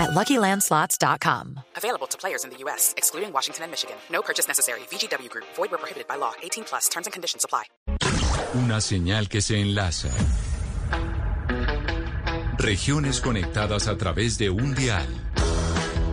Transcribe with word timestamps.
at 0.00 0.10
LuckyLandSlots.com. 0.10 1.60
Available 1.76 2.06
to 2.08 2.18
players 2.18 2.44
in 2.44 2.50
the 2.50 2.56
U.S., 2.64 2.94
excluding 2.96 3.32
Washington 3.32 3.64
and 3.64 3.70
Michigan. 3.70 3.96
No 4.10 4.22
purchase 4.22 4.48
necessary. 4.48 4.80
VGW 4.90 5.28
Group. 5.28 5.46
Void 5.56 5.70
where 5.70 5.78
prohibited 5.78 6.08
by 6.08 6.16
law. 6.16 6.32
18 6.42 6.64
plus. 6.64 6.88
Terms 6.88 7.06
and 7.06 7.12
conditions 7.12 7.44
apply. 7.44 7.64
Una 8.54 8.80
señal 8.80 9.28
que 9.28 9.40
se 9.40 9.60
enlaza. 9.60 10.08
Regiones 12.58 13.20
conectadas 13.20 13.86
a 13.88 13.96
través 13.96 14.38
de 14.38 14.50
un 14.50 14.74
dial. 14.74 15.06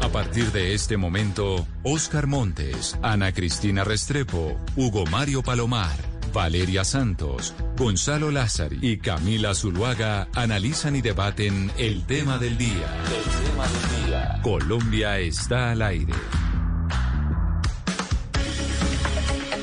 A 0.02 0.10
partir 0.10 0.52
de 0.54 0.74
este 0.74 0.96
momento, 0.96 1.68
Oscar 1.84 2.28
Montes, 2.28 2.98
Ana 3.02 3.34
Cristina 3.34 3.84
Restrepo, 3.84 4.58
Hugo 4.78 5.06
Mario 5.06 5.44
Palomar, 5.44 5.98
Valeria 6.38 6.84
Santos, 6.84 7.56
Gonzalo 7.76 8.30
Lázari 8.30 8.78
y 8.84 8.98
Camila 8.98 9.56
Zuluaga 9.56 10.28
analizan 10.36 10.96
y 10.96 11.02
debaten 11.02 11.72
el 11.80 12.06
tema 12.06 12.38
del 12.38 12.60
día. 12.60 12.88
El 13.08 13.48
tema 13.48 13.66
del 13.66 14.06
día. 14.06 14.40
Colombia 14.44 15.18
está 15.18 15.72
al 15.72 15.82
aire. 15.82 16.14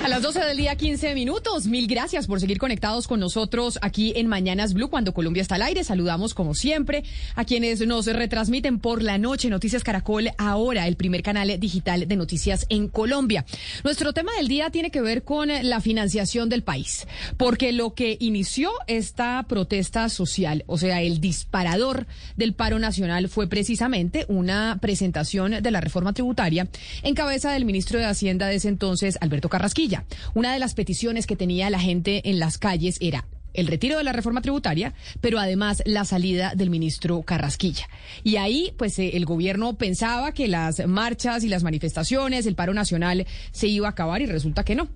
A 0.05 0.09
las 0.09 0.21
12 0.21 0.45
del 0.45 0.59
día, 0.59 0.77
15 0.77 1.15
minutos. 1.15 1.67
Mil 1.67 1.87
gracias 1.87 2.27
por 2.27 2.39
seguir 2.39 2.59
conectados 2.59 3.09
con 3.09 3.21
nosotros 3.21 3.79
aquí 3.81 4.13
en 4.17 4.27
Mañanas 4.27 4.75
Blue 4.75 4.91
cuando 4.91 5.15
Colombia 5.15 5.41
está 5.41 5.55
al 5.55 5.63
aire. 5.63 5.83
Saludamos 5.83 6.35
como 6.35 6.55
siempre 6.55 7.05
a 7.37 7.47
quienes 7.47 7.81
nos 7.87 8.05
retransmiten 8.05 8.81
por 8.81 9.03
la 9.03 9.17
noche 9.17 9.49
Noticias 9.49 9.83
Caracol, 9.83 10.29
ahora 10.37 10.87
el 10.89 10.97
primer 10.97 11.23
canal 11.23 11.59
digital 11.59 12.07
de 12.07 12.17
noticias 12.17 12.67
en 12.69 12.89
Colombia. 12.89 13.47
Nuestro 13.83 14.13
tema 14.13 14.31
del 14.37 14.47
día 14.47 14.69
tiene 14.69 14.91
que 14.91 15.01
ver 15.01 15.25
con 15.25 15.49
la 15.49 15.81
financiación 15.81 16.51
del 16.51 16.63
país, 16.63 17.07
porque 17.39 17.73
lo 17.73 17.95
que 17.95 18.19
inició 18.21 18.73
esta 18.87 19.43
protesta 19.49 20.11
social, 20.11 20.65
o 20.67 20.77
sea, 20.77 21.01
el 21.01 21.23
disparador 21.23 22.07
del 22.37 22.53
paro 22.53 22.79
nacional 22.79 23.31
fue 23.31 23.49
precisamente 23.49 24.27
una 24.29 24.77
presentación 24.83 25.63
de 25.63 25.71
la 25.71 25.81
reforma 25.81 26.13
tributaria 26.13 26.69
en 27.03 27.15
cabeza 27.15 27.53
del 27.53 27.65
ministro 27.65 27.99
de 27.99 28.05
Hacienda 28.05 28.49
de 28.49 28.57
ese 28.57 28.69
entonces, 28.69 29.17
Alberto 29.23 29.49
Carrasquilla. 29.49 29.94
Una 30.35 30.53
de 30.53 30.59
las 30.59 30.75
peticiones 30.75 31.27
que 31.27 31.37
tenía 31.37 31.71
la 31.71 31.79
gente 31.79 32.29
en 32.29 32.39
las 32.39 32.59
calles 32.59 32.97
era 33.01 33.27
el 33.55 33.69
retiro 33.69 33.97
de 33.97 34.05
la 34.05 34.13
reforma 34.13 34.43
tributaria, 34.43 34.93
pero 35.21 35.39
además 35.39 35.83
la 35.87 36.05
salida 36.05 36.55
del 36.55 36.71
ministro 36.71 37.23
Carrasquilla. 37.23 37.89
Y 38.25 38.37
ahí, 38.37 38.75
pues, 38.77 38.99
eh, 38.99 39.13
el 39.15 39.25
gobierno 39.25 39.79
pensaba 39.79 40.33
que 40.33 40.49
las 40.49 40.87
marchas 40.87 41.45
y 41.45 41.49
las 41.49 41.63
manifestaciones, 41.63 42.47
el 42.47 42.57
paro 42.57 42.75
nacional 42.75 43.27
se 43.53 43.69
iba 43.69 43.87
a 43.87 43.93
acabar 43.93 44.21
y 44.21 44.27
resulta 44.27 44.65
que 44.65 44.75
no. 44.75 44.89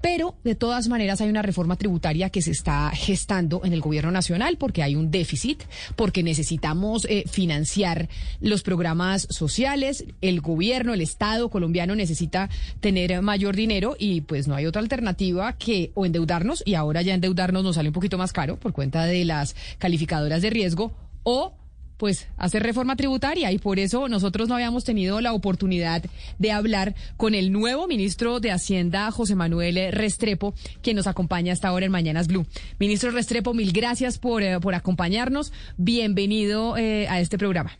Pero 0.00 0.36
de 0.44 0.54
todas 0.54 0.88
maneras 0.88 1.20
hay 1.20 1.28
una 1.28 1.42
reforma 1.42 1.76
tributaria 1.76 2.30
que 2.30 2.42
se 2.42 2.52
está 2.52 2.90
gestando 2.90 3.62
en 3.64 3.72
el 3.72 3.80
gobierno 3.80 4.10
nacional 4.10 4.56
porque 4.56 4.82
hay 4.82 4.94
un 4.94 5.10
déficit, 5.10 5.62
porque 5.96 6.22
necesitamos 6.22 7.06
eh, 7.08 7.24
financiar 7.30 8.08
los 8.40 8.62
programas 8.62 9.26
sociales, 9.30 10.04
el 10.20 10.40
gobierno, 10.40 10.94
el 10.94 11.00
Estado 11.00 11.48
colombiano 11.48 11.94
necesita 11.94 12.48
tener 12.80 13.20
mayor 13.22 13.56
dinero 13.56 13.96
y 13.98 14.20
pues 14.20 14.46
no 14.46 14.54
hay 14.54 14.66
otra 14.66 14.82
alternativa 14.82 15.54
que 15.54 15.90
o 15.94 16.06
endeudarnos 16.06 16.62
y 16.64 16.74
ahora 16.74 17.02
ya 17.02 17.14
endeudarnos 17.14 17.64
nos 17.64 17.76
sale 17.76 17.88
un 17.88 17.94
poquito 17.94 18.18
más 18.18 18.32
caro 18.32 18.58
por 18.58 18.72
cuenta 18.72 19.04
de 19.04 19.24
las 19.24 19.56
calificadoras 19.78 20.42
de 20.42 20.50
riesgo 20.50 20.92
o 21.22 21.54
pues 21.98 22.28
hacer 22.38 22.62
reforma 22.62 22.96
tributaria 22.96 23.52
y 23.52 23.58
por 23.58 23.78
eso 23.78 24.08
nosotros 24.08 24.48
no 24.48 24.54
habíamos 24.54 24.84
tenido 24.84 25.20
la 25.20 25.32
oportunidad 25.34 26.02
de 26.38 26.52
hablar 26.52 26.94
con 27.16 27.34
el 27.34 27.52
nuevo 27.52 27.86
ministro 27.86 28.40
de 28.40 28.52
Hacienda, 28.52 29.10
José 29.10 29.34
Manuel 29.34 29.92
Restrepo, 29.92 30.54
quien 30.80 30.96
nos 30.96 31.06
acompaña 31.06 31.52
hasta 31.52 31.68
ahora 31.68 31.84
en 31.84 31.92
Mañanas 31.92 32.28
Blue. 32.28 32.46
Ministro 32.78 33.10
Restrepo, 33.10 33.52
mil 33.52 33.72
gracias 33.72 34.18
por, 34.18 34.42
eh, 34.42 34.58
por 34.60 34.74
acompañarnos. 34.74 35.52
Bienvenido 35.76 36.76
eh, 36.76 37.06
a 37.08 37.20
este 37.20 37.36
programa. 37.36 37.72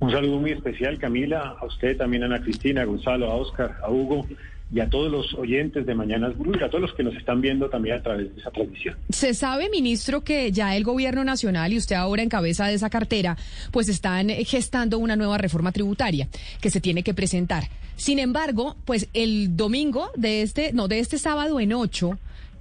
Un 0.00 0.10
saludo 0.10 0.38
muy 0.38 0.52
especial, 0.52 0.98
Camila, 0.98 1.56
a 1.60 1.66
usted 1.66 1.96
también, 1.98 2.24
Ana 2.24 2.40
Cristina, 2.40 2.82
a 2.82 2.84
Gonzalo, 2.86 3.30
a 3.30 3.34
Oscar, 3.34 3.76
a 3.82 3.90
Hugo 3.90 4.26
y 4.72 4.80
a 4.80 4.88
todos 4.88 5.10
los 5.10 5.34
oyentes 5.34 5.84
de 5.86 5.94
Mañanas 5.94 6.36
Blue 6.38 6.54
a 6.62 6.68
todos 6.68 6.82
los 6.82 6.94
que 6.94 7.02
nos 7.02 7.14
están 7.16 7.40
viendo 7.40 7.68
también 7.68 7.96
a 7.96 8.02
través 8.02 8.34
de 8.34 8.40
esa 8.40 8.50
transmisión. 8.50 8.96
Se 9.08 9.34
sabe, 9.34 9.68
ministro, 9.70 10.22
que 10.22 10.52
ya 10.52 10.76
el 10.76 10.84
gobierno 10.84 11.24
nacional 11.24 11.72
y 11.72 11.78
usted 11.78 11.96
ahora 11.96 12.22
en 12.22 12.28
cabeza 12.28 12.66
de 12.66 12.74
esa 12.74 12.90
cartera, 12.90 13.36
pues 13.70 13.88
están 13.88 14.28
gestando 14.28 14.98
una 14.98 15.16
nueva 15.16 15.38
reforma 15.38 15.72
tributaria 15.72 16.28
que 16.60 16.70
se 16.70 16.80
tiene 16.80 17.02
que 17.02 17.14
presentar. 17.14 17.64
Sin 17.96 18.18
embargo, 18.18 18.76
pues 18.84 19.08
el 19.12 19.56
domingo 19.56 20.10
de 20.16 20.42
este, 20.42 20.72
no, 20.72 20.88
de 20.88 21.00
este 21.00 21.18
sábado 21.18 21.60
en 21.60 21.72
ocho, 21.72 22.18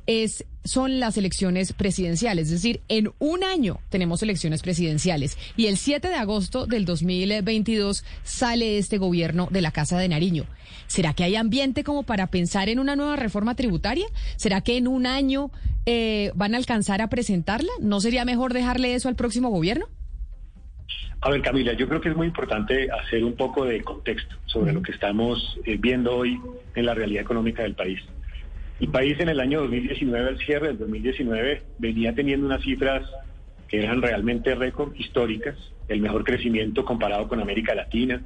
es, 0.09 0.44
son 0.64 1.00
las 1.00 1.18
elecciones 1.18 1.72
presidenciales. 1.72 2.47
Es 2.47 2.64
decir, 2.64 2.81
en 2.88 3.12
un 3.20 3.44
año 3.44 3.80
tenemos 3.90 4.24
elecciones 4.24 4.64
presidenciales 4.64 5.38
y 5.56 5.68
el 5.68 5.78
7 5.78 6.08
de 6.08 6.16
agosto 6.16 6.66
del 6.66 6.84
2022 6.84 8.03
sale 8.24 8.80
este 8.80 8.97
gobierno 8.97 9.47
de 9.52 9.62
la 9.62 9.70
Casa 9.70 10.00
de 10.00 10.09
Nariño. 10.09 10.46
¿Será 10.88 11.14
que 11.14 11.24
hay 11.24 11.36
ambiente 11.36 11.84
como 11.84 12.02
para 12.02 12.25
pensar 12.25 12.70
en 12.70 12.80
una 12.80 12.96
nueva 12.96 13.18
reforma 13.18 13.53
tributaria? 13.53 14.08
¿Será 14.36 14.62
que 14.62 14.78
en 14.78 14.88
un 14.88 15.06
año 15.06 15.52
eh, 15.86 16.31
van 16.34 16.56
a 16.56 16.58
alcanzar 16.58 17.03
a 17.03 17.09
presentarla? 17.09 17.72
¿No 17.80 18.02
sería 18.02 18.26
mejor 18.26 18.53
dejarle 18.53 18.96
eso 18.96 19.09
al 19.09 19.16
próximo 19.16 19.50
gobierno? 19.50 19.86
A 21.22 21.30
ver, 21.30 21.44
Camila, 21.44 21.74
yo 21.74 21.88
creo 21.88 22.02
que 22.02 22.09
es 22.09 22.16
muy 22.16 22.26
importante 22.26 22.90
hacer 22.90 23.24
un 23.24 23.34
poco 23.34 23.64
de 23.64 23.84
contexto 23.84 24.38
sobre 24.47 24.74
lo 24.74 24.81
que 24.81 24.91
estamos 24.91 25.59
eh, 25.66 25.78
viendo 25.80 26.16
hoy 26.16 26.40
en 26.74 26.86
la 26.88 26.96
realidad 26.96 27.22
económica 27.22 27.62
del 27.62 27.76
país. 27.76 28.00
El 28.79 28.88
país 28.88 29.19
en 29.19 29.28
el 29.28 29.41
año 29.41 29.59
2019, 29.59 30.29
al 30.29 30.38
cierre 30.38 30.67
del 30.67 30.78
2019, 30.78 31.63
venía 31.79 32.16
teniendo 32.16 32.45
unas 32.45 32.62
cifras 32.62 33.03
que 33.67 33.84
eran 33.84 34.01
realmente 34.01 34.56
récord 34.56 34.95
históricas, 34.95 35.57
el 35.90 36.00
mejor 36.00 36.23
crecimiento 36.23 36.85
comparado 36.85 37.28
con 37.28 37.41
América 37.41 37.75
Latina, 37.75 38.22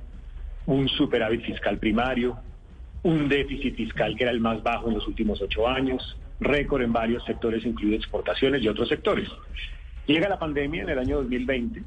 un 0.68 0.88
superávit 0.88 1.42
fiscal 1.42 1.80
primario, 1.80 2.38
un 3.02 3.28
déficit 3.28 3.76
fiscal 3.76 4.16
que 4.16 4.26
era 4.26 4.32
el 4.32 4.40
más 4.40 4.62
bajo 4.62 4.90
en 4.90 4.94
los 4.94 5.08
últimos 5.08 5.42
ocho 5.42 5.68
años, 5.68 6.18
récord 6.40 6.84
en 6.84 6.94
varios 6.94 7.26
sectores, 7.26 7.66
incluidos 7.66 8.02
exportaciones 8.02 8.62
y 8.62 8.68
otros 8.68 8.90
sectores. 8.90 9.30
Llega 10.06 10.30
la 10.30 10.38
pandemia 10.38 10.84
en 10.84 10.90
el 10.90 11.00
año 11.00 11.18
2020 11.18 11.82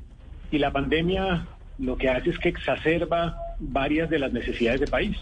y 0.50 0.58
la 0.58 0.72
pandemia 0.72 1.46
lo 1.78 1.96
que 1.96 2.08
hace 2.08 2.30
es 2.30 2.38
que 2.40 2.48
exacerba 2.48 3.36
varias 3.60 4.10
de 4.10 4.18
las 4.18 4.32
necesidades 4.32 4.80
del 4.80 4.90
país 4.90 5.16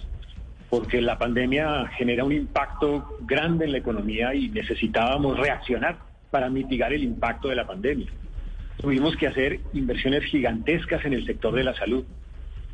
porque 0.74 1.00
la 1.00 1.16
pandemia 1.16 1.86
genera 1.96 2.24
un 2.24 2.32
impacto 2.32 3.16
grande 3.20 3.64
en 3.64 3.70
la 3.70 3.78
economía 3.78 4.34
y 4.34 4.48
necesitábamos 4.48 5.38
reaccionar 5.38 5.98
para 6.32 6.50
mitigar 6.50 6.92
el 6.92 7.04
impacto 7.04 7.46
de 7.46 7.54
la 7.54 7.64
pandemia. 7.64 8.08
Tuvimos 8.78 9.16
que 9.16 9.28
hacer 9.28 9.60
inversiones 9.72 10.24
gigantescas 10.24 11.04
en 11.04 11.12
el 11.12 11.24
sector 11.26 11.54
de 11.54 11.62
la 11.62 11.76
salud. 11.76 12.04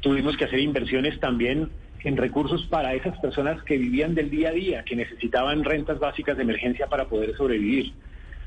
Tuvimos 0.00 0.38
que 0.38 0.46
hacer 0.46 0.60
inversiones 0.60 1.20
también 1.20 1.68
en 2.02 2.16
recursos 2.16 2.66
para 2.70 2.94
esas 2.94 3.18
personas 3.18 3.62
que 3.64 3.76
vivían 3.76 4.14
del 4.14 4.30
día 4.30 4.48
a 4.48 4.52
día, 4.52 4.82
que 4.82 4.96
necesitaban 4.96 5.62
rentas 5.62 5.98
básicas 5.98 6.38
de 6.38 6.44
emergencia 6.44 6.86
para 6.86 7.04
poder 7.04 7.36
sobrevivir. 7.36 7.92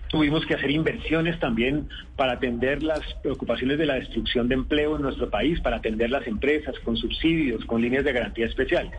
Tuvimos 0.08 0.48
que 0.48 0.56
hacer 0.56 0.72
inversiones 0.72 1.40
también 1.40 1.90
para 2.16 2.34
atender 2.34 2.82
las 2.82 3.02
preocupaciones 3.22 3.78
de 3.78 3.86
la 3.86 3.96
destrucción 3.96 4.48
de 4.48 4.56
empleo 4.56 4.96
en 4.96 5.04
nuestro 5.04 5.30
país, 5.30 5.62
para 5.62 5.78
atender 5.78 6.10
las 6.10 6.26
empresas 6.26 6.74
con 6.80 6.98
subsidios, 6.98 7.64
con 7.66 7.84
líneas 7.84 8.04
de 8.04 8.14
garantía 8.14 8.48
especiales. 8.48 8.94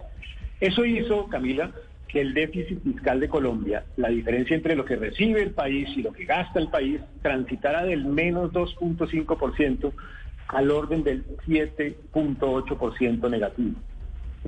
Eso 0.60 0.84
hizo, 0.84 1.26
Camila, 1.28 1.70
que 2.08 2.20
el 2.20 2.32
déficit 2.32 2.82
fiscal 2.82 3.18
de 3.18 3.28
Colombia, 3.28 3.84
la 3.96 4.08
diferencia 4.08 4.54
entre 4.54 4.76
lo 4.76 4.84
que 4.84 4.96
recibe 4.96 5.42
el 5.42 5.50
país 5.50 5.88
y 5.96 6.02
lo 6.02 6.12
que 6.12 6.24
gasta 6.24 6.60
el 6.60 6.68
país, 6.68 7.00
transitara 7.22 7.84
del 7.84 8.04
menos 8.04 8.52
2.5% 8.52 9.92
al 10.48 10.70
orden 10.70 11.02
del 11.02 11.24
7.8% 11.46 13.30
negativo. 13.30 13.74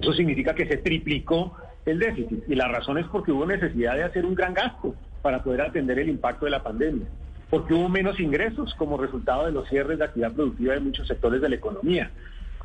Eso 0.00 0.12
significa 0.12 0.54
que 0.54 0.66
se 0.66 0.76
triplicó 0.76 1.56
el 1.86 1.98
déficit 1.98 2.44
y 2.48 2.54
la 2.54 2.68
razón 2.68 2.98
es 2.98 3.06
porque 3.06 3.32
hubo 3.32 3.46
necesidad 3.46 3.94
de 3.96 4.04
hacer 4.04 4.24
un 4.24 4.34
gran 4.34 4.54
gasto 4.54 4.94
para 5.22 5.42
poder 5.42 5.62
atender 5.62 5.98
el 5.98 6.08
impacto 6.08 6.44
de 6.44 6.52
la 6.52 6.62
pandemia, 6.62 7.06
porque 7.50 7.74
hubo 7.74 7.88
menos 7.88 8.20
ingresos 8.20 8.74
como 8.74 8.96
resultado 8.96 9.46
de 9.46 9.52
los 9.52 9.68
cierres 9.68 9.98
de 9.98 10.04
actividad 10.04 10.32
productiva 10.32 10.74
de 10.74 10.80
muchos 10.80 11.08
sectores 11.08 11.40
de 11.40 11.48
la 11.48 11.56
economía, 11.56 12.10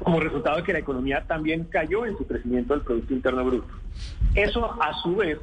como 0.03 0.19
resultado 0.19 0.57
de 0.57 0.63
que 0.63 0.73
la 0.73 0.79
economía 0.79 1.23
también 1.27 1.65
cayó 1.65 2.05
en 2.05 2.17
su 2.17 2.25
crecimiento 2.25 2.73
del 2.73 2.83
Producto 2.83 3.13
Interno 3.13 3.45
Bruto. 3.45 3.73
Eso, 4.35 4.65
a 4.81 4.93
su 5.01 5.15
vez, 5.15 5.37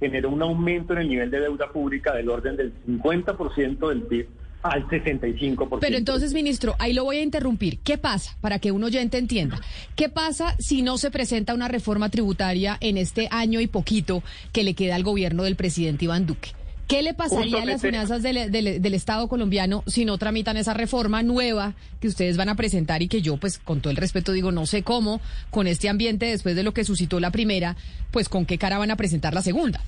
generó 0.00 0.30
un 0.30 0.42
aumento 0.42 0.92
en 0.92 1.00
el 1.00 1.08
nivel 1.08 1.30
de 1.30 1.40
deuda 1.40 1.70
pública 1.70 2.14
del 2.14 2.28
orden 2.28 2.56
del 2.56 2.72
50% 2.86 3.88
del 3.88 4.02
PIB, 4.02 4.28
al 4.62 4.86
65%. 4.88 5.78
Pero 5.80 5.96
entonces, 5.96 6.32
ministro, 6.32 6.74
ahí 6.78 6.92
lo 6.92 7.04
voy 7.04 7.18
a 7.18 7.22
interrumpir. 7.22 7.78
¿Qué 7.80 7.98
pasa? 7.98 8.36
Para 8.40 8.58
que 8.58 8.72
un 8.72 8.84
oyente 8.84 9.18
entienda. 9.18 9.60
¿Qué 9.96 10.08
pasa 10.08 10.54
si 10.58 10.82
no 10.82 10.98
se 10.98 11.10
presenta 11.10 11.54
una 11.54 11.68
reforma 11.68 12.08
tributaria 12.08 12.76
en 12.80 12.96
este 12.96 13.28
año 13.30 13.60
y 13.60 13.66
poquito 13.66 14.22
que 14.52 14.64
le 14.64 14.74
queda 14.74 14.96
al 14.96 15.04
gobierno 15.04 15.44
del 15.44 15.56
presidente 15.56 16.04
Iván 16.04 16.26
Duque? 16.26 16.57
¿Qué 16.88 17.02
le 17.02 17.12
pasaría 17.12 17.62
a 17.62 17.66
las 17.66 17.82
finanzas 17.82 18.22
del, 18.22 18.50
del, 18.50 18.94
Estado 18.94 19.28
colombiano 19.28 19.82
si 19.86 20.06
no 20.06 20.16
tramitan 20.16 20.56
esa 20.56 20.72
reforma 20.72 21.22
nueva 21.22 21.74
que 22.00 22.08
ustedes 22.08 22.38
van 22.38 22.48
a 22.48 22.54
presentar 22.54 23.02
y 23.02 23.08
que 23.08 23.20
yo, 23.20 23.36
pues, 23.36 23.58
con 23.58 23.82
todo 23.82 23.90
el 23.90 23.98
respeto 23.98 24.32
digo, 24.32 24.52
no 24.52 24.64
sé 24.64 24.82
cómo, 24.82 25.20
con 25.50 25.66
este 25.66 25.90
ambiente 25.90 26.24
después 26.24 26.56
de 26.56 26.62
lo 26.62 26.72
que 26.72 26.84
suscitó 26.84 27.20
la 27.20 27.30
primera, 27.30 27.76
pues, 28.10 28.30
con 28.30 28.46
qué 28.46 28.56
cara 28.56 28.78
van 28.78 28.90
a 28.90 28.96
presentar 28.96 29.34
la 29.34 29.42
segunda? 29.42 29.80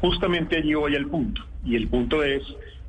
Justamente 0.00 0.58
allí 0.58 0.72
voy 0.74 0.94
al 0.94 1.06
punto. 1.06 1.44
Y 1.64 1.74
el 1.74 1.88
punto 1.88 2.22
es, 2.22 2.44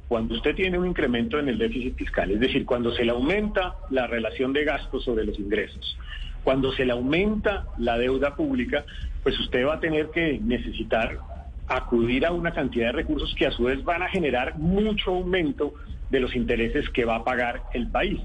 cuando 0.08 0.36
usted 0.36 0.54
tiene 0.54 0.78
un 0.78 0.86
incremento 0.86 1.40
en 1.40 1.50
el 1.50 1.58
déficit 1.58 1.96
fiscal, 1.96 2.30
es 2.30 2.40
decir, 2.40 2.64
cuando 2.64 2.94
se 2.96 3.04
le 3.04 3.12
aumenta 3.12 3.76
la 3.90 4.06
relación 4.06 4.54
de 4.54 4.66
gastos 4.66 5.04
sobre 5.04 5.26
los 5.26 5.40
ingresos, 5.40 5.98
cuando 6.44 6.72
se 6.74 6.86
le 6.86 6.92
aumenta 6.92 7.66
la 7.80 7.98
deuda 7.98 8.36
pública, 8.36 8.86
pues 9.24 9.40
usted 9.40 9.66
va 9.66 9.76
a 9.76 9.80
tener 9.80 10.12
que 10.12 10.40
necesitar 10.44 11.33
acudir 11.78 12.26
a 12.26 12.32
una 12.32 12.52
cantidad 12.52 12.88
de 12.88 12.92
recursos 12.94 13.34
que 13.38 13.48
a 13.48 13.52
su 13.52 13.64
vez 13.64 13.84
van 13.84 14.04
a 14.04 14.10
generar 14.10 14.58
mucho 14.58 15.12
aumento 15.12 15.74
de 16.10 16.20
los 16.20 16.36
intereses 16.36 16.90
que 16.90 17.06
va 17.06 17.18
a 17.18 17.24
pagar 17.24 17.64
el 17.74 17.88
país. 17.90 18.20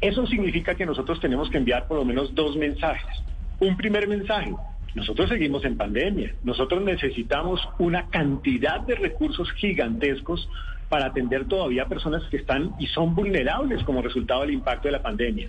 Eso 0.00 0.26
significa 0.26 0.74
que 0.74 0.86
nosotros 0.86 1.20
tenemos 1.20 1.48
que 1.50 1.58
enviar 1.58 1.88
por 1.88 1.98
lo 1.98 2.04
menos 2.04 2.34
dos 2.34 2.56
mensajes. 2.56 3.22
Un 3.60 3.76
primer 3.76 4.06
mensaje, 4.08 4.54
nosotros 4.94 5.28
seguimos 5.28 5.64
en 5.64 5.76
pandemia, 5.76 6.34
nosotros 6.44 6.82
necesitamos 6.82 7.66
una 7.78 8.08
cantidad 8.08 8.80
de 8.80 8.94
recursos 8.94 9.50
gigantescos 9.52 10.48
para 10.88 11.06
atender 11.06 11.46
todavía 11.46 11.86
personas 11.86 12.22
que 12.30 12.36
están 12.36 12.72
y 12.78 12.86
son 12.86 13.14
vulnerables 13.14 13.82
como 13.84 14.02
resultado 14.02 14.42
del 14.42 14.52
impacto 14.52 14.88
de 14.88 14.92
la 14.92 15.02
pandemia. 15.02 15.48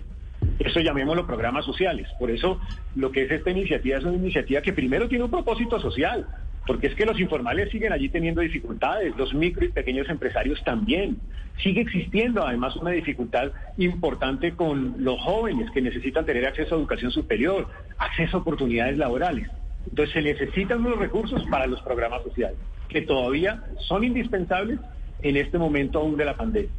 Eso 0.58 0.80
llamémoslo 0.80 1.26
programas 1.26 1.64
sociales. 1.64 2.08
Por 2.18 2.30
eso 2.30 2.60
lo 2.96 3.12
que 3.12 3.22
es 3.22 3.30
esta 3.30 3.50
iniciativa 3.50 3.98
es 3.98 4.04
una 4.04 4.16
iniciativa 4.16 4.60
que 4.60 4.72
primero 4.72 5.08
tiene 5.08 5.24
un 5.24 5.30
propósito 5.30 5.80
social, 5.80 6.26
porque 6.68 6.88
es 6.88 6.94
que 6.94 7.06
los 7.06 7.18
informales 7.18 7.70
siguen 7.70 7.94
allí 7.94 8.10
teniendo 8.10 8.42
dificultades, 8.42 9.16
los 9.16 9.32
micro 9.32 9.64
y 9.64 9.70
pequeños 9.70 10.06
empresarios 10.10 10.62
también. 10.64 11.16
Sigue 11.62 11.80
existiendo 11.80 12.46
además 12.46 12.76
una 12.76 12.90
dificultad 12.90 13.52
importante 13.78 14.52
con 14.52 14.96
los 14.98 15.18
jóvenes 15.18 15.70
que 15.70 15.80
necesitan 15.80 16.26
tener 16.26 16.46
acceso 16.46 16.74
a 16.74 16.78
educación 16.78 17.10
superior, 17.10 17.68
acceso 17.96 18.36
a 18.36 18.40
oportunidades 18.40 18.98
laborales. 18.98 19.48
Entonces 19.88 20.12
se 20.12 20.20
necesitan 20.20 20.84
unos 20.84 20.98
recursos 20.98 21.42
para 21.50 21.66
los 21.66 21.80
programas 21.80 22.22
sociales, 22.22 22.58
que 22.90 23.00
todavía 23.00 23.62
son 23.86 24.04
indispensables 24.04 24.78
en 25.22 25.38
este 25.38 25.56
momento 25.56 26.00
aún 26.00 26.18
de 26.18 26.26
la 26.26 26.36
pandemia. 26.36 26.70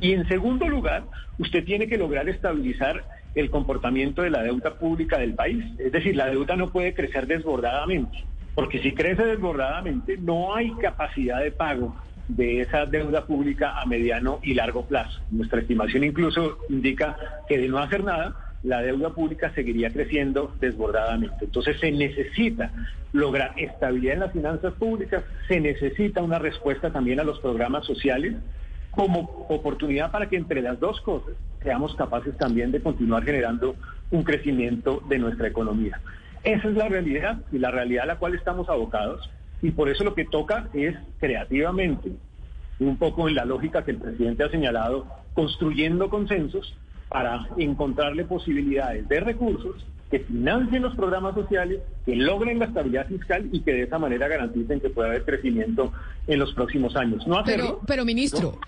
Y 0.00 0.14
en 0.14 0.26
segundo 0.26 0.66
lugar, 0.66 1.04
usted 1.38 1.64
tiene 1.64 1.86
que 1.86 1.96
lograr 1.96 2.28
estabilizar 2.28 3.04
el 3.36 3.50
comportamiento 3.50 4.22
de 4.22 4.30
la 4.30 4.42
deuda 4.42 4.74
pública 4.80 5.16
del 5.16 5.34
país. 5.34 5.64
Es 5.78 5.92
decir, 5.92 6.16
la 6.16 6.26
deuda 6.26 6.56
no 6.56 6.72
puede 6.72 6.92
crecer 6.92 7.28
desbordadamente. 7.28 8.26
Porque 8.58 8.80
si 8.80 8.92
crece 8.92 9.24
desbordadamente, 9.24 10.16
no 10.16 10.52
hay 10.52 10.72
capacidad 10.82 11.40
de 11.40 11.52
pago 11.52 11.94
de 12.26 12.62
esa 12.62 12.86
deuda 12.86 13.24
pública 13.24 13.80
a 13.80 13.86
mediano 13.86 14.40
y 14.42 14.54
largo 14.54 14.84
plazo. 14.84 15.20
Nuestra 15.30 15.60
estimación 15.60 16.02
incluso 16.02 16.58
indica 16.68 17.16
que 17.48 17.56
de 17.56 17.68
no 17.68 17.78
hacer 17.78 18.02
nada, 18.02 18.34
la 18.64 18.82
deuda 18.82 19.10
pública 19.10 19.52
seguiría 19.54 19.92
creciendo 19.92 20.56
desbordadamente. 20.58 21.44
Entonces 21.44 21.78
se 21.78 21.92
necesita 21.92 22.72
lograr 23.12 23.52
estabilidad 23.56 24.14
en 24.14 24.20
las 24.22 24.32
finanzas 24.32 24.74
públicas, 24.74 25.22
se 25.46 25.60
necesita 25.60 26.20
una 26.20 26.40
respuesta 26.40 26.90
también 26.90 27.20
a 27.20 27.24
los 27.24 27.38
programas 27.38 27.86
sociales 27.86 28.34
como 28.90 29.46
oportunidad 29.48 30.10
para 30.10 30.28
que 30.28 30.36
entre 30.36 30.62
las 30.62 30.80
dos 30.80 31.00
cosas 31.02 31.34
seamos 31.62 31.94
capaces 31.94 32.36
también 32.36 32.72
de 32.72 32.82
continuar 32.82 33.22
generando 33.22 33.76
un 34.10 34.24
crecimiento 34.24 35.00
de 35.08 35.20
nuestra 35.20 35.46
economía. 35.46 36.00
Esa 36.44 36.68
es 36.68 36.74
la 36.74 36.88
realidad 36.88 37.40
y 37.52 37.58
la 37.58 37.70
realidad 37.70 38.04
a 38.04 38.06
la 38.06 38.16
cual 38.16 38.34
estamos 38.34 38.68
abocados. 38.68 39.28
Y 39.62 39.72
por 39.72 39.88
eso 39.88 40.04
lo 40.04 40.14
que 40.14 40.24
toca 40.24 40.68
es 40.72 40.96
creativamente, 41.18 42.12
un 42.78 42.96
poco 42.96 43.28
en 43.28 43.34
la 43.34 43.44
lógica 43.44 43.84
que 43.84 43.90
el 43.90 43.98
presidente 43.98 44.44
ha 44.44 44.50
señalado, 44.50 45.06
construyendo 45.34 46.08
consensos 46.10 46.74
para 47.08 47.48
encontrarle 47.56 48.24
posibilidades 48.24 49.08
de 49.08 49.20
recursos 49.20 49.84
que 50.10 50.20
financien 50.20 50.82
los 50.82 50.94
programas 50.94 51.34
sociales, 51.34 51.80
que 52.06 52.16
logren 52.16 52.58
la 52.58 52.66
estabilidad 52.66 53.06
fiscal 53.08 53.48
y 53.52 53.60
que 53.60 53.72
de 53.72 53.82
esa 53.82 53.98
manera 53.98 54.26
garanticen 54.26 54.80
que 54.80 54.88
pueda 54.88 55.08
haber 55.08 55.24
crecimiento 55.24 55.92
en 56.26 56.38
los 56.38 56.54
próximos 56.54 56.96
años. 56.96 57.26
No 57.26 57.42
pero, 57.44 57.80
pero 57.86 58.04
ministro, 58.04 58.58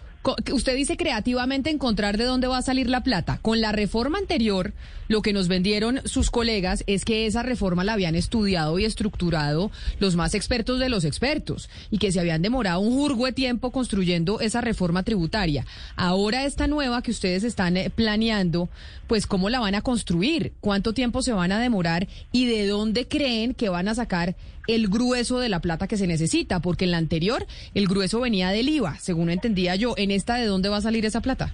Usted 0.52 0.76
dice 0.76 0.98
creativamente 0.98 1.70
encontrar 1.70 2.18
de 2.18 2.24
dónde 2.24 2.46
va 2.46 2.58
a 2.58 2.62
salir 2.62 2.90
la 2.90 3.02
plata. 3.02 3.38
Con 3.40 3.62
la 3.62 3.72
reforma 3.72 4.18
anterior, 4.18 4.74
lo 5.08 5.22
que 5.22 5.32
nos 5.32 5.48
vendieron 5.48 6.02
sus 6.04 6.30
colegas 6.30 6.84
es 6.86 7.06
que 7.06 7.26
esa 7.26 7.42
reforma 7.42 7.84
la 7.84 7.94
habían 7.94 8.14
estudiado 8.14 8.78
y 8.78 8.84
estructurado 8.84 9.70
los 9.98 10.16
más 10.16 10.34
expertos 10.34 10.78
de 10.78 10.90
los 10.90 11.04
expertos 11.04 11.70
y 11.90 11.96
que 11.96 12.12
se 12.12 12.20
habían 12.20 12.42
demorado 12.42 12.80
un 12.80 12.92
jurgo 12.92 13.24
de 13.24 13.32
tiempo 13.32 13.70
construyendo 13.70 14.40
esa 14.40 14.60
reforma 14.60 15.04
tributaria. 15.04 15.64
Ahora 15.96 16.44
esta 16.44 16.66
nueva 16.66 17.00
que 17.02 17.12
ustedes 17.12 17.42
están 17.42 17.78
eh, 17.78 17.88
planeando, 17.88 18.68
pues 19.06 19.26
cómo 19.26 19.48
la 19.48 19.58
van 19.58 19.74
a 19.74 19.80
construir, 19.80 20.52
cuánto 20.60 20.92
tiempo 20.92 21.22
se 21.22 21.32
van 21.32 21.50
a 21.50 21.60
demorar 21.60 22.08
y 22.30 22.44
de 22.44 22.66
dónde 22.66 23.08
creen 23.08 23.54
que 23.54 23.70
van 23.70 23.88
a 23.88 23.94
sacar 23.94 24.36
el 24.74 24.88
grueso 24.88 25.38
de 25.38 25.48
la 25.48 25.60
plata 25.60 25.88
que 25.88 25.96
se 25.96 26.06
necesita, 26.06 26.60
porque 26.60 26.84
en 26.84 26.92
la 26.92 26.98
anterior 26.98 27.46
el 27.74 27.86
grueso 27.86 28.20
venía 28.20 28.50
del 28.50 28.68
IVA, 28.68 28.96
según 28.98 29.30
entendía 29.30 29.74
yo. 29.76 29.94
¿En 29.96 30.10
esta 30.10 30.36
de 30.36 30.46
dónde 30.46 30.68
va 30.68 30.78
a 30.78 30.80
salir 30.80 31.04
esa 31.04 31.20
plata? 31.20 31.52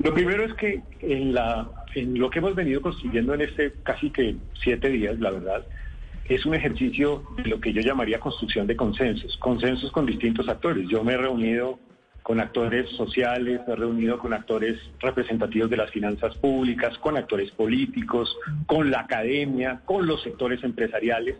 Lo 0.00 0.12
primero 0.12 0.44
es 0.44 0.54
que 0.54 0.82
en, 1.00 1.32
la, 1.32 1.68
en 1.94 2.18
lo 2.18 2.28
que 2.30 2.40
hemos 2.40 2.54
venido 2.54 2.82
construyendo 2.82 3.34
en 3.34 3.42
este 3.42 3.72
casi 3.82 4.10
que 4.10 4.36
siete 4.62 4.88
días, 4.90 5.18
la 5.20 5.30
verdad, 5.30 5.64
es 6.28 6.44
un 6.44 6.54
ejercicio 6.54 7.22
de 7.36 7.44
lo 7.44 7.60
que 7.60 7.72
yo 7.72 7.80
llamaría 7.80 8.18
construcción 8.18 8.66
de 8.66 8.76
consensos, 8.76 9.36
consensos 9.38 9.92
con 9.92 10.06
distintos 10.06 10.48
actores. 10.48 10.88
Yo 10.88 11.04
me 11.04 11.12
he 11.12 11.16
reunido 11.16 11.78
con 12.22 12.40
actores 12.40 12.88
sociales, 12.96 13.60
me 13.66 13.74
he 13.74 13.76
reunido 13.76 14.18
con 14.18 14.32
actores 14.32 14.78
representativos 15.00 15.68
de 15.68 15.76
las 15.76 15.90
finanzas 15.90 16.34
públicas, 16.36 16.96
con 16.98 17.16
actores 17.16 17.50
políticos, 17.50 18.34
con 18.66 18.90
la 18.90 19.00
academia, 19.00 19.82
con 19.84 20.06
los 20.06 20.22
sectores 20.22 20.64
empresariales 20.64 21.36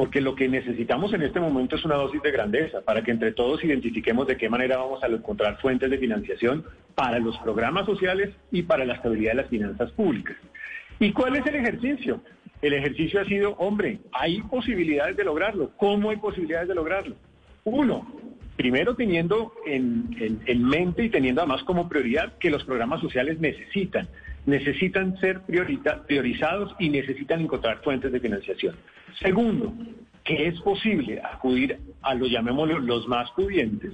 porque 0.00 0.22
lo 0.22 0.34
que 0.34 0.48
necesitamos 0.48 1.12
en 1.12 1.20
este 1.20 1.40
momento 1.40 1.76
es 1.76 1.84
una 1.84 1.96
dosis 1.96 2.22
de 2.22 2.30
grandeza 2.30 2.80
para 2.80 3.02
que 3.02 3.10
entre 3.10 3.32
todos 3.32 3.62
identifiquemos 3.62 4.26
de 4.26 4.38
qué 4.38 4.48
manera 4.48 4.78
vamos 4.78 5.04
a 5.04 5.08
encontrar 5.08 5.60
fuentes 5.60 5.90
de 5.90 5.98
financiación 5.98 6.64
para 6.94 7.18
los 7.18 7.36
programas 7.40 7.84
sociales 7.84 8.30
y 8.50 8.62
para 8.62 8.86
la 8.86 8.94
estabilidad 8.94 9.32
de 9.32 9.42
las 9.42 9.50
finanzas 9.50 9.90
públicas. 9.90 10.38
¿Y 11.00 11.12
cuál 11.12 11.36
es 11.36 11.44
el 11.44 11.56
ejercicio? 11.56 12.22
El 12.62 12.72
ejercicio 12.72 13.20
ha 13.20 13.26
sido, 13.26 13.50
hombre, 13.58 13.98
hay 14.12 14.40
posibilidades 14.40 15.18
de 15.18 15.24
lograrlo. 15.24 15.72
¿Cómo 15.76 16.08
hay 16.08 16.16
posibilidades 16.16 16.68
de 16.68 16.76
lograrlo? 16.76 17.16
Uno, 17.64 18.10
primero 18.56 18.94
teniendo 18.94 19.52
en, 19.66 20.08
mente 20.66 21.04
y 21.04 21.10
teniendo 21.10 21.42
además 21.42 21.62
como 21.64 21.90
prioridad 21.90 22.38
que 22.38 22.48
los 22.48 22.64
programas 22.64 23.02
sociales 23.02 23.38
necesitan 23.38 24.08
necesitan 24.46 25.18
ser 25.18 25.42
priorizados 26.06 26.74
y 26.78 26.88
necesitan 26.88 27.42
encontrar 27.42 27.82
fuentes 27.82 28.10
de 28.10 28.20
financiación. 28.20 28.74
Segundo, 29.20 29.72
que 30.30 30.46
es 30.46 30.60
posible 30.60 31.20
acudir 31.20 31.78
a 32.02 32.14
lo 32.14 32.26
llamémoslo 32.26 32.78
los 32.78 33.08
más 33.08 33.28
pudientes 33.32 33.92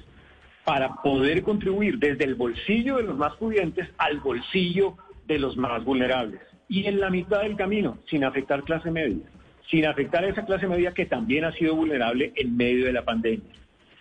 para 0.64 0.96
poder 0.96 1.42
contribuir 1.42 1.98
desde 1.98 2.24
el 2.24 2.34
bolsillo 2.34 2.98
de 2.98 3.04
los 3.04 3.16
más 3.16 3.34
pudientes 3.36 3.88
al 3.96 4.20
bolsillo 4.20 4.96
de 5.26 5.38
los 5.38 5.56
más 5.56 5.82
vulnerables. 5.82 6.40
Y 6.68 6.84
en 6.84 7.00
la 7.00 7.08
mitad 7.08 7.40
del 7.40 7.56
camino, 7.56 7.96
sin 8.10 8.22
afectar 8.22 8.64
clase 8.64 8.90
media, 8.90 9.24
sin 9.70 9.86
afectar 9.86 10.24
a 10.24 10.28
esa 10.28 10.44
clase 10.44 10.66
media 10.66 10.92
que 10.92 11.06
también 11.06 11.44
ha 11.44 11.52
sido 11.52 11.74
vulnerable 11.74 12.32
en 12.36 12.54
medio 12.54 12.84
de 12.84 12.92
la 12.92 13.04
pandemia. 13.04 13.48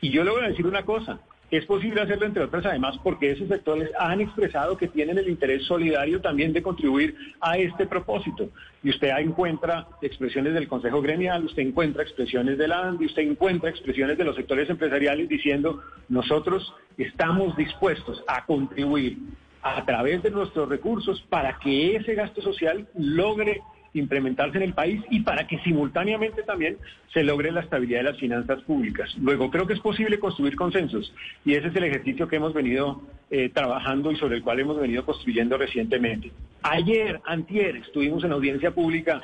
Y 0.01 0.10
yo 0.10 0.25
le 0.25 0.32
voy 0.32 0.44
a 0.44 0.50
decir 0.50 0.68
una 0.68 0.84
cosa, 0.84 1.22
es 1.52 1.66
posible 1.66 2.02
hacerlo, 2.02 2.25
entre 2.25 2.44
otras, 2.44 2.66
además, 2.66 2.98
porque 3.04 3.32
esos 3.32 3.48
sectores 3.48 3.90
han 4.00 4.20
expresado 4.20 4.78
que 4.78 4.88
tienen 4.88 5.18
el 5.18 5.30
interés 5.30 5.64
solidario 5.66 6.20
también 6.20 6.54
de 6.54 6.64
contribuir 6.64 7.16
a 7.40 7.58
este 7.58 7.86
propósito. 7.86 8.50
Y 8.84 8.90
usted 8.90 9.10
encuentra 9.18 9.88
expresiones 10.02 10.54
del 10.54 10.68
Consejo 10.68 11.02
Gremial, 11.02 11.46
usted 11.46 11.62
encuentra 11.62 12.04
expresiones 12.04 12.58
del 12.58 12.72
ANDI, 12.72 13.06
usted 13.06 13.24
encuentra 13.24 13.70
expresiones 13.70 14.18
de 14.18 14.24
los 14.24 14.36
sectores 14.36 14.70
empresariales 14.70 15.30
diciendo, 15.30 15.82
nosotros 16.10 16.74
estamos 16.98 17.56
dispuestos 17.56 18.24
a 18.28 18.46
contribuir 18.46 19.18
a 19.62 19.84
través 19.86 20.22
de 20.24 20.32
nuestros 20.32 20.70
recursos 20.70 21.22
para 21.30 21.58
que 21.60 21.96
ese 21.96 22.14
gasto 22.14 22.42
social 22.42 22.88
logre 22.96 23.62
implementarse 23.96 24.58
en 24.58 24.64
el 24.64 24.74
país 24.74 25.02
y 25.10 25.22
para 25.22 25.48
que 25.48 25.58
simultáneamente 25.60 26.44
también 26.44 26.78
se 27.14 27.24
logre 27.24 27.52
la 27.52 27.62
estabilidad 27.62 28.00
de 28.00 28.12
las 28.12 28.20
finanzas 28.20 28.62
públicas. 28.64 29.16
Luego, 29.20 29.50
creo 29.50 29.66
que 29.66 29.74
es 29.74 29.80
posible 29.80 30.20
construir 30.20 30.56
consensos 30.56 31.14
y 31.44 31.54
ese 31.54 31.68
es 31.68 31.75
el 31.75 31.86
ejercicio 31.86 32.28
que 32.28 32.36
hemos 32.36 32.54
venido 32.54 33.02
eh, 33.32 33.50
trabajando 33.50 34.12
y 34.12 34.18
sobre 34.18 34.38
el 34.38 34.44
cual 34.44 34.60
hemos 34.60 34.80
venido 34.80 35.06
construyendo 35.06 35.58
recientemente. 35.58 36.32
Ayer, 36.62 37.22
antier, 37.25 37.78
estuvimos 37.78 38.24
en 38.24 38.34
audiencia 38.34 38.72
pública 38.72 39.22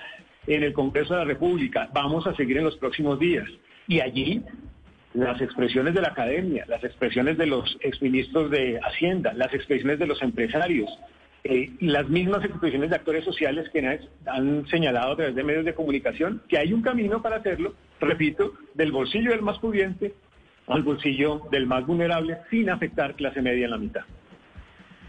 en 0.47 0.63
el 0.63 0.73
Congreso 0.73 1.13
de 1.13 1.19
la 1.19 1.25
República. 1.25 1.89
Vamos 1.93 2.25
a 2.25 2.35
seguir 2.35 2.57
en 2.57 2.63
los 2.63 2.77
próximos 2.77 3.19
días. 3.19 3.47
Y 3.87 3.99
allí 3.99 4.41
las 5.13 5.41
expresiones 5.41 5.93
de 5.93 6.01
la 6.01 6.09
academia, 6.09 6.65
las 6.67 6.83
expresiones 6.83 7.37
de 7.37 7.45
los 7.45 7.77
exministros 7.81 8.49
de 8.49 8.79
Hacienda, 8.79 9.33
las 9.33 9.53
expresiones 9.53 9.99
de 9.99 10.07
los 10.07 10.21
empresarios, 10.21 10.89
eh, 11.43 11.71
las 11.79 12.07
mismas 12.07 12.45
expresiones 12.45 12.89
de 12.89 12.95
actores 12.95 13.25
sociales 13.25 13.69
que 13.71 13.99
han 14.27 14.67
señalado 14.67 15.13
a 15.13 15.15
través 15.15 15.35
de 15.35 15.43
medios 15.43 15.65
de 15.65 15.73
comunicación 15.73 16.41
que 16.47 16.57
hay 16.57 16.71
un 16.73 16.81
camino 16.81 17.21
para 17.21 17.37
hacerlo, 17.37 17.73
repito, 17.99 18.53
del 18.75 18.91
bolsillo 18.91 19.31
del 19.31 19.41
más 19.41 19.57
pudiente 19.59 20.13
al 20.67 20.83
bolsillo 20.83 21.41
del 21.51 21.65
más 21.65 21.85
vulnerable 21.85 22.37
sin 22.49 22.69
afectar 22.69 23.15
clase 23.15 23.41
media 23.41 23.65
en 23.65 23.71
la 23.71 23.77
mitad. 23.77 24.01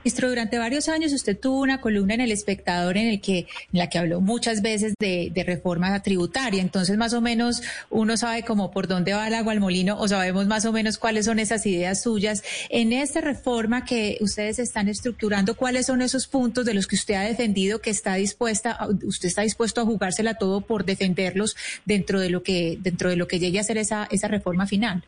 Ministro, 0.05 0.29
durante 0.31 0.59
varios 0.59 0.89
años 0.89 1.13
usted 1.13 1.39
tuvo 1.39 1.61
una 1.61 1.81
columna 1.81 2.15
en 2.15 2.21
El 2.21 2.33
Espectador 2.33 2.97
en, 2.97 3.07
el 3.07 3.21
que, 3.21 3.39
en 3.39 3.47
la 3.79 3.89
que 3.89 3.99
habló 3.99 4.21
muchas 4.21 4.61
veces 4.61 4.95
de, 4.99 5.31
reforma 5.47 6.03
tributaria. 6.03 6.61
Entonces, 6.61 6.97
más 6.97 7.13
o 7.15 7.21
menos, 7.21 7.63
uno 7.89 8.17
sabe 8.17 8.43
cómo 8.43 8.73
por 8.73 8.89
dónde 8.89 9.13
va 9.13 9.29
el 9.29 9.35
agua 9.35 9.53
al 9.53 9.61
molino 9.61 9.97
o 10.01 10.09
sabemos 10.09 10.49
más 10.49 10.65
o 10.65 10.73
menos 10.73 10.99
cuáles 10.99 11.27
son 11.27 11.39
esas 11.39 11.65
ideas 11.67 12.03
suyas. 12.03 12.43
En 12.69 12.93
esta 12.93 13.21
reforma 13.21 13.85
que 13.85 14.19
ustedes 14.21 14.59
están 14.59 14.89
estructurando, 14.89 15.57
¿cuáles 15.57 15.87
son 15.87 16.03
esos 16.03 16.27
puntos 16.27 16.65
de 16.65 16.75
los 16.75 16.89
que 16.89 16.97
usted 16.97 17.15
ha 17.15 17.23
defendido 17.23 17.81
que 17.81 17.91
está 17.91 18.17
dispuesta, 18.17 18.79
usted 19.05 19.29
está 19.29 19.43
dispuesto 19.43 19.83
a 19.83 19.85
jugársela 19.85 20.35
todo 20.35 20.63
por 20.63 20.85
defenderlos 20.85 21.55
dentro 21.85 22.19
de 22.19 22.31
lo 22.31 22.43
que, 22.43 22.77
dentro 22.81 23.09
de 23.09 23.15
lo 23.15 23.29
que 23.29 23.39
llegue 23.39 23.61
a 23.61 23.65
ser 23.65 23.79
esa, 23.79 24.09
esa 24.11 24.27
reforma 24.27 24.67
final? 24.67 25.05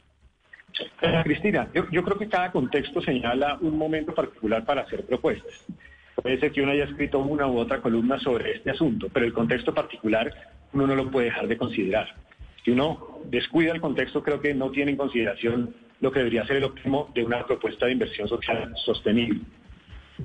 Cristina, 1.22 1.68
yo, 1.72 2.02
creo 2.02 2.18
que 2.18 2.28
cada 2.28 2.50
contexto 2.50 3.00
señala 3.00 3.58
un 3.60 3.78
momento 3.78 4.14
particular 4.14 4.64
para 4.64 4.82
hacer 4.82 5.04
propuestas. 5.04 5.64
Puede 6.16 6.38
ser 6.38 6.52
que 6.52 6.62
uno 6.62 6.72
haya 6.72 6.84
escrito 6.84 7.18
una 7.18 7.46
u 7.46 7.58
otra 7.58 7.80
columna 7.80 8.18
sobre 8.18 8.52
este 8.52 8.70
asunto, 8.70 9.08
pero 9.12 9.26
el 9.26 9.32
contexto 9.32 9.74
particular 9.74 10.32
uno 10.72 10.86
no 10.86 10.94
lo 10.96 11.10
puede 11.10 11.26
dejar 11.26 11.48
de 11.48 11.56
considerar. 11.56 12.14
Si 12.64 12.70
uno 12.70 13.20
descuida 13.26 13.72
el 13.72 13.80
contexto, 13.80 14.22
creo 14.22 14.40
que 14.40 14.54
no 14.54 14.70
tiene 14.70 14.92
en 14.92 14.96
consideración 14.96 15.74
lo 16.00 16.10
que 16.10 16.20
debería 16.20 16.46
ser 16.46 16.56
el 16.56 16.64
óptimo 16.64 17.10
de 17.14 17.24
una 17.24 17.46
propuesta 17.46 17.86
de 17.86 17.92
inversión 17.92 18.28
social 18.28 18.72
sostenible. 18.76 19.40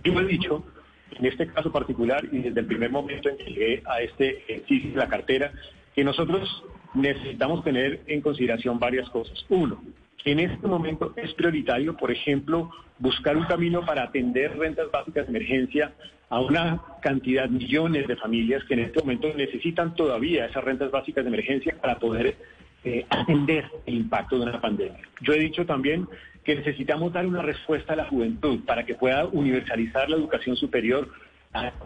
Yo 0.03 0.20
he 0.20 0.25
dicho, 0.25 0.63
en 1.12 1.25
este 1.25 1.48
caso 1.48 1.72
particular 1.72 2.24
y 2.32 2.39
desde 2.39 2.60
el 2.60 2.65
primer 2.65 2.91
momento 2.91 3.29
en 3.29 3.38
que 3.38 3.46
llegué 3.46 3.84
a 3.86 4.01
este 4.01 4.44
ejercicio 4.44 4.91
de 4.91 4.98
la 4.98 5.08
cartera, 5.08 5.51
que 5.96 6.03
nosotros 6.03 6.63
necesitamos 6.94 7.63
tener 7.63 8.01
en 8.08 8.22
consideración 8.22 8.79
varias 8.79 9.10
cosas. 9.10 9.46
Uno, 9.50 9.82
en 10.26 10.40
este 10.40 10.68
momento 10.68 11.14
es 11.16 11.34
prioritario, 11.34 11.96
por 11.96 12.12
ejemplo, 12.12 12.72
buscar 12.98 13.38
un 13.38 13.46
camino 13.46 13.86
para 13.86 14.04
atender 14.04 14.58
rentas 14.58 14.92
básicas 14.92 15.26
de 15.26 15.38
emergencia 15.38 15.94
a 16.30 16.42
una 16.42 16.82
cantidad, 17.02 17.50
millones 17.50 18.08
de 18.08 18.16
familias 18.16 18.64
que 18.66 18.76
en 18.76 18.82
este 18.82 19.00
momento 19.00 19.34
necesitan 19.36 19.96
todavía 19.96 20.46
esas 20.46 20.64
rentas 20.64 20.92
básicas 20.92 21.24
de 21.24 21.30
emergencia 21.30 21.76
para 21.82 21.98
poder 21.98 22.36
eh, 22.84 23.06
atender 23.10 23.66
el 23.86 23.96
impacto 23.96 24.38
de 24.38 24.44
una 24.44 24.62
pandemia. 24.62 25.02
Yo 25.22 25.34
he 25.34 25.40
dicho 25.40 25.66
también 25.66 26.08
que 26.44 26.56
necesitamos 26.56 27.12
dar 27.14 27.26
una 27.26 27.42
respuesta 27.42 27.94
a 27.94 27.96
la 27.96 28.06
juventud 28.06 28.60
para 28.66 28.86
que 28.86 28.96
pueda 28.96 29.26
universalizar 29.26 30.10
la 30.10 30.18
educación 30.18 30.56
superior 30.56 31.10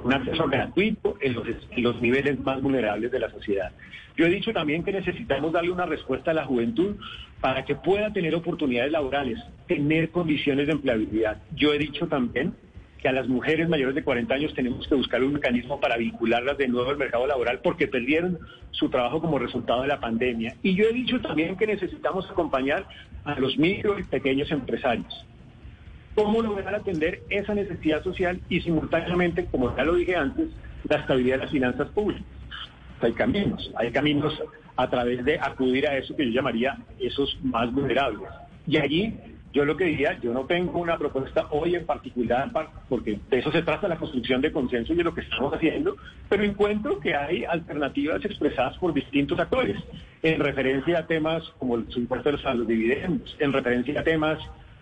un 0.03 0.13
acceso 0.13 0.47
gratuito 0.47 1.17
en 1.21 1.35
los, 1.83 2.01
niveles 2.01 2.39
más 2.39 2.61
vulnerables 2.61 3.11
de 3.11 3.19
la 3.19 3.29
sociedad. 3.29 3.71
Yo 4.15 4.25
he 4.25 4.29
dicho 4.29 4.53
también 4.53 4.83
que 4.83 4.91
necesitamos 4.91 5.51
darle 5.53 5.71
una 5.71 5.85
respuesta 5.85 6.31
a 6.31 6.33
la 6.33 6.45
juventud 6.45 6.95
para 7.41 7.65
que 7.65 7.75
pueda 7.75 8.13
tener 8.13 8.35
oportunidades 8.35 8.91
laborales, 8.91 9.39
tener 9.67 10.09
condiciones 10.09 10.67
de 10.67 10.73
empleabilidad. 10.73 11.41
Yo 11.55 11.73
he 11.73 11.77
dicho 11.77 12.07
también 12.07 12.53
que 13.01 13.09
a 13.09 13.11
las 13.11 13.27
mujeres 13.27 13.67
mayores 13.67 13.95
de 13.95 14.03
40 14.03 14.33
años 14.33 14.53
tenemos 14.53 14.87
que 14.87 14.95
buscar 14.95 15.23
un 15.23 15.33
mecanismo 15.33 15.79
para 15.79 15.97
vincularlas 15.97 16.57
de 16.57 16.67
nuevo 16.67 16.89
al 16.89 16.97
mercado 16.97 17.27
laboral 17.27 17.59
porque 17.61 17.87
perdieron 17.87 18.39
su 18.71 18.89
trabajo 18.89 19.19
como 19.19 19.39
resultado 19.39 19.81
de 19.81 19.89
la 19.89 19.99
pandemia. 19.99 20.55
Y 20.63 20.75
yo 20.75 20.85
he 20.85 20.93
dicho 20.93 21.19
también 21.19 21.57
que 21.57 21.67
necesitamos 21.67 22.29
acompañar 22.29 22.87
a 23.25 23.37
los 23.39 23.57
micro 23.57 23.99
y 23.99 24.03
pequeños 24.03 24.51
empresarios 24.51 25.25
cómo 26.15 26.41
lograr 26.41 26.75
atender 26.75 27.21
esa 27.29 27.53
necesidad 27.53 28.03
social 28.03 28.39
y 28.49 28.61
simultáneamente, 28.61 29.45
como 29.45 29.75
ya 29.75 29.83
lo 29.83 29.95
dije 29.95 30.15
antes, 30.15 30.49
la 30.87 30.97
estabilidad 30.97 31.37
de 31.37 31.43
las 31.43 31.51
finanzas 31.51 31.89
públicas. 31.89 32.25
Hay 33.03 33.13
caminos, 33.13 33.71
hay 33.75 33.91
caminos 33.91 34.41
a 34.75 34.89
través 34.89 35.23
de 35.23 35.39
acudir 35.39 35.87
a 35.87 35.97
eso 35.97 36.15
que 36.15 36.25
yo 36.25 36.31
llamaría 36.31 36.77
esos 36.99 37.37
más 37.43 37.71
vulnerables. 37.71 38.29
Y 38.65 38.77
allí 38.77 39.13
yo 39.53 39.65
lo 39.65 39.77
que 39.77 39.85
diría, 39.85 40.19
yo 40.19 40.33
no 40.33 40.45
tengo 40.45 40.79
una 40.79 40.97
propuesta 40.97 41.45
hoy 41.51 41.75
en 41.75 41.85
particular, 41.85 42.51
porque 42.89 43.19
de 43.29 43.37
eso 43.37 43.51
se 43.51 43.61
trata 43.61 43.87
la 43.87 43.97
construcción 43.97 44.41
de 44.41 44.51
consenso 44.51 44.93
y 44.93 44.95
de 44.95 45.03
lo 45.03 45.13
que 45.13 45.21
estamos 45.21 45.53
haciendo, 45.53 45.95
pero 46.27 46.43
encuentro 46.43 46.99
que 46.99 47.15
hay 47.15 47.45
alternativas 47.45 48.25
expresadas 48.25 48.75
por 48.79 48.95
distintos 48.95 49.39
actores, 49.39 49.77
en 50.23 50.39
referencia 50.39 50.99
a 50.99 51.05
temas 51.05 51.43
como 51.59 51.75
el 51.75 51.85
impuesto 51.95 52.31
a 52.45 52.53
los 52.55 52.67
dividendos, 52.67 53.35
en 53.39 53.53
referencia 53.53 53.99
a 53.99 54.03
temas 54.03 54.39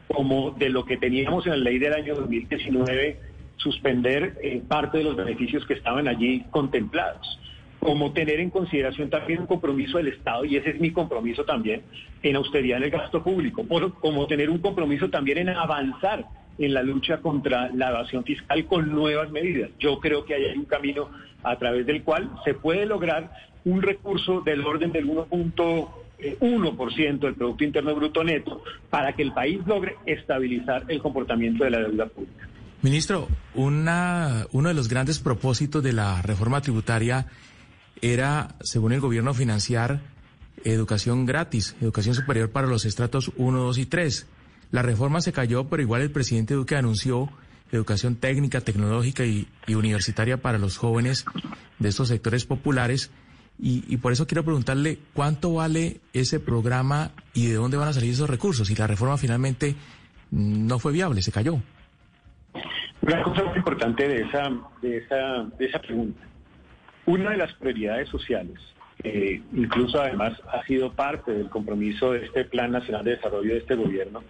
como 0.08 0.52
de 0.52 0.70
lo 0.70 0.86
que 0.86 0.96
teníamos 0.96 1.46
en 1.48 1.52
la 1.52 1.58
ley 1.58 1.78
del 1.78 1.94
año 1.94 2.16
2019, 2.16 3.20
suspender 3.58 4.38
eh, 4.42 4.62
parte 4.66 5.00
de 5.00 5.04
los 5.04 5.18
beneficios 5.18 5.66
que 5.66 5.74
estaban 5.74 6.08
allí 6.08 6.46
contemplados, 6.50 7.40
como 7.82 8.14
tener 8.14 8.40
en 8.40 8.52
consideración 8.52 9.10
también 9.10 9.42
un 9.42 9.48
compromiso 9.48 9.98
del 9.98 10.10
Estado, 10.10 10.46
y 10.46 10.56
ese 10.56 10.70
es 10.70 10.80
mi 10.80 10.92
compromiso 10.92 11.44
también, 11.44 11.82
en 12.22 12.36
austeridad 12.36 12.78
en 12.78 12.84
el 12.84 12.92
gasto 12.92 13.24
público, 13.24 13.66
como 14.00 14.28
tener 14.28 14.50
un 14.50 14.60
compromiso 14.60 15.10
también 15.10 15.40
en 15.40 15.50
avanzar 15.50 16.26
en 16.60 16.74
la 16.74 16.84
lucha 16.84 17.18
contra 17.18 17.72
la 17.74 17.90
evasión 17.90 18.24
fiscal 18.24 18.66
con 18.66 18.92
nuevas 18.92 19.32
medidas. 19.32 19.72
Yo 19.80 20.00
creo 20.00 20.26
que 20.26 20.36
hay 20.36 20.58
un 20.58 20.66
camino 20.66 21.10
a 21.44 21.56
través 21.58 21.86
del 21.88 22.04
cual 22.04 22.30
se 22.46 22.54
puede 22.54 22.86
lograr 22.86 23.32
un 23.66 23.82
recurso 23.82 24.42
del 24.42 24.66
orden 24.66 24.92
del 24.92 25.06
1. 25.06 25.28
1% 26.22 27.20
del 27.20 27.34
Producto 27.34 27.64
Interno 27.64 27.96
Bruto 27.96 28.24
Neto 28.24 28.64
para 28.92 29.14
que 29.14 29.24
el 29.24 29.34
país 29.34 29.60
logre 29.66 29.96
estabilizar 30.06 30.86
el 30.88 31.02
comportamiento 31.02 31.64
de 31.64 31.72
la 31.72 31.80
deuda 31.80 32.06
pública. 32.06 32.48
Ministro, 32.84 33.28
una, 33.56 34.46
uno 34.52 34.70
de 34.70 34.76
los 34.76 34.88
grandes 34.88 35.18
propósitos 35.18 35.82
de 35.82 35.94
la 35.94 36.22
reforma 36.22 36.62
tributaria 36.62 37.26
era, 38.02 38.56
según 38.62 38.94
el 38.94 39.00
gobierno, 39.00 39.34
financiar 39.34 40.02
educación 40.64 41.26
gratis, 41.26 41.76
educación 41.82 42.16
superior 42.16 42.50
para 42.52 42.68
los 42.68 42.86
estratos 42.86 43.32
1, 43.36 43.60
2 43.60 43.78
y 43.78 43.86
3. 43.86 44.28
La 44.72 44.82
reforma 44.82 45.22
se 45.22 45.34
cayó, 45.34 45.66
pero 45.68 45.82
igual 45.82 46.02
el 46.02 46.12
presidente 46.12 46.54
Duque 46.54 46.76
anunció 46.76 47.30
educación 47.72 48.16
técnica, 48.16 48.62
tecnológica 48.62 49.24
y 49.26 49.48
universitaria 49.68 50.38
para 50.38 50.58
los 50.58 50.78
jóvenes 50.78 51.26
de 51.80 51.90
estos 51.90 52.10
sectores 52.10 52.46
populares 52.46 53.12
y, 53.64 53.98
por 53.98 54.12
eso 54.12 54.26
quiero 54.26 54.44
preguntarle 54.44 54.98
cuánto 55.14 55.54
vale 55.54 56.02
ese 56.14 56.40
programa 56.40 57.12
y 57.36 57.46
de 57.46 57.54
dónde 57.54 57.78
van 57.78 57.90
a 57.90 57.94
salir 57.94 58.12
esos 58.12 58.28
recursos. 58.28 58.72
Y 58.72 58.76
la 58.76 58.88
reforma 58.88 59.18
finalmente 59.18 59.76
no 60.32 60.80
fue 60.80 60.92
viable, 60.92 61.22
se 61.22 61.32
cayó. 61.32 61.62
Una 63.02 63.24
cosa 63.24 63.44
muy 63.44 63.58
importante 63.58 64.08
de 64.08 64.22
esa, 64.24 64.50
de 64.82 64.98
esa, 64.98 65.44
de 65.60 65.66
esa 65.66 65.80
pregunta. 65.80 66.20
Una 67.12 67.32
de 67.32 67.38
las 67.38 67.54
prioridades 67.56 68.08
sociales, 68.08 68.58
que 69.04 69.42
incluso 69.54 70.00
además 70.00 70.32
ha 70.50 70.64
sido 70.64 70.94
parte 70.94 71.34
del 71.34 71.50
compromiso 71.50 72.14
de 72.14 72.24
este 72.24 72.46
Plan 72.46 72.72
Nacional 72.72 73.04
de 73.04 73.18
Desarrollo 73.18 73.52
de 73.52 73.58
este 73.58 73.76
gobierno, 73.76 74.24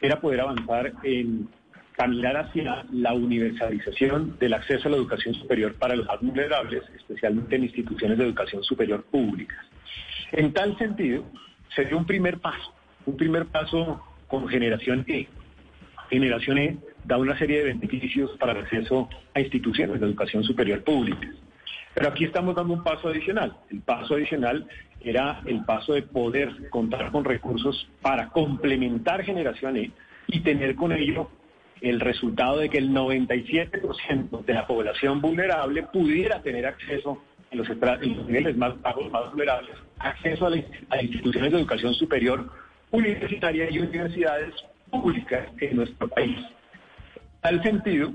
era 0.00 0.18
poder 0.18 0.40
avanzar 0.40 0.94
en 1.02 1.50
caminar 1.92 2.38
hacia 2.38 2.86
la 2.90 3.12
universalización 3.12 4.38
del 4.38 4.54
acceso 4.54 4.88
a 4.88 4.92
la 4.92 4.96
educación 4.96 5.34
superior 5.34 5.74
para 5.74 5.94
los 5.94 6.06
más 6.06 6.22
vulnerables, 6.22 6.82
especialmente 6.96 7.54
en 7.56 7.64
instituciones 7.64 8.16
de 8.16 8.24
educación 8.24 8.64
superior 8.64 9.04
públicas. 9.04 9.58
En 10.30 10.54
tal 10.54 10.78
sentido, 10.78 11.26
se 11.76 11.84
dio 11.84 11.98
un 11.98 12.06
primer 12.06 12.38
paso, 12.38 12.72
un 13.04 13.18
primer 13.18 13.44
paso 13.44 14.02
con 14.28 14.48
Generación 14.48 15.04
E. 15.06 15.28
Generación 16.08 16.56
E 16.56 16.78
da 17.04 17.18
una 17.18 17.36
serie 17.36 17.58
de 17.58 17.74
beneficios 17.74 18.30
para 18.38 18.52
el 18.52 18.64
acceso 18.64 19.10
a 19.34 19.40
instituciones 19.40 20.00
de 20.00 20.06
educación 20.06 20.42
superior 20.44 20.82
públicas. 20.82 21.28
Pero 21.94 22.08
aquí 22.08 22.24
estamos 22.24 22.54
dando 22.54 22.74
un 22.74 22.82
paso 22.82 23.08
adicional. 23.08 23.56
El 23.70 23.80
paso 23.80 24.14
adicional 24.14 24.66
era 25.00 25.42
el 25.46 25.64
paso 25.64 25.94
de 25.94 26.02
poder 26.02 26.70
contar 26.70 27.10
con 27.10 27.24
recursos 27.24 27.88
para 28.00 28.28
complementar 28.28 29.24
Generación 29.24 29.76
E 29.76 29.90
y 30.28 30.40
tener 30.40 30.74
con 30.74 30.92
ello 30.92 31.28
el 31.80 32.00
resultado 32.00 32.58
de 32.58 32.70
que 32.70 32.78
el 32.78 32.90
97% 32.90 34.44
de 34.44 34.54
la 34.54 34.66
población 34.66 35.20
vulnerable 35.20 35.82
pudiera 35.82 36.40
tener 36.40 36.64
acceso 36.66 37.22
en 37.50 37.58
los, 37.58 37.68
niveles 37.68 38.56
más 38.56 38.80
bajos, 38.80 39.10
más 39.10 39.30
vulnerables, 39.30 39.76
acceso 39.98 40.46
a, 40.46 40.50
las 40.50 41.02
instituciones 41.02 41.52
de 41.52 41.58
educación 41.58 41.92
superior 41.94 42.48
universitaria 42.92 43.70
y 43.70 43.78
universidades 43.78 44.54
públicas 44.90 45.48
en 45.60 45.76
nuestro 45.76 46.08
país. 46.08 46.38
Al 47.42 47.62
sentido, 47.62 48.12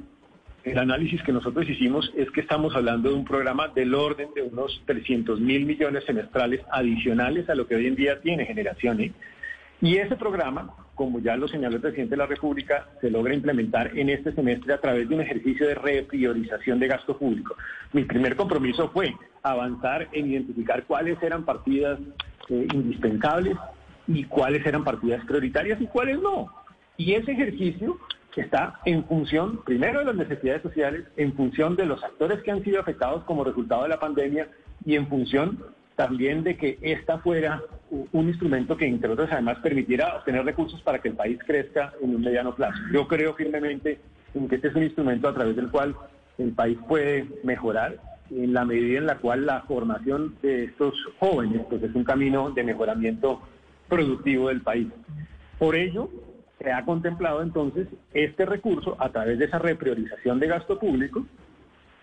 el 0.71 0.77
análisis 0.77 1.21
que 1.23 1.31
nosotros 1.31 1.67
hicimos 1.69 2.11
es 2.15 2.29
que 2.31 2.41
estamos 2.41 2.75
hablando 2.75 3.09
de 3.09 3.15
un 3.15 3.25
programa 3.25 3.67
del 3.69 3.93
orden 3.95 4.29
de 4.35 4.43
unos 4.43 4.81
300 4.85 5.39
mil 5.39 5.65
millones 5.65 6.03
semestrales 6.05 6.61
adicionales 6.71 7.49
a 7.49 7.55
lo 7.55 7.67
que 7.67 7.75
hoy 7.75 7.87
en 7.87 7.95
día 7.95 8.21
tiene 8.21 8.45
Generaciones. 8.45 9.11
Y 9.81 9.97
ese 9.97 10.15
programa 10.15 10.73
como 10.97 11.19
ya 11.19 11.37
lo 11.37 11.47
señaló 11.47 11.75
el 11.75 11.81
presidente 11.81 12.15
de 12.15 12.17
la 12.17 12.25
República, 12.25 12.87
se 12.99 13.11
logra 13.11 13.31
implementar 13.31 13.95
en 13.95 14.09
este 14.09 14.33
semestre 14.33 14.73
a 14.73 14.81
través 14.81 15.07
de 15.07 15.13
un 15.13 15.21
ejercicio 15.21 15.67
de 15.67 15.75
repriorización 15.75 16.79
de 16.79 16.87
gasto 16.87 17.15
público. 17.15 17.55
Mi 17.93 18.03
primer 18.03 18.35
compromiso 18.35 18.89
fue 18.89 19.13
avanzar 19.43 20.07
en 20.11 20.31
identificar 20.31 20.85
cuáles 20.85 21.21
eran 21.21 21.45
partidas 21.45 21.99
eh, 22.49 22.67
indispensables 22.73 23.55
y 24.07 24.23
cuáles 24.23 24.65
eran 24.65 24.83
partidas 24.83 25.23
prioritarias 25.25 25.79
y 25.79 25.85
cuáles 25.85 26.19
no. 26.19 26.47
Y 26.97 27.13
ese 27.13 27.33
ejercicio 27.33 27.99
está 28.35 28.79
en 28.85 29.03
función, 29.05 29.61
primero, 29.63 29.99
de 29.99 30.05
las 30.05 30.15
necesidades 30.15 30.61
sociales, 30.61 31.05
en 31.15 31.33
función 31.33 31.75
de 31.75 31.85
los 31.85 32.03
actores 32.03 32.41
que 32.43 32.51
han 32.51 32.63
sido 32.63 32.79
afectados 32.79 33.23
como 33.23 33.43
resultado 33.43 33.83
de 33.83 33.89
la 33.89 33.99
pandemia 33.99 34.47
y 34.85 34.95
en 34.95 35.07
función 35.07 35.63
también 35.95 36.43
de 36.43 36.55
que 36.55 36.77
esta 36.81 37.17
fuera 37.17 37.61
un 37.89 38.27
instrumento 38.27 38.77
que, 38.77 38.85
entre 38.85 39.09
otros, 39.09 39.29
además 39.31 39.57
permitiera 39.63 40.17
obtener 40.17 40.45
recursos 40.45 40.79
para 40.81 40.99
que 40.99 41.09
el 41.09 41.15
país 41.15 41.39
crezca 41.45 41.93
en 42.01 42.15
un 42.15 42.21
mediano 42.21 42.53
plazo. 42.53 42.77
Yo 42.93 43.07
creo 43.07 43.33
firmemente 43.33 43.99
en 44.35 44.47
que 44.47 44.55
este 44.55 44.67
es 44.67 44.75
un 44.75 44.83
instrumento 44.83 45.27
a 45.27 45.33
través 45.33 45.55
del 45.55 45.71
cual 45.71 45.95
el 46.37 46.51
país 46.51 46.77
puede 46.87 47.25
mejorar 47.43 47.97
en 48.29 48.53
la 48.53 48.65
medida 48.65 48.99
en 48.99 49.07
la 49.07 49.17
cual 49.17 49.45
la 49.45 49.61
formación 49.61 50.35
de 50.41 50.65
estos 50.65 50.93
jóvenes 51.19 51.61
pues 51.69 51.81
es 51.81 51.95
un 51.95 52.03
camino 52.03 52.51
de 52.51 52.63
mejoramiento 52.63 53.41
productivo 53.87 54.49
del 54.49 54.61
país. 54.61 54.87
Por 55.57 55.75
ello, 55.75 56.09
se 56.59 56.71
ha 56.71 56.83
contemplado 56.85 57.41
entonces 57.41 57.87
este 58.13 58.45
recurso 58.45 58.95
a 58.99 59.09
través 59.09 59.39
de 59.39 59.45
esa 59.45 59.59
repriorización 59.59 60.39
de 60.39 60.47
gasto 60.47 60.79
público 60.79 61.25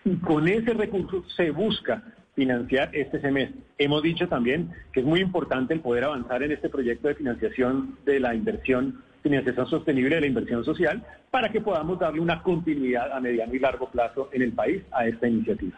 y 0.03 0.15
con 0.17 0.47
ese 0.47 0.73
recurso 0.73 1.23
se 1.35 1.51
busca 1.51 2.03
financiar 2.35 2.89
este 2.93 3.19
semestre. 3.21 3.61
Hemos 3.77 4.03
dicho 4.03 4.27
también 4.27 4.71
que 4.91 4.99
es 4.99 5.05
muy 5.05 5.21
importante 5.21 5.73
el 5.73 5.79
poder 5.79 6.03
avanzar 6.03 6.43
en 6.43 6.51
este 6.51 6.69
proyecto 6.69 7.07
de 7.07 7.15
financiación 7.15 7.97
de 8.05 8.19
la 8.19 8.35
inversión, 8.35 9.01
financiación 9.23 9.67
sostenible 9.67 10.15
de 10.15 10.21
la 10.21 10.27
inversión 10.27 10.63
social, 10.63 11.03
para 11.31 11.49
que 11.49 11.61
podamos 11.61 11.97
darle 11.99 12.19
una 12.19 12.43
continuidad 12.43 13.11
a 13.11 13.19
mediano 13.19 13.53
y 13.53 13.59
largo 13.59 13.89
plazo 13.89 14.29
en 14.31 14.41
el 14.41 14.51
país 14.51 14.83
a 14.91 15.07
esta 15.07 15.27
iniciativa. 15.27 15.77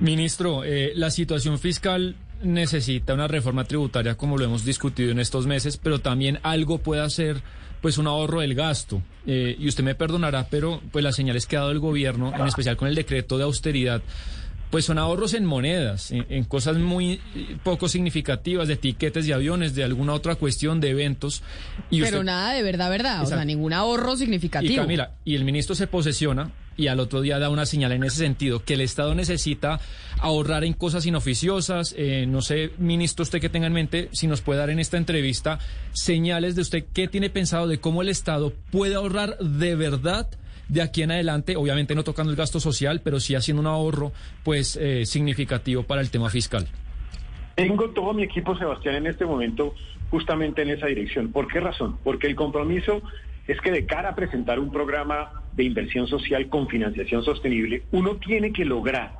Ministro, 0.00 0.64
eh, 0.64 0.92
la 0.96 1.10
situación 1.10 1.58
fiscal 1.58 2.16
necesita 2.42 3.14
una 3.14 3.28
reforma 3.28 3.64
tributaria 3.64 4.16
como 4.16 4.36
lo 4.36 4.44
hemos 4.44 4.64
discutido 4.64 5.10
en 5.10 5.18
estos 5.18 5.46
meses, 5.46 5.76
pero 5.76 6.00
también 6.00 6.38
algo 6.42 6.78
puede 6.78 7.02
hacer 7.02 7.42
pues 7.80 7.98
un 7.98 8.06
ahorro 8.06 8.40
del 8.40 8.54
gasto. 8.54 9.02
Eh, 9.26 9.56
y 9.58 9.68
usted 9.68 9.84
me 9.84 9.94
perdonará, 9.94 10.48
pero 10.50 10.80
pues 10.90 11.02
las 11.02 11.16
señales 11.16 11.46
que 11.46 11.56
ha 11.56 11.60
dado 11.60 11.72
el 11.72 11.80
gobierno, 11.80 12.32
en 12.34 12.46
especial 12.46 12.76
con 12.76 12.88
el 12.88 12.94
decreto 12.94 13.36
de 13.36 13.44
austeridad, 13.44 14.02
pues 14.70 14.86
son 14.86 14.98
ahorros 14.98 15.34
en 15.34 15.44
monedas, 15.44 16.10
en, 16.10 16.44
cosas 16.44 16.78
muy 16.78 17.20
poco 17.62 17.88
significativas, 17.88 18.66
de 18.66 18.76
tiquetes 18.76 19.26
de 19.26 19.34
aviones, 19.34 19.74
de 19.74 19.84
alguna 19.84 20.14
otra 20.14 20.34
cuestión, 20.34 20.80
de 20.80 20.90
eventos. 20.90 21.42
Y 21.90 22.00
Pero 22.00 22.24
nada 22.24 22.54
de 22.54 22.62
verdad, 22.62 22.90
verdad, 22.90 23.22
o 23.22 23.26
sea, 23.26 23.44
ningún 23.44 23.72
ahorro 23.72 24.16
significativo. 24.16 24.72
Y 24.72 24.76
Camila, 24.76 25.12
y 25.24 25.36
el 25.36 25.44
ministro 25.44 25.76
se 25.76 25.86
posesiona 25.86 26.50
y 26.76 26.88
al 26.88 27.00
otro 27.00 27.20
día 27.20 27.38
da 27.38 27.50
una 27.50 27.66
señal 27.66 27.92
en 27.92 28.04
ese 28.04 28.18
sentido, 28.18 28.64
que 28.64 28.74
el 28.74 28.80
Estado 28.80 29.14
necesita 29.14 29.80
ahorrar 30.20 30.64
en 30.64 30.72
cosas 30.72 31.06
inoficiosas. 31.06 31.94
Eh, 31.96 32.26
no 32.28 32.42
sé, 32.42 32.70
ministro, 32.78 33.22
usted 33.22 33.40
que 33.40 33.48
tenga 33.48 33.66
en 33.66 33.72
mente, 33.72 34.08
si 34.12 34.26
nos 34.26 34.40
puede 34.40 34.60
dar 34.60 34.70
en 34.70 34.78
esta 34.78 34.96
entrevista 34.96 35.58
señales 35.92 36.54
de 36.56 36.62
usted 36.62 36.84
qué 36.92 37.08
tiene 37.08 37.30
pensado 37.30 37.68
de 37.68 37.78
cómo 37.78 38.02
el 38.02 38.08
Estado 38.08 38.52
puede 38.70 38.94
ahorrar 38.94 39.38
de 39.38 39.74
verdad 39.74 40.28
de 40.68 40.82
aquí 40.82 41.02
en 41.02 41.10
adelante, 41.10 41.56
obviamente 41.56 41.94
no 41.94 42.04
tocando 42.04 42.30
el 42.30 42.36
gasto 42.36 42.58
social, 42.58 43.00
pero 43.04 43.20
sí 43.20 43.34
haciendo 43.34 43.60
un 43.60 43.66
ahorro 43.66 44.12
pues 44.42 44.76
eh, 44.76 45.04
significativo 45.04 45.82
para 45.82 46.00
el 46.00 46.10
tema 46.10 46.30
fiscal. 46.30 46.66
Tengo 47.54 47.90
todo 47.90 48.12
mi 48.12 48.24
equipo, 48.24 48.56
Sebastián, 48.56 48.96
en 48.96 49.06
este 49.06 49.24
momento 49.24 49.74
justamente 50.10 50.62
en 50.62 50.70
esa 50.70 50.86
dirección. 50.86 51.32
¿Por 51.32 51.48
qué 51.48 51.60
razón? 51.60 51.98
Porque 52.02 52.26
el 52.26 52.34
compromiso 52.34 53.02
es 53.46 53.60
que 53.60 53.70
de 53.70 53.86
cara 53.86 54.10
a 54.10 54.14
presentar 54.14 54.58
un 54.58 54.70
programa 54.70 55.42
de 55.52 55.64
inversión 55.64 56.06
social 56.06 56.48
con 56.48 56.68
financiación 56.68 57.22
sostenible, 57.22 57.82
uno 57.92 58.16
tiene 58.16 58.52
que 58.52 58.64
lograr 58.64 59.12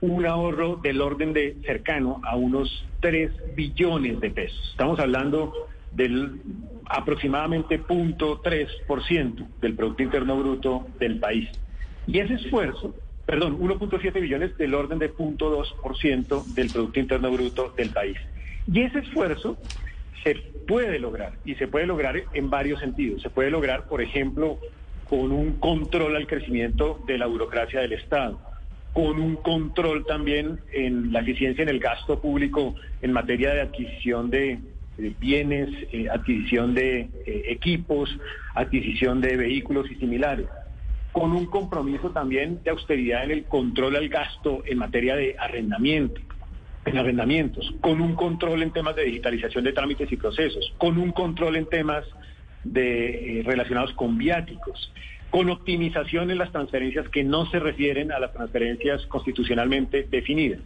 un 0.00 0.26
ahorro 0.26 0.76
del 0.76 1.00
orden 1.00 1.32
de 1.32 1.56
cercano 1.64 2.20
a 2.24 2.36
unos 2.36 2.84
3 3.00 3.54
billones 3.54 4.20
de 4.20 4.30
pesos. 4.30 4.70
Estamos 4.70 4.98
hablando 4.98 5.52
del 5.92 6.40
aproximadamente 6.86 7.80
0.3% 7.80 9.46
del 9.60 9.74
Producto 9.74 10.02
Interno 10.02 10.36
Bruto 10.38 10.86
del 10.98 11.18
país. 11.18 11.48
Y 12.06 12.18
ese 12.18 12.34
esfuerzo, 12.34 12.94
perdón, 13.26 13.58
1.7 13.60 14.20
billones 14.20 14.56
del 14.56 14.74
orden 14.74 14.98
de 14.98 15.12
0.2% 15.12 16.44
del 16.54 16.70
Producto 16.70 17.00
Interno 17.00 17.30
Bruto 17.30 17.72
del 17.76 17.90
país. 17.90 18.16
Y 18.72 18.80
ese 18.80 19.00
esfuerzo 19.00 19.58
se 20.22 20.36
puede 20.70 21.00
lograr 21.00 21.32
y 21.44 21.56
se 21.56 21.66
puede 21.66 21.84
lograr 21.86 22.14
en 22.32 22.48
varios 22.48 22.78
sentidos. 22.78 23.20
Se 23.22 23.28
puede 23.28 23.50
lograr, 23.50 23.88
por 23.88 24.00
ejemplo, 24.00 24.60
con 25.08 25.32
un 25.32 25.54
control 25.54 26.14
al 26.14 26.28
crecimiento 26.28 27.02
de 27.08 27.18
la 27.18 27.26
burocracia 27.26 27.80
del 27.80 27.94
Estado, 27.94 28.40
con 28.92 29.20
un 29.20 29.34
control 29.34 30.06
también 30.06 30.60
en 30.72 31.12
la 31.12 31.20
eficiencia 31.20 31.62
en 31.62 31.70
el 31.70 31.80
gasto 31.80 32.20
público 32.20 32.76
en 33.02 33.12
materia 33.12 33.52
de 33.52 33.62
adquisición 33.62 34.30
de 34.30 34.60
bienes, 35.18 35.70
eh, 35.90 36.08
adquisición 36.08 36.72
de 36.74 37.00
eh, 37.00 37.42
equipos, 37.48 38.16
adquisición 38.54 39.20
de 39.20 39.36
vehículos 39.36 39.90
y 39.90 39.96
similares, 39.96 40.46
con 41.10 41.32
un 41.32 41.46
compromiso 41.46 42.10
también 42.10 42.62
de 42.62 42.70
austeridad 42.70 43.24
en 43.24 43.32
el 43.32 43.44
control 43.44 43.96
al 43.96 44.08
gasto 44.08 44.62
en 44.66 44.78
materia 44.78 45.16
de 45.16 45.34
arrendamiento, 45.36 46.20
en 46.84 46.98
arrendamientos, 46.98 47.72
con 47.80 48.00
un 48.00 48.14
control 48.14 48.62
en 48.62 48.72
temas 48.72 48.96
de 48.96 49.04
digitalización 49.04 49.64
de 49.64 49.72
trámites 49.72 50.10
y 50.10 50.16
procesos, 50.16 50.74
con 50.78 50.98
un 50.98 51.12
control 51.12 51.56
en 51.56 51.66
temas 51.66 52.04
de, 52.64 53.40
eh, 53.40 53.42
relacionados 53.44 53.92
con 53.94 54.16
viáticos, 54.18 54.92
con 55.30 55.50
optimización 55.50 56.30
en 56.30 56.38
las 56.38 56.50
transferencias 56.52 57.08
que 57.08 57.22
no 57.22 57.46
se 57.50 57.58
refieren 57.60 58.12
a 58.12 58.18
las 58.18 58.32
transferencias 58.32 59.06
constitucionalmente 59.06 60.06
definidas. 60.10 60.60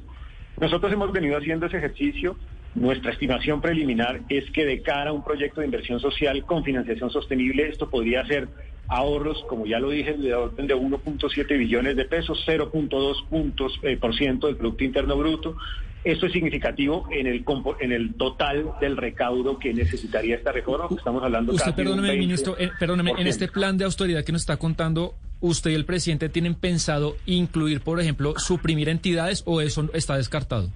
Nosotros 0.60 0.92
hemos 0.92 1.12
venido 1.12 1.36
haciendo 1.36 1.66
ese 1.66 1.78
ejercicio 1.78 2.36
nuestra 2.74 3.12
estimación 3.12 3.60
preliminar 3.60 4.22
es 4.28 4.50
que 4.50 4.64
de 4.64 4.82
cara 4.82 5.10
a 5.10 5.12
un 5.12 5.22
proyecto 5.22 5.60
de 5.60 5.66
inversión 5.66 6.00
social 6.00 6.44
con 6.44 6.64
financiación 6.64 7.08
sostenible, 7.08 7.68
esto 7.68 7.88
podría 7.88 8.26
ser 8.26 8.48
ahorros, 8.88 9.44
como 9.48 9.64
ya 9.64 9.78
lo 9.78 9.90
dije, 9.90 10.14
de 10.14 10.34
orden 10.34 10.66
de 10.66 10.74
1.7 10.74 11.56
billones 11.56 11.94
de 11.94 12.04
pesos, 12.04 12.44
0.2 12.44 13.28
puntos 13.28 13.78
eh, 13.82 13.96
por 13.96 14.14
ciento 14.16 14.48
del 14.48 14.56
Producto 14.56 14.82
Interno 14.82 15.16
Bruto. 15.16 15.56
Esto 16.04 16.26
es 16.26 16.32
significativo 16.32 17.08
en 17.10 17.26
el 17.26 17.44
en 17.80 17.92
el 17.92 18.14
total 18.14 18.72
del 18.80 18.96
recaudo 18.96 19.58
que 19.58 19.72
necesitaría 19.72 20.36
esta 20.36 20.52
reforma. 20.52 20.88
Estamos 20.96 21.22
hablando 21.22 21.54
Usted, 21.54 21.74
perdóneme, 21.74 22.14
ministro, 22.16 22.56
eh, 22.58 22.70
perdóneme, 22.78 23.12
en 23.16 23.26
este 23.26 23.48
plan 23.48 23.78
de 23.78 23.84
austeridad 23.84 24.22
que 24.22 24.32
nos 24.32 24.42
está 24.42 24.58
contando, 24.58 25.14
¿usted 25.40 25.70
y 25.70 25.74
el 25.74 25.86
presidente 25.86 26.28
tienen 26.28 26.54
pensado 26.54 27.16
incluir, 27.24 27.80
por 27.80 28.00
ejemplo, 28.00 28.34
suprimir 28.36 28.90
entidades 28.90 29.42
o 29.46 29.62
eso 29.62 29.88
está 29.94 30.16
descartado? 30.16 30.70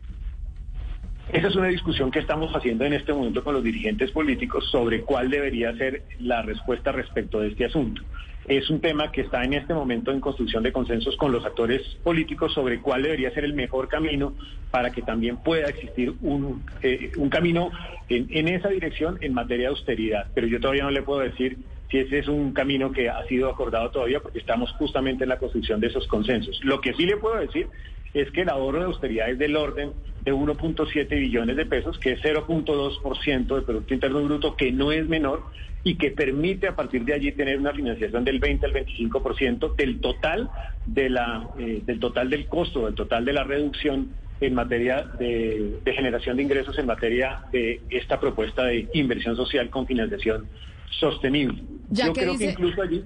Esa 1.31 1.49
es 1.49 1.57
una 1.57 1.69
discusión 1.69 2.11
que 2.11 2.21
estamos 2.21 2.51
haciendo 2.55 2.87
en 2.87 2.95
este 2.95 3.13
momento 3.13 3.45
con 3.45 3.53
los 3.53 3.63
dirigentes 3.63 4.11
políticos 4.13 4.67
sobre 4.71 5.03
cuál 5.03 5.29
debería 5.29 5.77
ser 5.77 6.05
la 6.21 6.41
respuesta 6.41 6.91
respecto 6.91 7.41
de 7.41 7.49
este 7.49 7.67
asunto. 7.67 8.01
Es 8.49 8.71
un 8.71 8.81
tema 8.81 9.13
que 9.13 9.21
está 9.21 9.45
en 9.45 9.53
este 9.53 9.75
momento 9.75 10.11
en 10.11 10.21
construcción 10.21 10.63
de 10.63 10.73
consensos 10.73 11.17
con 11.19 11.33
los 11.33 11.45
actores 11.45 11.83
políticos 12.03 12.55
sobre 12.55 12.81
cuál 12.81 13.03
debería 13.03 13.31
ser 13.33 13.45
el 13.45 13.53
mejor 13.53 13.89
camino 13.89 14.35
para 14.71 14.91
que 14.91 15.03
también 15.03 15.37
pueda 15.37 15.69
existir 15.69 16.15
un, 16.23 16.65
eh, 16.83 17.13
un 17.19 17.29
camino 17.29 17.71
en, 18.09 18.27
en 18.31 18.49
esa 18.49 18.71
dirección 18.71 19.19
en 19.21 19.35
materia 19.35 19.67
de 19.67 19.75
austeridad. 19.75 20.29
Pero 20.35 20.47
yo 20.47 20.61
todavía 20.61 20.85
no 20.85 20.91
le 20.91 21.03
puedo 21.03 21.21
decir 21.21 21.59
si 21.91 21.99
ese 21.99 22.19
es 22.19 22.29
un 22.29 22.53
camino 22.53 22.91
que 22.91 23.11
ha 23.11 23.23
sido 23.27 23.51
acordado 23.51 23.91
todavía 23.91 24.21
porque 24.21 24.39
estamos 24.39 24.73
justamente 24.73 25.25
en 25.25 25.29
la 25.29 25.39
construcción 25.39 25.81
de 25.81 25.89
esos 25.89 26.07
consensos. 26.07 26.59
Lo 26.63 26.81
que 26.81 26.95
sí 26.95 27.05
le 27.05 27.19
puedo 27.19 27.37
decir 27.37 27.69
es 28.15 28.31
que 28.31 28.43
el 28.43 28.49
ahorro 28.49 28.81
de 28.81 28.85
austeridad 28.87 29.31
es 29.31 29.39
del 29.39 29.57
orden 29.57 29.93
de 30.25 30.33
1.7 30.33 31.09
billones 31.09 31.57
de 31.57 31.67
pesos, 31.67 31.99
que 31.99 32.13
es 32.13 32.23
0.2% 32.23 33.55
del 33.55 33.65
Producto 33.65 33.95
Interno 33.95 34.23
Bruto, 34.25 34.57
que 34.57 34.73
no 34.73 34.93
es 34.93 35.07
menor 35.09 35.45
y 35.85 35.97
que 35.97 36.11
permite 36.11 36.69
a 36.69 36.77
partir 36.77 37.05
de 37.05 37.15
allí 37.15 37.33
tener 37.33 37.59
una 37.59 37.73
financiación 37.73 38.25
del 38.25 38.39
20 38.41 38.67
al 38.67 38.73
25% 38.73 39.77
del 39.77 40.01
total 40.01 40.51
de 40.87 41.09
la 41.09 41.49
eh, 41.59 41.83
del 41.85 42.01
total 42.01 42.31
del 42.31 42.47
costo, 42.47 42.87
del 42.87 42.95
total 42.95 43.25
de 43.25 43.33
la 43.33 43.45
reducción 43.45 44.11
en 44.41 44.55
materia 44.55 45.03
de, 45.19 45.81
generación 45.85 46.37
de 46.37 46.43
ingresos 46.45 46.79
en 46.79 46.87
materia 46.87 47.43
de 47.53 47.81
esta 47.91 48.21
propuesta 48.21 48.65
de 48.65 48.89
inversión 48.93 49.37
social 49.37 49.71
con 49.71 49.87
financiación 49.87 50.47
sostenible. 50.91 51.63
yo 51.91 52.13
creo 52.13 52.37
que 52.37 52.51
incluso 52.51 52.83
allí 52.83 53.05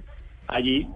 allí 0.48 0.86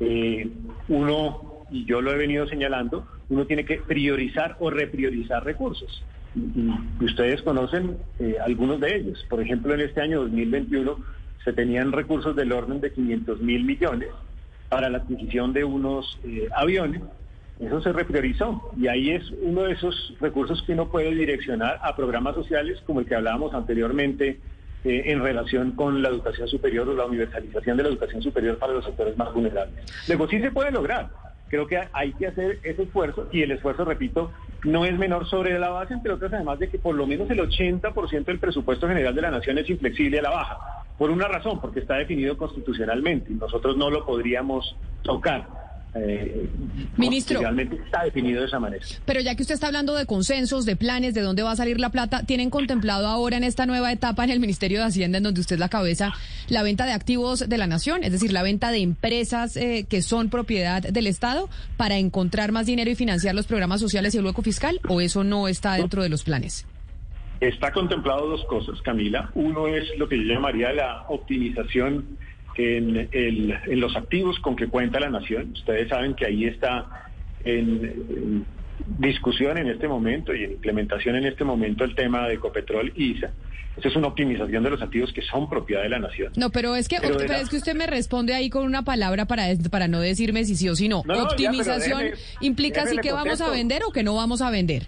eh, 0.00 0.48
uno 0.88 1.57
y 1.70 1.84
yo 1.84 2.00
lo 2.00 2.12
he 2.12 2.16
venido 2.16 2.46
señalando, 2.46 3.06
uno 3.28 3.46
tiene 3.46 3.64
que 3.64 3.78
priorizar 3.78 4.56
o 4.60 4.70
repriorizar 4.70 5.44
recursos. 5.44 6.02
Y, 6.34 7.04
ustedes 7.04 7.42
conocen 7.42 7.98
eh, 8.18 8.36
algunos 8.44 8.80
de 8.80 8.96
ellos. 8.96 9.24
Por 9.28 9.40
ejemplo, 9.40 9.74
en 9.74 9.80
este 9.80 10.00
año 10.00 10.20
2021 10.20 10.96
se 11.44 11.52
tenían 11.52 11.92
recursos 11.92 12.36
del 12.36 12.52
orden 12.52 12.80
de 12.80 12.92
500 12.92 13.40
mil 13.40 13.64
millones 13.64 14.08
para 14.68 14.90
la 14.90 14.98
adquisición 14.98 15.52
de 15.52 15.64
unos 15.64 16.18
eh, 16.24 16.48
aviones. 16.54 17.02
Eso 17.60 17.80
se 17.80 17.92
repriorizó 17.92 18.70
y 18.76 18.86
ahí 18.86 19.10
es 19.10 19.24
uno 19.42 19.62
de 19.62 19.72
esos 19.72 20.14
recursos 20.20 20.62
que 20.62 20.74
uno 20.74 20.88
puede 20.90 21.12
direccionar 21.12 21.80
a 21.82 21.96
programas 21.96 22.34
sociales 22.34 22.80
como 22.86 23.00
el 23.00 23.06
que 23.06 23.16
hablábamos 23.16 23.52
anteriormente 23.52 24.38
eh, 24.84 25.02
en 25.06 25.20
relación 25.20 25.72
con 25.72 26.00
la 26.02 26.08
educación 26.08 26.46
superior 26.46 26.88
o 26.88 26.94
la 26.94 27.06
universalización 27.06 27.76
de 27.76 27.82
la 27.82 27.88
educación 27.88 28.22
superior 28.22 28.58
para 28.58 28.74
los 28.74 28.84
sectores 28.84 29.16
más 29.16 29.32
vulnerables. 29.34 29.74
Luego 30.06 30.28
sí 30.28 30.38
se 30.40 30.52
puede 30.52 30.70
lograr, 30.70 31.10
Creo 31.48 31.66
que 31.66 31.78
hay 31.92 32.12
que 32.12 32.26
hacer 32.26 32.60
ese 32.62 32.82
esfuerzo 32.82 33.28
y 33.32 33.42
el 33.42 33.52
esfuerzo, 33.52 33.84
repito, 33.84 34.32
no 34.64 34.84
es 34.84 34.98
menor 34.98 35.26
sobre 35.28 35.58
la 35.58 35.70
base, 35.70 35.94
entre 35.94 36.12
otras, 36.12 36.32
además 36.32 36.58
de 36.58 36.68
que 36.68 36.78
por 36.78 36.94
lo 36.94 37.06
menos 37.06 37.30
el 37.30 37.38
80% 37.38 38.24
del 38.24 38.38
presupuesto 38.38 38.88
general 38.88 39.14
de 39.14 39.22
la 39.22 39.30
nación 39.30 39.58
es 39.58 39.70
inflexible 39.70 40.18
a 40.18 40.22
la 40.22 40.30
baja. 40.30 40.58
Por 40.96 41.10
una 41.10 41.28
razón, 41.28 41.60
porque 41.60 41.80
está 41.80 41.94
definido 41.94 42.36
constitucionalmente 42.36 43.32
y 43.32 43.36
nosotros 43.36 43.76
no 43.76 43.88
lo 43.88 44.04
podríamos 44.04 44.76
tocar. 45.02 45.67
Eh, 45.94 46.48
Ministro. 46.96 47.40
Realmente 47.40 47.76
está 47.76 48.04
definido 48.04 48.40
de 48.40 48.46
esa 48.46 48.58
manera. 48.58 48.84
Pero 49.04 49.20
ya 49.20 49.34
que 49.34 49.42
usted 49.42 49.54
está 49.54 49.68
hablando 49.68 49.94
de 49.94 50.06
consensos, 50.06 50.64
de 50.64 50.76
planes, 50.76 51.14
de 51.14 51.22
dónde 51.22 51.42
va 51.42 51.52
a 51.52 51.56
salir 51.56 51.80
la 51.80 51.90
plata, 51.90 52.24
¿tienen 52.24 52.50
contemplado 52.50 53.06
ahora 53.06 53.36
en 53.36 53.44
esta 53.44 53.66
nueva 53.66 53.90
etapa 53.92 54.24
en 54.24 54.30
el 54.30 54.40
Ministerio 54.40 54.80
de 54.80 54.86
Hacienda, 54.86 55.18
en 55.18 55.24
donde 55.24 55.40
usted 55.40 55.56
es 55.56 55.60
la 55.60 55.68
cabeza, 55.68 56.12
la 56.48 56.62
venta 56.62 56.84
de 56.86 56.92
activos 56.92 57.48
de 57.48 57.58
la 57.58 57.66
nación? 57.66 58.04
Es 58.04 58.12
decir, 58.12 58.32
la 58.32 58.42
venta 58.42 58.70
de 58.70 58.78
empresas 58.78 59.56
eh, 59.56 59.86
que 59.88 60.02
son 60.02 60.28
propiedad 60.28 60.82
del 60.82 61.06
Estado 61.06 61.48
para 61.76 61.96
encontrar 61.96 62.52
más 62.52 62.66
dinero 62.66 62.90
y 62.90 62.94
financiar 62.94 63.34
los 63.34 63.46
programas 63.46 63.80
sociales 63.80 64.14
y 64.14 64.18
el 64.18 64.24
hueco 64.24 64.42
fiscal, 64.42 64.80
o 64.88 65.00
eso 65.00 65.24
no 65.24 65.48
está 65.48 65.74
dentro 65.74 66.02
de 66.02 66.08
los 66.08 66.22
planes? 66.22 66.66
Está 67.40 67.72
contemplado 67.72 68.28
dos 68.28 68.44
cosas, 68.46 68.82
Camila. 68.82 69.30
Uno 69.34 69.68
es 69.68 69.84
lo 69.96 70.08
que 70.08 70.18
yo 70.18 70.24
llamaría 70.24 70.72
la 70.72 71.04
optimización 71.08 72.18
en, 72.58 73.08
en 73.12 73.80
los 73.80 73.96
activos 73.96 74.38
con 74.40 74.56
que 74.56 74.66
cuenta 74.66 75.00
la 75.00 75.08
nación. 75.08 75.52
Ustedes 75.52 75.88
saben 75.88 76.14
que 76.14 76.26
ahí 76.26 76.44
está 76.44 77.08
en, 77.44 78.44
discusión 78.98 79.58
en 79.58 79.68
este 79.68 79.88
momento 79.88 80.34
y 80.34 80.44
en 80.44 80.52
implementación 80.52 81.16
en 81.16 81.26
este 81.26 81.44
momento 81.44 81.84
el 81.84 81.94
tema 81.94 82.26
de 82.28 82.34
Ecopetrol 82.34 82.92
y 82.96 83.12
ISA. 83.12 83.30
Esa 83.76 83.88
es 83.88 83.96
una 83.96 84.08
optimización 84.08 84.64
de 84.64 84.70
los 84.70 84.82
activos 84.82 85.12
que 85.12 85.22
son 85.22 85.48
propiedad 85.48 85.82
de 85.82 85.88
la 85.88 86.00
nación. 86.00 86.32
No, 86.36 86.50
pero 86.50 86.74
es 86.74 86.88
que, 86.88 86.96
es 86.96 87.48
que 87.48 87.56
usted 87.56 87.76
me 87.76 87.86
responde 87.86 88.34
ahí 88.34 88.50
con 88.50 88.64
una 88.64 88.82
palabra 88.82 89.26
para, 89.26 89.44
para 89.70 89.86
no 89.86 90.00
decirme 90.00 90.44
si 90.44 90.56
sí 90.56 90.68
o 90.68 90.74
si 90.74 90.88
no. 90.88 91.00
Optimización 91.00 92.10
implica 92.40 92.86
si 92.86 92.98
que 92.98 93.12
vamos 93.12 93.40
a 93.40 93.50
vender 93.50 93.82
o 93.84 93.92
que 93.92 94.02
no 94.02 94.16
vamos 94.16 94.42
a 94.42 94.50
vender. 94.50 94.86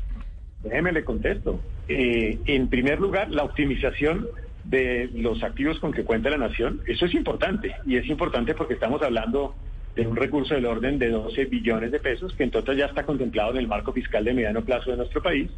Déjeme 0.64 0.90
le 0.90 1.04
contesto. 1.04 1.60
Eh, 1.86 2.38
en 2.46 2.68
primer 2.68 2.98
lugar, 2.98 3.30
la 3.30 3.44
optimización 3.44 4.26
de 4.64 5.10
los 5.14 5.42
activos 5.42 5.78
con 5.80 5.92
que 5.92 6.04
cuenta 6.04 6.30
la 6.30 6.38
nación, 6.38 6.80
eso 6.86 7.06
es 7.06 7.14
importante. 7.14 7.74
Y 7.86 7.96
es 7.96 8.06
importante 8.06 8.54
porque 8.54 8.74
estamos 8.74 9.02
hablando 9.02 9.54
de 9.94 10.06
un 10.06 10.16
recurso 10.16 10.54
del 10.54 10.66
orden 10.66 10.98
de 10.98 11.10
12 11.10 11.46
billones 11.46 11.90
de 11.90 12.00
pesos, 12.00 12.32
que 12.34 12.44
entonces 12.44 12.76
ya 12.76 12.86
está 12.86 13.04
contemplado 13.04 13.52
en 13.52 13.58
el 13.58 13.68
marco 13.68 13.92
fiscal 13.92 14.24
de 14.24 14.34
mediano 14.34 14.62
plazo 14.62 14.90
de 14.90 14.96
nuestro 14.96 15.22
país. 15.22 15.50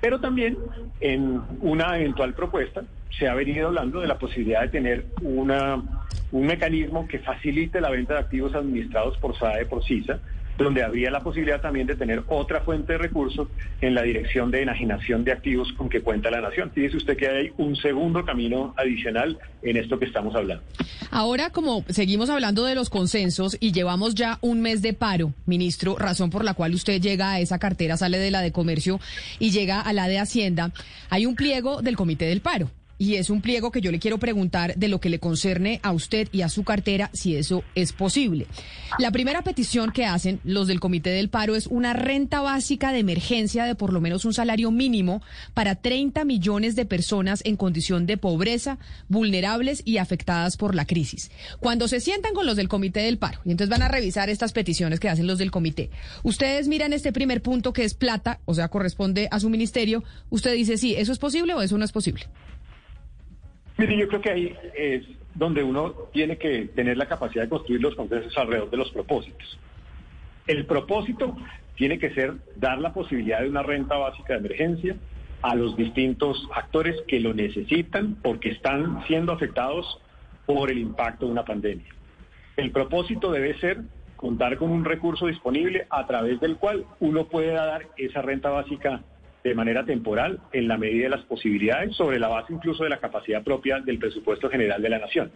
Pero 0.00 0.20
también 0.20 0.58
en 1.00 1.40
una 1.60 1.98
eventual 1.98 2.34
propuesta 2.34 2.82
se 3.18 3.28
ha 3.28 3.34
venido 3.34 3.68
hablando 3.68 4.00
de 4.00 4.06
la 4.06 4.18
posibilidad 4.18 4.62
de 4.62 4.68
tener 4.68 5.06
una, 5.22 5.82
un 6.32 6.46
mecanismo 6.46 7.06
que 7.08 7.20
facilite 7.20 7.80
la 7.80 7.90
venta 7.90 8.14
de 8.14 8.20
activos 8.20 8.54
administrados 8.54 9.16
por 9.18 9.38
SAE, 9.38 9.66
por 9.66 9.84
CISA, 9.84 10.18
donde 10.58 10.82
habría 10.82 11.10
la 11.10 11.20
posibilidad 11.20 11.60
también 11.60 11.86
de 11.86 11.96
tener 11.96 12.22
otra 12.28 12.60
fuente 12.60 12.92
de 12.92 12.98
recursos 12.98 13.48
en 13.80 13.94
la 13.94 14.02
dirección 14.02 14.50
de 14.50 14.62
enajenación 14.62 15.24
de 15.24 15.32
activos 15.32 15.72
con 15.72 15.88
que 15.88 16.00
cuenta 16.00 16.30
la 16.30 16.40
nación. 16.40 16.70
Fíjese 16.72 16.96
usted 16.96 17.16
que 17.16 17.28
hay 17.28 17.52
un 17.56 17.76
segundo 17.76 18.24
camino 18.24 18.74
adicional 18.76 19.38
en 19.62 19.76
esto 19.76 19.98
que 19.98 20.04
estamos 20.04 20.34
hablando. 20.34 20.62
Ahora, 21.10 21.50
como 21.50 21.84
seguimos 21.88 22.30
hablando 22.30 22.64
de 22.64 22.74
los 22.74 22.90
consensos 22.90 23.56
y 23.60 23.72
llevamos 23.72 24.14
ya 24.14 24.38
un 24.40 24.60
mes 24.60 24.82
de 24.82 24.92
paro, 24.92 25.32
ministro, 25.46 25.96
razón 25.96 26.30
por 26.30 26.44
la 26.44 26.54
cual 26.54 26.74
usted 26.74 27.00
llega 27.00 27.32
a 27.32 27.40
esa 27.40 27.58
cartera, 27.58 27.96
sale 27.96 28.18
de 28.18 28.30
la 28.30 28.40
de 28.40 28.52
comercio 28.52 29.00
y 29.38 29.50
llega 29.50 29.80
a 29.80 29.92
la 29.92 30.08
de 30.08 30.18
Hacienda, 30.18 30.72
hay 31.10 31.26
un 31.26 31.34
pliego 31.34 31.82
del 31.82 31.96
Comité 31.96 32.26
del 32.26 32.40
Paro 32.40 32.70
y 32.98 33.16
es 33.16 33.30
un 33.30 33.40
pliego 33.40 33.70
que 33.70 33.80
yo 33.80 33.90
le 33.90 33.98
quiero 33.98 34.18
preguntar 34.18 34.74
de 34.76 34.88
lo 34.88 35.00
que 35.00 35.08
le 35.08 35.18
concerne 35.18 35.80
a 35.82 35.92
usted 35.92 36.28
y 36.32 36.42
a 36.42 36.48
su 36.48 36.64
cartera, 36.64 37.10
si 37.12 37.36
eso 37.36 37.64
es 37.74 37.92
posible. 37.92 38.46
La 38.98 39.10
primera 39.10 39.42
petición 39.42 39.90
que 39.92 40.06
hacen 40.06 40.40
los 40.44 40.68
del 40.68 40.80
Comité 40.80 41.10
del 41.10 41.28
Paro 41.28 41.56
es 41.56 41.66
una 41.66 41.92
renta 41.92 42.40
básica 42.40 42.92
de 42.92 43.00
emergencia 43.00 43.64
de 43.64 43.74
por 43.74 43.92
lo 43.92 44.00
menos 44.00 44.24
un 44.24 44.34
salario 44.34 44.70
mínimo 44.70 45.22
para 45.52 45.74
30 45.74 46.24
millones 46.24 46.76
de 46.76 46.84
personas 46.84 47.42
en 47.44 47.56
condición 47.56 48.06
de 48.06 48.16
pobreza, 48.16 48.78
vulnerables 49.08 49.82
y 49.84 49.98
afectadas 49.98 50.56
por 50.56 50.74
la 50.74 50.86
crisis. 50.86 51.30
Cuando 51.60 51.88
se 51.88 52.00
sientan 52.00 52.34
con 52.34 52.46
los 52.46 52.56
del 52.56 52.68
Comité 52.68 53.00
del 53.00 53.18
Paro, 53.18 53.40
y 53.44 53.50
entonces 53.50 53.70
van 53.70 53.82
a 53.82 53.88
revisar 53.88 54.30
estas 54.30 54.52
peticiones 54.52 55.00
que 55.00 55.08
hacen 55.08 55.26
los 55.26 55.38
del 55.38 55.50
Comité, 55.50 55.90
ustedes 56.22 56.68
miran 56.68 56.92
este 56.92 57.12
primer 57.12 57.42
punto 57.42 57.72
que 57.72 57.84
es 57.84 57.94
plata, 57.94 58.40
o 58.44 58.54
sea, 58.54 58.68
corresponde 58.68 59.28
a 59.30 59.40
su 59.40 59.50
ministerio, 59.50 60.04
usted 60.30 60.54
dice, 60.54 60.76
sí, 60.76 60.94
¿eso 60.96 61.12
es 61.12 61.18
posible 61.18 61.54
o 61.54 61.62
eso 61.62 61.78
no 61.78 61.84
es 61.84 61.92
posible? 61.92 62.26
Mire, 63.76 63.96
yo 63.96 64.08
creo 64.08 64.20
que 64.20 64.30
ahí 64.30 64.56
es 64.76 65.04
donde 65.34 65.62
uno 65.62 65.90
tiene 66.12 66.38
que 66.38 66.66
tener 66.66 66.96
la 66.96 67.06
capacidad 67.06 67.42
de 67.44 67.48
construir 67.48 67.80
los 67.80 67.94
consensos 67.96 68.36
alrededor 68.38 68.70
de 68.70 68.76
los 68.76 68.90
propósitos. 68.92 69.58
El 70.46 70.64
propósito 70.66 71.36
tiene 71.74 71.98
que 71.98 72.10
ser 72.10 72.34
dar 72.56 72.78
la 72.78 72.92
posibilidad 72.92 73.40
de 73.40 73.48
una 73.48 73.62
renta 73.62 73.96
básica 73.96 74.34
de 74.34 74.38
emergencia 74.40 74.96
a 75.42 75.54
los 75.54 75.76
distintos 75.76 76.48
actores 76.54 76.96
que 77.08 77.20
lo 77.20 77.34
necesitan 77.34 78.14
porque 78.22 78.50
están 78.50 79.04
siendo 79.06 79.32
afectados 79.32 80.00
por 80.46 80.70
el 80.70 80.78
impacto 80.78 81.26
de 81.26 81.32
una 81.32 81.44
pandemia. 81.44 81.86
El 82.56 82.70
propósito 82.70 83.32
debe 83.32 83.58
ser 83.58 83.80
contar 84.16 84.56
con 84.56 84.70
un 84.70 84.84
recurso 84.84 85.26
disponible 85.26 85.86
a 85.90 86.06
través 86.06 86.40
del 86.40 86.56
cual 86.56 86.86
uno 87.00 87.26
puede 87.26 87.52
dar 87.52 87.88
esa 87.96 88.22
renta 88.22 88.50
básica 88.50 89.02
de 89.44 89.54
manera 89.54 89.84
temporal 89.84 90.40
en 90.52 90.66
la 90.66 90.78
medida 90.78 91.04
de 91.04 91.10
las 91.10 91.24
posibilidades, 91.26 91.94
sobre 91.94 92.18
la 92.18 92.28
base 92.28 92.54
incluso 92.54 92.82
de 92.82 92.88
la 92.88 92.98
capacidad 92.98 93.44
propia 93.44 93.78
del 93.78 93.98
presupuesto 93.98 94.48
general 94.48 94.80
de 94.80 94.88
la 94.88 94.98
nación. 94.98 95.30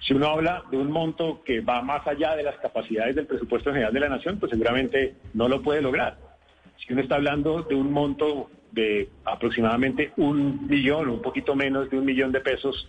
Si 0.00 0.12
uno 0.12 0.26
habla 0.26 0.62
de 0.70 0.76
un 0.76 0.92
monto 0.92 1.42
que 1.42 1.62
va 1.62 1.80
más 1.80 2.06
allá 2.06 2.36
de 2.36 2.42
las 2.42 2.56
capacidades 2.58 3.16
del 3.16 3.26
presupuesto 3.26 3.72
general 3.72 3.94
de 3.94 4.00
la 4.00 4.10
nación, 4.10 4.38
pues 4.38 4.50
seguramente 4.50 5.14
no 5.32 5.48
lo 5.48 5.62
puede 5.62 5.80
lograr. 5.80 6.18
Si 6.76 6.92
uno 6.92 7.00
está 7.00 7.14
hablando 7.14 7.62
de 7.62 7.74
un 7.74 7.90
monto 7.90 8.50
de 8.72 9.08
aproximadamente 9.24 10.12
un 10.18 10.66
millón 10.66 11.08
un 11.08 11.22
poquito 11.22 11.54
menos 11.54 11.88
de 11.88 11.96
un 11.96 12.04
millón 12.04 12.30
de 12.30 12.40
pesos 12.40 12.88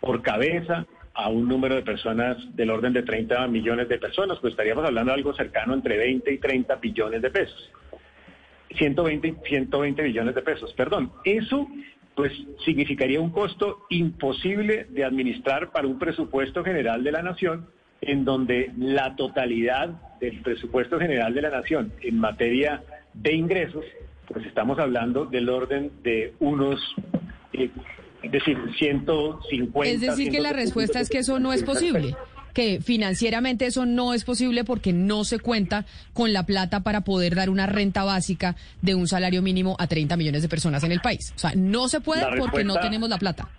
por 0.00 0.20
cabeza 0.22 0.84
a 1.14 1.28
un 1.28 1.48
número 1.48 1.76
de 1.76 1.82
personas 1.82 2.36
del 2.56 2.70
orden 2.70 2.92
de 2.92 3.04
30 3.04 3.46
millones 3.46 3.88
de 3.88 3.98
personas, 3.98 4.38
pues 4.40 4.52
estaríamos 4.52 4.84
hablando 4.84 5.12
de 5.12 5.18
algo 5.18 5.32
cercano 5.34 5.74
entre 5.74 5.96
20 5.96 6.32
y 6.32 6.38
30 6.38 6.74
billones 6.76 7.22
de 7.22 7.30
pesos. 7.30 7.70
120, 8.76 9.36
120 9.46 10.02
billones 10.02 10.34
de 10.34 10.42
pesos, 10.42 10.72
perdón. 10.74 11.12
Eso 11.24 11.68
pues 12.14 12.32
significaría 12.64 13.20
un 13.20 13.30
costo 13.30 13.84
imposible 13.90 14.86
de 14.88 15.04
administrar 15.04 15.70
para 15.70 15.86
un 15.86 15.98
presupuesto 15.98 16.64
general 16.64 17.04
de 17.04 17.12
la 17.12 17.22
nación 17.22 17.66
en 18.00 18.24
donde 18.24 18.72
la 18.78 19.14
totalidad 19.16 19.90
del 20.18 20.40
presupuesto 20.40 20.98
general 20.98 21.34
de 21.34 21.42
la 21.42 21.50
nación 21.50 21.92
en 22.00 22.18
materia 22.18 22.82
de 23.12 23.34
ingresos, 23.34 23.84
pues 24.28 24.46
estamos 24.46 24.78
hablando 24.78 25.26
del 25.26 25.48
orden 25.50 25.90
de 26.02 26.34
unos, 26.40 26.80
eh, 27.52 27.70
es 28.22 28.32
decir, 28.32 28.58
150. 28.78 29.90
Es 29.90 30.00
decir, 30.00 30.30
que 30.30 30.40
la 30.40 30.54
respuesta 30.54 31.00
es 31.00 31.10
que 31.10 31.18
eso 31.18 31.38
no 31.38 31.52
es 31.52 31.62
posible 31.64 32.16
que 32.56 32.80
financieramente 32.80 33.66
eso 33.66 33.84
no 33.84 34.14
es 34.14 34.24
posible 34.24 34.64
porque 34.64 34.94
no 34.94 35.24
se 35.24 35.38
cuenta 35.38 35.84
con 36.14 36.32
la 36.32 36.46
plata 36.46 36.80
para 36.80 37.02
poder 37.02 37.34
dar 37.34 37.50
una 37.50 37.66
renta 37.66 38.02
básica 38.02 38.56
de 38.80 38.94
un 38.94 39.06
salario 39.08 39.42
mínimo 39.42 39.76
a 39.78 39.86
30 39.86 40.16
millones 40.16 40.40
de 40.40 40.48
personas 40.48 40.82
en 40.82 40.90
el 40.90 41.00
país. 41.00 41.34
O 41.36 41.38
sea, 41.38 41.52
no 41.54 41.86
se 41.88 42.00
puede 42.00 42.24
porque 42.38 42.64
no 42.64 42.80
tenemos 42.80 43.10
la 43.10 43.18
plata. 43.18 43.50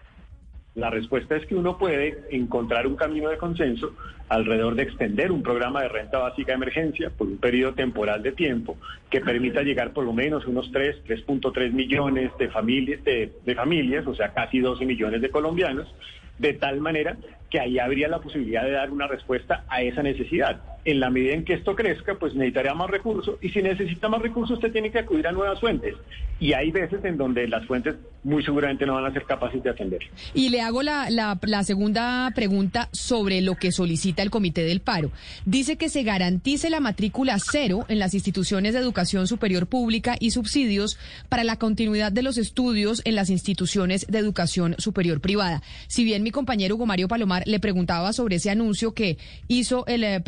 La 0.73 0.89
respuesta 0.89 1.35
es 1.35 1.45
que 1.45 1.53
uno 1.53 1.77
puede 1.77 2.23
encontrar 2.31 2.87
un 2.87 2.95
camino 2.95 3.29
de 3.29 3.37
consenso 3.37 3.93
alrededor 4.29 4.73
de 4.73 4.83
extender 4.83 5.31
un 5.31 5.43
programa 5.43 5.83
de 5.83 5.89
renta 5.89 6.17
básica 6.17 6.53
de 6.53 6.55
emergencia 6.55 7.11
por 7.11 7.27
un 7.27 7.37
periodo 7.37 7.75
temporal 7.75 8.23
de 8.23 8.31
tiempo 8.31 8.77
que 9.11 9.21
permita 9.21 9.61
llegar 9.61 9.93
por 9.93 10.05
lo 10.05 10.13
menos 10.13 10.47
unos 10.47 10.71
3, 10.71 11.03
3.3 11.07 11.71
millones 11.71 12.31
de 12.39 12.49
familias, 12.49 13.03
de, 13.03 13.31
de 13.45 13.55
familias, 13.55 14.07
o 14.07 14.15
sea, 14.15 14.33
casi 14.33 14.59
12 14.59 14.85
millones 14.85 15.21
de 15.21 15.29
colombianos, 15.29 15.87
de 16.37 16.53
tal 16.53 16.79
manera 16.81 17.17
que 17.49 17.59
ahí 17.59 17.79
habría 17.79 18.07
la 18.07 18.19
posibilidad 18.19 18.63
de 18.63 18.71
dar 18.71 18.91
una 18.91 19.07
respuesta 19.07 19.63
a 19.67 19.81
esa 19.81 20.03
necesidad. 20.03 20.61
En 20.87 21.01
la 21.01 21.09
medida 21.09 21.33
en 21.33 21.43
que 21.43 21.53
esto 21.53 21.75
crezca, 21.75 22.15
pues 22.15 22.33
necesitaría 22.33 22.73
más 22.73 22.89
recursos 22.89 23.35
y 23.41 23.49
si 23.49 23.61
necesita 23.61 24.07
más 24.07 24.21
recursos 24.21 24.55
usted 24.55 24.71
tiene 24.71 24.89
que 24.89 24.99
acudir 24.99 25.27
a 25.27 25.33
nuevas 25.33 25.59
fuentes. 25.59 25.95
Y 26.39 26.53
hay 26.53 26.71
veces 26.71 27.03
en 27.03 27.17
donde 27.17 27.45
las 27.47 27.65
fuentes 27.65 27.95
muy 28.23 28.43
seguramente 28.43 28.85
no 28.85 28.93
van 28.93 29.05
a 29.05 29.13
ser 29.13 29.23
capaces 29.23 29.63
de 29.63 29.69
atender. 29.69 30.01
Y 30.33 30.49
le 30.49 30.61
hago 30.61 30.83
la, 30.83 31.37
segunda 31.63 32.31
pregunta 32.35 32.89
sobre 32.91 33.41
lo 33.41 33.55
que 33.55 33.71
solicita 33.71 34.21
el 34.21 34.29
Comité 34.29 34.63
del 34.63 34.81
Paro. 34.81 35.11
Dice 35.45 35.77
que 35.77 35.89
se 35.89 36.03
garantice 36.03 36.69
la 36.69 36.79
matrícula 36.79 37.37
cero 37.39 37.85
en 37.87 37.99
las 37.99 38.13
instituciones 38.13 38.73
de 38.73 38.79
educación 38.79 39.27
superior 39.27 39.67
pública 39.67 40.15
y 40.19 40.31
subsidios 40.31 40.99
para 41.29 41.43
la 41.43 41.57
continuidad 41.57 42.11
de 42.11 42.21
los 42.21 42.37
estudios 42.37 43.01
en 43.05 43.15
las 43.15 43.29
instituciones 43.29 44.07
de 44.07 44.19
educación 44.19 44.75
superior 44.77 45.21
privada. 45.21 45.61
Si 45.87 46.03
bien 46.03 46.23
mi 46.23 46.31
compañero 46.31 46.75
Hugo 46.75 46.87
Palomar 47.07 47.43
le 47.45 47.59
preguntaba 47.59 48.13
sobre 48.13 48.35
ese 48.35 48.49
anuncio 48.49 48.93
que 48.93 49.17
hizo 49.47 49.85
el 49.87 50.03
eh, 50.03 50.19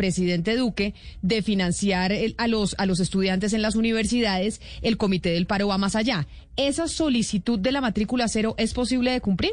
presidente 0.50 0.58
Duque 0.58 0.94
de 1.22 1.42
financiar 1.42 2.12
a, 2.38 2.48
los, 2.48 2.76
a 2.78 2.86
los 2.86 3.00
estudiantes 3.00 3.54
en 3.54 3.62
las 3.62 3.76
universidades, 3.76 4.62
el 4.82 4.98
Comité 4.98 5.30
del 5.30 5.46
Paro 5.46 5.68
va 5.68 5.78
más 5.78 5.96
allá. 5.96 6.26
¿Esa 6.56 6.88
solicitud 6.88 7.60
de 7.60 7.72
la 7.72 7.82
matrícula 7.82 8.28
cero 8.28 8.56
es 8.58 8.74
posible 8.74 9.12
de 9.12 9.22
cumplir? 9.22 9.52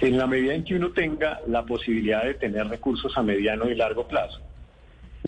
En 0.00 0.16
la 0.16 0.26
medida 0.26 0.54
en 0.54 0.64
que 0.64 0.76
uno 0.76 0.90
tenga 0.92 1.40
la 1.46 1.64
posibilidad 1.64 2.24
de 2.24 2.34
tener 2.34 2.66
recursos 2.68 3.12
a 3.16 3.22
mediano 3.22 3.68
y 3.68 3.74
largo 3.74 4.06
plazo. 4.06 4.40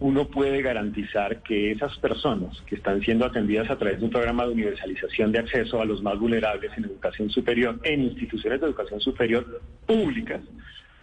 uno 0.01 0.27
puede 0.27 0.63
garantizar 0.63 1.43
que 1.43 1.71
esas 1.71 1.97
personas 1.99 2.61
que 2.67 2.75
están 2.75 3.01
siendo 3.03 3.25
atendidas 3.25 3.71
a 3.71 3.79
través 3.79 3.99
de 3.99 4.05
un 4.07 4.11
programa 4.11 4.45
de 4.45 4.53
universalización 4.53 5.31
de 5.31 5.39
acceso 5.39 5.81
a 5.81 5.85
los 5.85 6.03
más 6.03 6.19
vulnerables 6.19 6.73
en 6.77 6.85
educación 6.87 7.31
superior, 7.31 7.79
en 7.85 8.03
instituciones 8.03 8.61
de 8.61 8.67
educación 8.67 9.01
superior 9.01 9.63
públicas, 9.87 10.41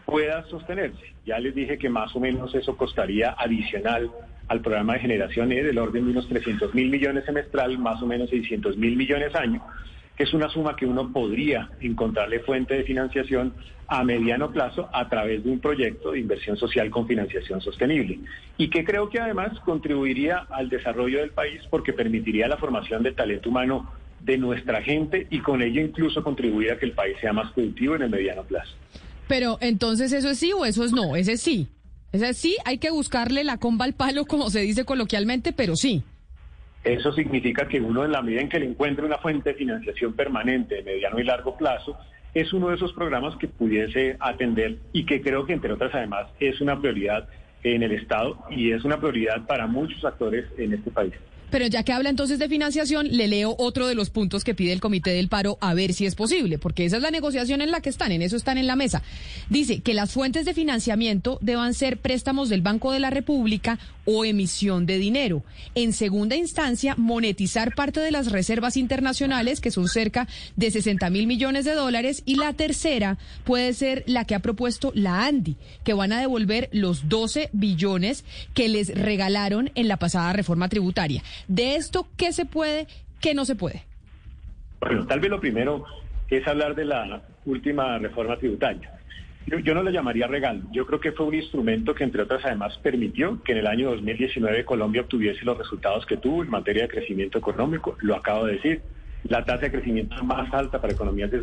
pueda 0.09 0.43
sostenerse. 0.45 1.13
Ya 1.25 1.39
les 1.39 1.53
dije 1.55 1.77
que 1.77 1.89
más 1.89 2.15
o 2.15 2.19
menos 2.19 2.53
eso 2.55 2.75
costaría 2.75 3.31
adicional 3.31 4.09
al 4.47 4.61
programa 4.61 4.93
de 4.93 4.99
generación 4.99 5.51
E 5.51 5.63
del 5.63 5.77
orden 5.77 6.05
de 6.05 6.11
unos 6.11 6.27
300 6.27 6.73
mil 6.73 6.89
millones 6.89 7.25
semestral, 7.25 7.77
más 7.77 8.01
o 8.01 8.07
menos 8.07 8.29
600 8.29 8.77
mil 8.77 8.97
millones 8.97 9.35
año, 9.35 9.61
que 10.17 10.23
es 10.23 10.33
una 10.33 10.49
suma 10.49 10.75
que 10.75 10.85
uno 10.85 11.13
podría 11.13 11.69
encontrarle 11.79 12.39
fuente 12.39 12.73
de 12.73 12.83
financiación 12.83 13.53
a 13.87 14.03
mediano 14.03 14.51
plazo 14.51 14.89
a 14.93 15.07
través 15.09 15.43
de 15.43 15.49
un 15.49 15.59
proyecto 15.59 16.11
de 16.11 16.19
inversión 16.19 16.57
social 16.57 16.89
con 16.89 17.07
financiación 17.07 17.61
sostenible. 17.61 18.19
Y 18.57 18.69
que 18.69 18.83
creo 18.83 19.09
que 19.09 19.19
además 19.19 19.59
contribuiría 19.61 20.45
al 20.49 20.69
desarrollo 20.69 21.19
del 21.19 21.31
país 21.31 21.61
porque 21.69 21.93
permitiría 21.93 22.47
la 22.47 22.57
formación 22.57 23.01
de 23.03 23.13
talento 23.13 23.49
humano 23.49 23.91
de 24.19 24.37
nuestra 24.37 24.81
gente 24.81 25.27
y 25.29 25.39
con 25.39 25.61
ello 25.61 25.81
incluso 25.81 26.23
contribuir 26.23 26.71
a 26.71 26.77
que 26.77 26.85
el 26.85 26.91
país 26.91 27.17
sea 27.21 27.33
más 27.33 27.51
productivo 27.51 27.95
en 27.95 28.03
el 28.03 28.09
mediano 28.09 28.43
plazo. 28.43 28.75
Pero 29.29 29.59
entonces 29.61 30.11
eso 30.11 30.31
es 30.31 30.39
sí 30.39 30.51
o 30.53 30.65
eso 30.65 30.83
es 30.83 30.91
no, 30.91 31.15
ese 31.15 31.37
sí. 31.37 31.67
Ese 32.11 32.33
sí, 32.33 32.57
hay 32.65 32.79
que 32.79 32.89
buscarle 32.89 33.43
la 33.43 33.57
comba 33.57 33.85
al 33.85 33.93
palo, 33.93 34.25
como 34.25 34.49
se 34.49 34.61
dice 34.61 34.85
coloquialmente, 34.85 35.53
pero 35.53 35.75
sí. 35.75 36.03
Eso 36.83 37.13
significa 37.13 37.67
que 37.67 37.79
uno, 37.79 38.03
en 38.03 38.11
la 38.11 38.23
medida 38.23 38.41
en 38.41 38.49
que 38.49 38.59
le 38.59 38.65
encuentre 38.65 39.05
una 39.05 39.19
fuente 39.19 39.49
de 39.49 39.55
financiación 39.55 40.13
permanente 40.13 40.75
de 40.75 40.83
mediano 40.83 41.19
y 41.19 41.23
largo 41.23 41.55
plazo, 41.55 41.95
es 42.33 42.51
uno 42.53 42.69
de 42.69 42.77
esos 42.77 42.91
programas 42.93 43.35
que 43.35 43.47
pudiese 43.47 44.17
atender 44.19 44.77
y 44.93 45.05
que 45.05 45.21
creo 45.21 45.45
que, 45.45 45.53
entre 45.53 45.73
otras, 45.73 45.93
además, 45.93 46.25
es 46.39 46.59
una 46.59 46.79
prioridad 46.81 47.29
en 47.61 47.83
el 47.83 47.91
Estado 47.91 48.35
y 48.49 48.71
es 48.71 48.83
una 48.83 48.97
prioridad 48.97 49.45
para 49.45 49.67
muchos 49.67 50.03
actores 50.03 50.45
en 50.57 50.73
este 50.73 50.89
país. 50.89 51.13
Pero 51.49 51.67
ya 51.67 51.83
que 51.83 51.93
habla 51.93 52.09
entonces 52.09 52.39
de 52.39 52.49
financiación, 52.49 53.07
le 53.09 53.27
leo 53.27 53.55
otro 53.57 53.87
de 53.87 53.95
los 53.95 54.09
puntos 54.09 54.43
que 54.43 54.55
pide 54.55 54.73
el 54.73 54.81
Comité 54.81 55.11
del 55.11 55.29
Paro 55.29 55.57
a 55.61 55.73
ver 55.73 55.93
si 55.93 56.05
es 56.05 56.15
posible, 56.15 56.57
porque 56.57 56.85
esa 56.85 56.97
es 56.97 57.03
la 57.03 57.11
negociación 57.11 57.61
en 57.61 57.71
la 57.71 57.81
que 57.81 57.89
están, 57.89 58.11
en 58.11 58.21
eso 58.21 58.35
están 58.35 58.57
en 58.57 58.67
la 58.67 58.75
mesa. 58.75 59.01
Dice 59.49 59.81
que 59.81 59.93
las 59.93 60.11
fuentes 60.11 60.45
de 60.45 60.53
financiamiento 60.53 61.39
deban 61.41 61.73
ser 61.73 61.97
préstamos 61.97 62.49
del 62.49 62.61
Banco 62.61 62.91
de 62.91 62.99
la 62.99 63.09
República 63.09 63.79
o 64.05 64.25
emisión 64.25 64.85
de 64.85 64.97
dinero. 64.97 65.43
En 65.75 65.93
segunda 65.93 66.35
instancia, 66.35 66.95
monetizar 66.97 67.75
parte 67.75 67.99
de 67.99 68.11
las 68.11 68.31
reservas 68.31 68.75
internacionales, 68.75 69.61
que 69.61 69.69
son 69.69 69.87
cerca 69.87 70.27
de 70.55 70.71
60 70.71 71.09
mil 71.11 71.27
millones 71.27 71.65
de 71.65 71.73
dólares. 71.73 72.23
Y 72.25 72.35
la 72.35 72.53
tercera 72.53 73.19
puede 73.43 73.73
ser 73.73 74.03
la 74.07 74.25
que 74.25 74.33
ha 74.33 74.39
propuesto 74.39 74.91
la 74.95 75.25
ANDI, 75.25 75.57
que 75.83 75.93
van 75.93 76.11
a 76.11 76.19
devolver 76.19 76.69
los 76.71 77.07
12 77.07 77.49
billones 77.53 78.25
que 78.53 78.67
les 78.67 78.87
regalaron 78.89 79.71
en 79.75 79.87
la 79.87 79.97
pasada 79.97 80.33
reforma 80.33 80.69
tributaria. 80.69 81.23
De 81.47 81.75
esto, 81.75 82.07
¿qué 82.17 82.33
se 82.33 82.45
puede, 82.45 82.87
qué 83.19 83.33
no 83.33 83.45
se 83.45 83.55
puede? 83.55 83.83
Bueno, 84.79 85.05
tal 85.05 85.19
vez 85.19 85.29
lo 85.29 85.39
primero 85.39 85.85
es 86.29 86.47
hablar 86.47 86.75
de 86.75 86.85
la 86.85 87.21
última 87.45 87.97
reforma 87.97 88.37
tributaria. 88.37 88.99
Yo, 89.63 89.73
no 89.73 89.81
le 89.81 89.91
llamaría 89.91 90.27
regalo. 90.27 90.61
Yo 90.71 90.85
creo 90.85 90.99
que 90.99 91.11
fue 91.11 91.25
un 91.25 91.33
instrumento 91.33 91.95
que, 91.95 92.03
entre 92.03 92.21
otras, 92.21 92.45
además 92.45 92.77
permitió 92.83 93.41
que 93.43 93.53
en 93.53 93.59
el 93.59 93.67
año 93.67 93.89
2019 93.89 94.63
Colombia 94.63 95.01
obtuviese 95.01 95.43
los 95.43 95.57
resultados 95.57 96.05
que 96.05 96.17
tuvo 96.17 96.43
en 96.43 96.51
materia 96.51 96.83
de 96.83 96.89
crecimiento 96.89 97.39
económico. 97.39 97.97
Lo 98.01 98.15
acabo 98.15 98.45
de 98.45 98.53
decir. 98.53 98.81
La 99.23 99.43
tasa 99.43 99.63
de 99.63 99.71
crecimiento 99.71 100.23
más 100.23 100.53
alta 100.53 100.79
para 100.79 100.93
economías 100.93 101.29
de 101.29 101.41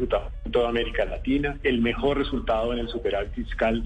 toda 0.51 0.69
América 0.69 1.05
Latina, 1.05 1.59
el 1.63 1.83
mejor 1.83 2.17
resultado 2.17 2.73
en 2.73 2.79
el 2.79 2.89
superávit 2.89 3.33
fiscal 3.35 3.83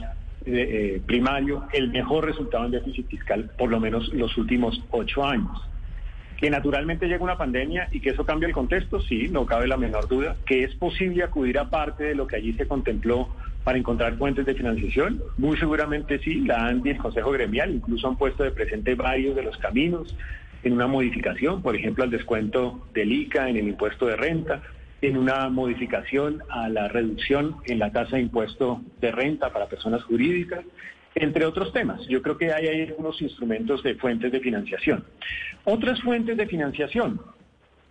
eh, 0.46 0.94
eh, 0.96 1.03
primario, 1.05 1.64
el 1.73 1.90
mejor 1.90 2.25
resultado 2.25 2.66
en 2.66 2.70
déficit 2.70 3.09
fiscal 3.09 3.51
por 3.59 3.68
lo 3.68 3.81
menos 3.81 4.09
los 4.14 4.38
últimos 4.38 4.81
ocho 4.90 5.25
años. 5.25 5.61
Que 6.40 6.50
naturalmente 6.50 7.07
llega 7.07 7.22
una 7.22 7.37
pandemia 7.37 7.88
y 7.92 8.00
que 8.00 8.11
eso 8.11 8.24
cambia 8.24 8.48
el 8.48 8.55
contexto, 8.55 9.00
sí, 9.00 9.29
no 9.29 9.44
cabe 9.44 9.68
la 9.68 9.76
menor 9.76 10.09
duda. 10.09 10.37
Que 10.46 10.64
es 10.64 10.74
posible 10.74 11.22
acudir 11.22 11.59
a 11.59 11.68
parte 11.68 12.05
de 12.05 12.14
lo 12.14 12.26
que 12.26 12.37
allí 12.37 12.55
se 12.55 12.66
contempló 12.66 13.29
para 13.62 13.79
encontrar 13.79 14.16
fuentes 14.16 14.46
de 14.46 14.55
financiación, 14.55 15.22
muy 15.37 15.59
seguramente 15.59 16.18
sí. 16.20 16.40
La 16.40 16.66
ANDI 16.66 16.90
el 16.90 16.98
Consejo 16.98 17.31
Gremial 17.31 17.74
incluso 17.74 18.09
han 18.09 18.16
puesto 18.16 18.42
de 18.42 18.53
presente 18.53 18.94
varios 18.94 19.37
de 19.37 19.42
los 19.42 19.57
caminos 19.59 20.16
en 20.62 20.72
una 20.72 20.87
modificación, 20.87 21.62
por 21.62 21.76
ejemplo, 21.76 22.05
al 22.05 22.11
descuento 22.11 22.87
del 22.94 23.12
ICA 23.12 23.48
en 23.48 23.57
el 23.57 23.68
impuesto 23.68 24.07
de 24.07 24.16
renta, 24.16 24.62
en 25.03 25.16
una 25.16 25.48
modificación 25.48 26.42
a 26.50 26.68
la 26.68 26.88
reducción 26.88 27.57
en 27.66 27.79
la 27.79 27.90
tasa 27.90 28.16
de 28.16 28.22
impuesto 28.22 28.83
de 29.00 29.11
renta 29.11 29.53
para 29.53 29.66
personas 29.66 30.03
jurídicas, 30.05 30.64
entre 31.14 31.44
otros 31.44 31.73
temas. 31.73 32.07
Yo 32.09 32.23
creo 32.23 32.37
que 32.37 32.53
hay, 32.53 32.66
hay 32.66 32.83
algunos 32.83 33.20
instrumentos 33.20 33.83
de 33.83 33.94
fuentes 33.96 34.33
de 34.33 34.40
financiación. 34.40 35.05
Otras 35.64 36.01
fuentes 36.03 36.37
de 36.37 36.46
financiación, 36.46 37.20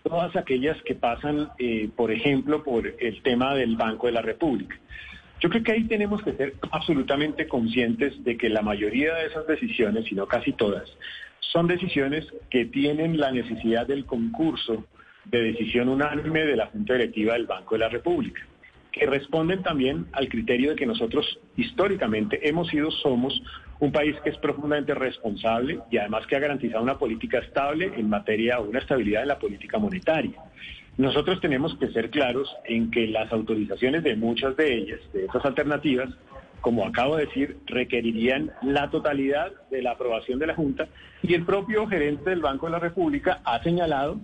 todas 0.04 0.36
aquellas 0.36 0.82
que 0.84 0.96
pasan, 0.96 1.50
eh, 1.60 1.90
por 1.96 2.12
ejemplo, 2.12 2.64
por 2.64 2.88
el 3.00 3.22
tema 3.22 3.56
del 3.56 3.76
Banco 3.76 4.08
de 4.08 4.14
la 4.14 4.22
República. 4.22 4.78
Yo 5.42 5.50
creo 5.50 5.64
que 5.64 5.72
ahí 5.72 5.84
tenemos 5.86 6.22
que 6.22 6.34
ser 6.34 6.56
absolutamente 6.72 7.48
conscientes 7.48 8.24
de 8.24 8.38
que 8.38 8.50
la 8.50 8.62
mayoría 8.62 9.16
de 9.16 9.28
esas 9.28 9.48
decisiones, 9.48 10.06
si 10.06 10.16
no 10.16 10.28
casi 10.28 10.52
todas, 10.52 10.90
son 11.40 11.68
decisiones 11.68 12.28
que 12.50 12.66
tienen 12.66 13.18
la 13.18 13.32
necesidad 13.32 13.88
del 13.88 14.06
concurso 14.06 14.86
de 15.26 15.42
decisión 15.44 15.88
unánime 15.90 16.46
de 16.46 16.58
la 16.58 16.68
Junta 16.68 16.94
Directiva 16.94 17.34
del 17.34 17.46
Banco 17.46 17.76
de 17.76 17.80
la 17.80 17.90
República 17.90 18.42
que 19.00 19.06
responden 19.06 19.64
también 19.64 20.08
al 20.12 20.28
criterio 20.28 20.72
de 20.72 20.76
que 20.76 20.86
nosotros 20.86 21.40
históricamente 21.56 22.48
hemos 22.48 22.68
sido, 22.68 22.92
somos 22.92 23.42
un 23.80 23.94
país 23.94 24.18
que 24.24 24.30
es 24.30 24.38
profundamente 24.38 24.94
responsable 24.94 25.80
y 25.90 25.98
además 25.98 26.28
que 26.28 26.36
ha 26.36 26.40
garantizado 26.40 26.84
una 26.84 26.98
política 26.98 27.40
estable 27.40 27.94
en 27.96 28.10
materia, 28.10 28.60
una 28.60 28.80
estabilidad 28.80 29.22
en 29.22 29.30
la 29.30 29.40
política 29.40 29.80
monetaria. 29.80 30.34
Nosotros 30.98 31.40
tenemos 31.40 31.78
que 31.78 31.88
ser 31.88 32.10
claros 32.10 32.54
en 32.66 32.92
que 32.92 33.08
las 33.08 33.32
autorizaciones 33.32 34.04
de 34.04 34.18
muchas 34.18 34.58
de 34.58 34.76
ellas, 34.76 35.00
de 35.14 35.26
esas 35.26 35.46
alternativas, 35.46 36.10
como 36.60 36.86
acabo 36.86 37.16
de 37.16 37.26
decir, 37.26 37.58
requerirían 37.68 38.52
la 38.62 38.90
totalidad 38.90 39.54
de 39.72 39.82
la 39.82 39.92
aprobación 39.92 40.40
de 40.40 40.48
la 40.48 40.56
Junta 40.56 40.90
y 41.24 41.36
el 41.36 41.46
propio 41.46 41.88
gerente 41.88 42.32
del 42.32 42.42
Banco 42.42 42.66
de 42.66 42.74
la 42.74 42.80
República 42.80 43.40
ha 43.46 43.64
señalado 43.64 44.20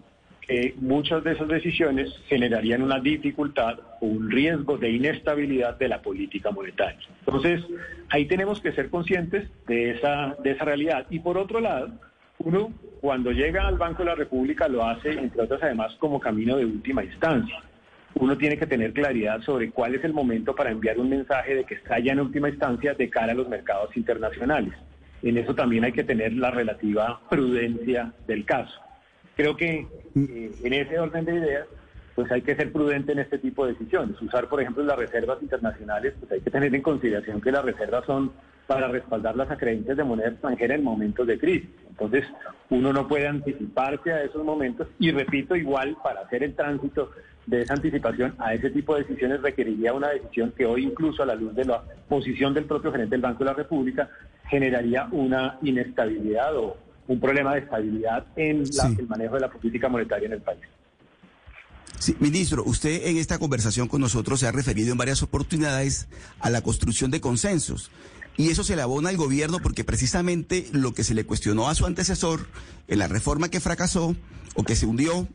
que 0.48 0.76
muchas 0.80 1.24
de 1.24 1.34
esas 1.34 1.48
decisiones 1.48 2.14
generarían 2.28 2.82
una 2.82 3.00
dificultad 3.00 3.80
o 4.02 4.06
un 4.06 4.30
riesgo 4.30 4.78
de 4.78 4.92
inestabilidad 4.92 5.78
de 5.78 5.90
la 5.90 6.02
política 6.02 6.52
monetaria. 6.52 7.00
Entonces, 7.20 7.64
ahí 8.10 8.26
tenemos 8.26 8.62
que 8.62 8.72
ser 8.74 8.90
conscientes 8.90 9.50
de 9.68 9.92
esa, 9.92 10.36
de 10.44 10.52
esa 10.52 10.66
realidad. 10.66 11.06
Y 11.10 11.20
por 11.20 11.38
otro 11.38 11.60
lado, 11.60 11.90
uno 12.40 12.72
cuando 13.02 13.32
llega 13.32 13.68
al 13.68 13.78
Banco 13.78 14.00
de 14.00 14.10
la 14.10 14.16
República 14.16 14.68
lo 14.68 14.84
hace, 14.86 15.12
entre 15.12 15.42
otras 15.42 15.62
además, 15.64 15.96
como 16.00 16.20
camino 16.20 16.58
de 16.58 16.66
última 16.66 17.04
instancia. 17.04 17.62
Uno 18.16 18.38
tiene 18.38 18.58
que 18.58 18.66
tener 18.66 18.94
claridad 18.94 19.42
sobre 19.42 19.72
cuál 19.72 19.96
es 19.96 20.04
el 20.04 20.14
momento 20.14 20.56
para 20.56 20.72
enviar 20.72 20.98
un 21.00 21.10
mensaje 21.10 21.54
de 21.54 21.66
que 21.66 21.76
está 21.76 22.00
ya 22.00 22.14
en 22.14 22.22
última 22.22 22.50
instancia 22.50 22.94
de 22.94 23.10
cara 23.10 23.34
a 23.34 23.36
los 23.36 23.50
mercados 23.50 23.96
internacionales. 23.98 24.74
En 25.22 25.38
eso 25.38 25.54
también 25.54 25.84
hay 25.84 25.92
que 25.92 26.04
tener 26.04 26.34
la 26.34 26.52
relativa 26.52 27.20
prudencia 27.30 28.14
del 28.26 28.46
caso. 28.46 28.85
Creo 29.36 29.56
que 29.56 29.88
eh, 30.16 30.52
en 30.64 30.74
ese 30.74 31.00
orden 31.00 31.26
de 31.26 31.36
ideas, 31.36 31.68
pues 32.16 32.32
hay 32.32 32.42
que 32.42 32.56
ser 32.56 32.72
prudente 32.72 33.12
en 33.12 33.20
este 33.20 33.38
tipo 33.38 33.66
de 33.66 33.74
decisiones. 33.74 34.22
Usar, 34.22 34.48
por 34.48 34.62
ejemplo, 34.62 34.84
las 34.84 34.98
reservas 34.98 35.42
internacionales, 35.42 36.14
pues 36.20 36.32
hay 36.32 36.42
que 36.42 36.50
tener 36.50 36.74
en 36.74 36.82
consideración 36.82 37.42
que 37.42 37.52
las 37.52 37.66
reservas 37.66 38.06
son 38.06 38.32
para 38.68 38.88
respaldar 38.88 39.36
las 39.36 39.52
acreencias 39.52 39.98
de 39.98 40.04
moneda 40.04 40.30
extranjera 40.30 40.76
en 40.76 40.84
momentos 40.84 41.28
de 41.28 41.38
crisis. 41.38 41.70
Entonces, 41.90 42.26
uno 42.70 42.92
no 42.94 43.08
puede 43.08 43.28
anticiparse 43.28 44.12
a 44.12 44.24
esos 44.24 44.44
momentos 44.44 44.88
y, 45.00 45.12
repito, 45.12 45.56
igual 45.56 45.98
para 46.02 46.22
hacer 46.22 46.44
el 46.44 46.56
tránsito 46.56 47.12
de 47.46 47.62
esa 47.62 47.74
anticipación 47.74 48.34
a 48.40 48.54
ese 48.54 48.72
tipo 48.72 48.96
de 48.96 49.04
decisiones 49.04 49.42
requeriría 49.42 49.94
una 49.94 50.10
decisión 50.10 50.52
que 50.58 50.66
hoy, 50.66 50.84
incluso 50.84 51.22
a 51.22 51.28
la 51.28 51.36
luz 51.36 51.54
de 51.56 51.66
la 51.66 51.84
posición 52.10 52.54
del 52.54 52.66
propio 52.66 52.92
gerente 52.92 53.12
del 53.12 53.22
Banco 53.22 53.44
de 53.44 53.52
la 53.52 53.54
República, 53.56 54.10
generaría 54.50 55.08
una 55.12 55.58
inestabilidad 55.62 56.56
o 56.58 56.78
un 57.08 57.20
problema 57.20 57.54
de 57.54 57.62
estabilidad 57.62 58.26
en 58.36 58.64
el 59.00 59.08
manejo 59.08 59.36
de 59.36 59.42
la 59.42 59.50
política 59.52 59.90
monetaria 59.90 60.28
en 60.28 60.34
el 60.34 60.42
país. 60.42 60.62
Sí, 62.00 62.16
ministro, 62.20 62.64
usted 62.66 63.08
en 63.08 63.18
esta 63.18 63.40
conversación 63.40 63.88
con 63.88 64.02
nosotros 64.02 64.40
se 64.40 64.48
ha 64.48 64.52
referido 64.52 64.92
en 64.92 64.98
varias 64.98 65.24
oportunidades 65.24 66.08
a 66.40 66.50
la 66.50 66.62
construcción 66.62 67.10
de 67.10 67.22
consensos. 67.22 67.90
Y 68.38 68.50
eso 68.50 68.64
se 68.64 68.76
le 68.76 68.82
abona 68.82 69.10
al 69.10 69.18
gobierno 69.18 69.60
porque 69.60 69.86
precisamente 69.86 70.68
lo 70.74 70.94
que 70.94 71.06
se 71.06 71.14
le 71.14 71.26
cuestionó 71.26 71.70
a 71.70 71.76
su 71.76 71.86
antecesor 71.86 72.48
en 72.88 73.00
la 73.00 73.08
reforma 73.08 73.50
que 73.50 73.62
fracasó 73.62 74.16
o 74.56 74.64
que 74.64 74.76
se 74.76 74.86
hundió 74.86 75.28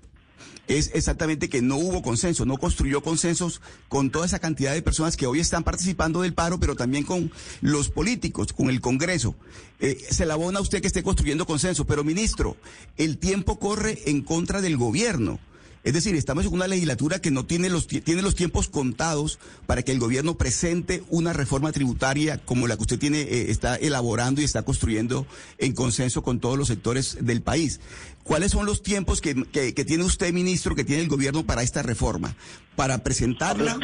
es 0.69 0.91
exactamente 0.95 1.49
que 1.49 1.63
no 1.63 1.77
hubo 1.77 2.03
consenso, 2.03 2.47
no 2.47 2.57
construyó 2.57 3.03
consensos 3.03 3.61
con 3.89 4.11
toda 4.11 4.27
esa 4.27 4.39
cantidad 4.39 4.73
de 4.73 4.83
personas 4.83 5.17
que 5.17 5.27
hoy 5.27 5.41
están 5.41 5.65
participando 5.65 6.23
del 6.23 6.35
paro, 6.35 6.61
pero 6.61 6.77
también 6.77 7.05
con 7.05 7.33
los 7.61 7.89
políticos, 7.89 8.53
con 8.53 8.71
el 8.71 8.81
Congreso. 8.81 9.35
Eh, 9.81 9.99
se 10.11 10.27
la 10.27 10.35
abona 10.35 10.61
usted 10.61 10.81
que 10.81 10.87
esté 10.87 11.03
construyendo 11.03 11.47
consenso, 11.47 11.87
pero 11.87 12.05
ministro, 12.05 12.57
el 12.97 13.19
tiempo 13.19 13.59
corre 13.59 13.99
en 14.07 14.23
contra 14.23 14.61
del 14.61 14.77
gobierno. 14.77 15.41
Es 15.83 15.95
decir, 15.95 16.15
estamos 16.15 16.45
en 16.45 16.53
una 16.53 16.69
legislatura 16.69 17.21
que 17.21 17.31
no 17.31 17.47
tiene 17.47 17.71
los, 17.71 17.87
tiene 17.87 18.21
los 18.21 18.35
tiempos 18.35 18.69
contados 18.69 19.39
para 19.67 19.83
que 19.83 19.93
el 19.93 19.99
gobierno 19.99 20.37
presente 20.37 21.03
una 21.09 21.33
reforma 21.33 21.73
tributaria 21.73 22.37
como 22.39 22.67
la 22.67 22.77
que 22.77 22.83
usted 22.83 22.99
tiene, 22.99 23.23
eh, 23.23 23.51
está 23.51 23.77
elaborando 23.77 24.43
y 24.43 24.45
está 24.45 24.63
construyendo 24.63 25.27
en 25.57 25.73
consenso 25.73 26.23
con 26.23 26.39
todos 26.39 26.59
los 26.59 26.69
sectores 26.69 27.17
del 27.23 27.41
país. 27.41 27.81
¿Cuáles 28.25 28.53
son 28.53 28.67
los 28.67 28.83
tiempos 28.83 29.23
que, 29.23 29.35
que, 29.45 29.73
que 29.73 29.85
tiene 29.87 30.05
usted, 30.05 30.35
ministro, 30.35 30.75
que 30.75 30.85
tiene 30.85 31.03
el 31.03 31.09
gobierno 31.09 31.47
para 31.47 31.63
esta 31.63 31.83
reforma? 31.83 32.37
Para 32.77 32.99
presentarla 32.99 33.79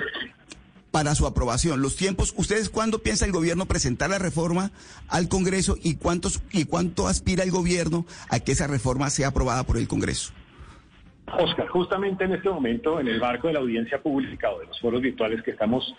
para 0.90 1.14
su 1.14 1.26
aprobación. 1.26 1.82
Los 1.82 1.96
tiempos, 1.96 2.32
¿ustedes 2.37 2.70
cuándo 2.70 3.02
piensa 3.02 3.24
el 3.26 3.32
gobierno 3.32 3.66
presentar 3.66 4.09
la 4.09 4.18
reforma 4.18 4.72
al 5.09 5.28
Congreso 5.28 5.76
y 5.82 5.96
cuántos 5.96 6.40
y 6.52 6.64
cuánto 6.64 7.09
aspira 7.09 7.42
el 7.44 7.50
gobierno 7.50 8.06
a 8.28 8.40
que 8.40 8.52
esa 8.52 8.66
reforma 8.66 9.11
sea 9.11 9.28
aprobada 9.28 9.64
por 9.64 9.76
el 9.76 9.88
Congreso? 9.88 10.32
Oscar, 11.33 11.67
justamente 11.69 12.25
en 12.25 12.33
este 12.33 12.49
momento, 12.49 13.01
en 13.01 13.09
el 13.09 13.21
marco 13.21 13.49
de 13.49 13.55
la 13.55 13.61
audiencia 13.61 13.99
pública 14.01 14.51
o 14.51 14.61
de 14.61 14.67
los 14.67 14.81
foros 14.81 15.01
virtuales 15.01 15.43
que 15.43 15.51
estamos 15.51 15.95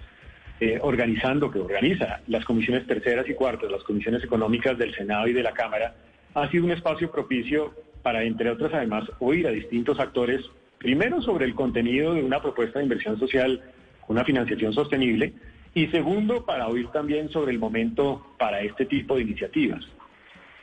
eh, 0.59 0.79
organizando, 0.81 1.51
que 1.51 1.59
organiza 1.59 2.21
las 2.27 2.45
comisiones 2.45 2.87
terceras 2.87 3.27
y 3.29 3.33
cuartas, 3.33 3.69
las 3.69 3.83
comisiones 3.83 4.23
económicas 4.23 4.77
del 4.77 4.95
Senado 4.95 5.27
y 5.27 5.33
de 5.33 5.43
la 5.43 5.53
Cámara, 5.53 5.95
ha 6.33 6.49
sido 6.49 6.65
un 6.65 6.71
espacio 6.71 7.11
propicio 7.11 7.73
para, 8.01 8.23
entre 8.23 8.49
otras, 8.49 8.73
además, 8.73 9.03
oír 9.19 9.47
a 9.47 9.51
distintos 9.51 9.99
actores, 9.99 10.41
primero 10.77 11.21
sobre 11.21 11.45
el 11.45 11.55
contenido 11.55 12.13
de 12.13 12.23
una 12.23 12.41
propuesta 12.41 12.79
de 12.79 12.85
inversión 12.85 13.19
social 13.19 13.61
una 14.07 14.23
financiación 14.23 14.73
sostenible, 14.73 15.33
y 15.73 15.87
segundo, 15.87 16.45
para 16.45 16.67
oír 16.67 16.87
también 16.87 17.29
sobre 17.29 17.51
el 17.51 17.59
momento 17.59 18.25
para 18.39 18.61
este 18.61 18.85
tipo 18.85 19.15
de 19.15 19.21
iniciativas. 19.21 19.85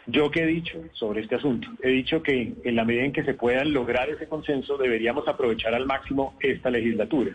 Yo 0.06 0.30
qué 0.30 0.42
he 0.42 0.46
dicho 0.46 0.82
sobre 0.92 1.22
este 1.22 1.36
asunto, 1.36 1.68
he 1.82 1.88
dicho 1.88 2.22
que 2.22 2.52
en 2.62 2.76
la 2.76 2.84
medida 2.84 3.04
en 3.04 3.12
que 3.12 3.24
se 3.24 3.32
pueda 3.32 3.64
lograr 3.64 4.10
ese 4.10 4.28
consenso 4.28 4.76
deberíamos 4.76 5.26
aprovechar 5.26 5.74
al 5.74 5.86
máximo 5.86 6.36
esta 6.40 6.70
legislatura. 6.70 7.34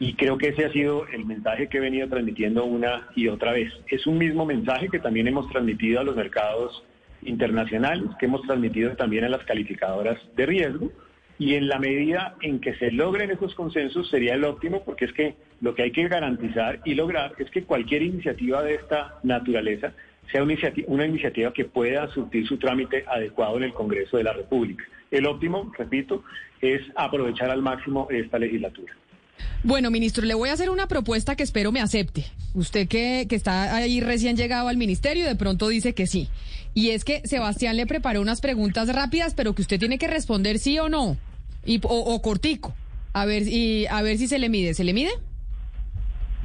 Y 0.00 0.14
creo 0.14 0.36
que 0.36 0.48
ese 0.48 0.64
ha 0.64 0.72
sido 0.72 1.06
el 1.06 1.24
mensaje 1.24 1.68
que 1.68 1.78
he 1.78 1.80
venido 1.80 2.08
transmitiendo 2.08 2.64
una 2.64 3.08
y 3.14 3.28
otra 3.28 3.52
vez. 3.52 3.72
Es 3.86 4.08
un 4.08 4.18
mismo 4.18 4.44
mensaje 4.44 4.88
que 4.88 4.98
también 4.98 5.28
hemos 5.28 5.48
transmitido 5.50 6.00
a 6.00 6.04
los 6.04 6.16
mercados 6.16 6.82
internacionales, 7.22 8.10
que 8.18 8.26
hemos 8.26 8.42
transmitido 8.42 8.96
también 8.96 9.24
a 9.24 9.28
las 9.28 9.44
calificadoras 9.44 10.18
de 10.34 10.46
riesgo 10.46 10.90
y 11.38 11.54
en 11.54 11.68
la 11.68 11.78
medida 11.78 12.34
en 12.42 12.60
que 12.60 12.74
se 12.74 12.90
logren 12.90 13.30
esos 13.30 13.54
consensos 13.54 14.08
sería 14.10 14.34
el 14.34 14.44
óptimo 14.44 14.82
porque 14.84 15.04
es 15.06 15.12
que 15.12 15.34
lo 15.60 15.74
que 15.74 15.82
hay 15.82 15.90
que 15.92 16.08
garantizar 16.08 16.80
y 16.84 16.94
lograr 16.94 17.32
es 17.38 17.50
que 17.50 17.64
cualquier 17.64 18.02
iniciativa 18.02 18.62
de 18.62 18.74
esta 18.74 19.18
naturaleza 19.22 19.94
sea 20.30 20.42
una 20.42 21.06
iniciativa, 21.06 21.52
que 21.52 21.64
pueda 21.64 22.08
surtir 22.12 22.46
su 22.46 22.58
trámite 22.58 23.04
adecuado 23.06 23.56
en 23.56 23.64
el 23.64 23.72
Congreso 23.72 24.16
de 24.16 24.24
la 24.24 24.32
República. 24.32 24.84
El 25.10 25.26
óptimo, 25.26 25.72
repito, 25.78 26.24
es 26.60 26.80
aprovechar 26.96 27.50
al 27.50 27.62
máximo 27.62 28.08
esta 28.10 28.38
legislatura. 28.38 28.92
Bueno, 29.62 29.90
ministro, 29.90 30.24
le 30.24 30.34
voy 30.34 30.48
a 30.48 30.52
hacer 30.52 30.70
una 30.70 30.86
propuesta 30.86 31.36
que 31.36 31.42
espero 31.42 31.72
me 31.72 31.80
acepte. 31.80 32.24
Usted 32.54 32.86
que, 32.88 33.26
que 33.28 33.36
está 33.36 33.74
ahí 33.74 34.00
recién 34.00 34.36
llegado 34.36 34.68
al 34.68 34.76
ministerio, 34.76 35.26
de 35.26 35.36
pronto 35.36 35.68
dice 35.68 35.94
que 35.94 36.06
sí. 36.06 36.28
Y 36.74 36.90
es 36.90 37.04
que 37.04 37.22
Sebastián 37.24 37.76
le 37.76 37.86
preparó 37.86 38.20
unas 38.20 38.40
preguntas 38.40 38.92
rápidas, 38.92 39.34
pero 39.34 39.54
que 39.54 39.62
usted 39.62 39.78
tiene 39.78 39.98
que 39.98 40.08
responder 40.08 40.58
sí 40.58 40.78
o 40.78 40.88
no, 40.88 41.16
y, 41.64 41.80
o, 41.82 42.20
cortico. 42.20 42.74
A 43.12 43.24
ver, 43.26 43.44
y, 43.46 43.86
a 43.86 44.02
ver 44.02 44.18
si 44.18 44.26
se 44.26 44.38
le 44.38 44.48
mide. 44.48 44.74
¿Se 44.74 44.84
le 44.84 44.92
mide? 44.92 45.10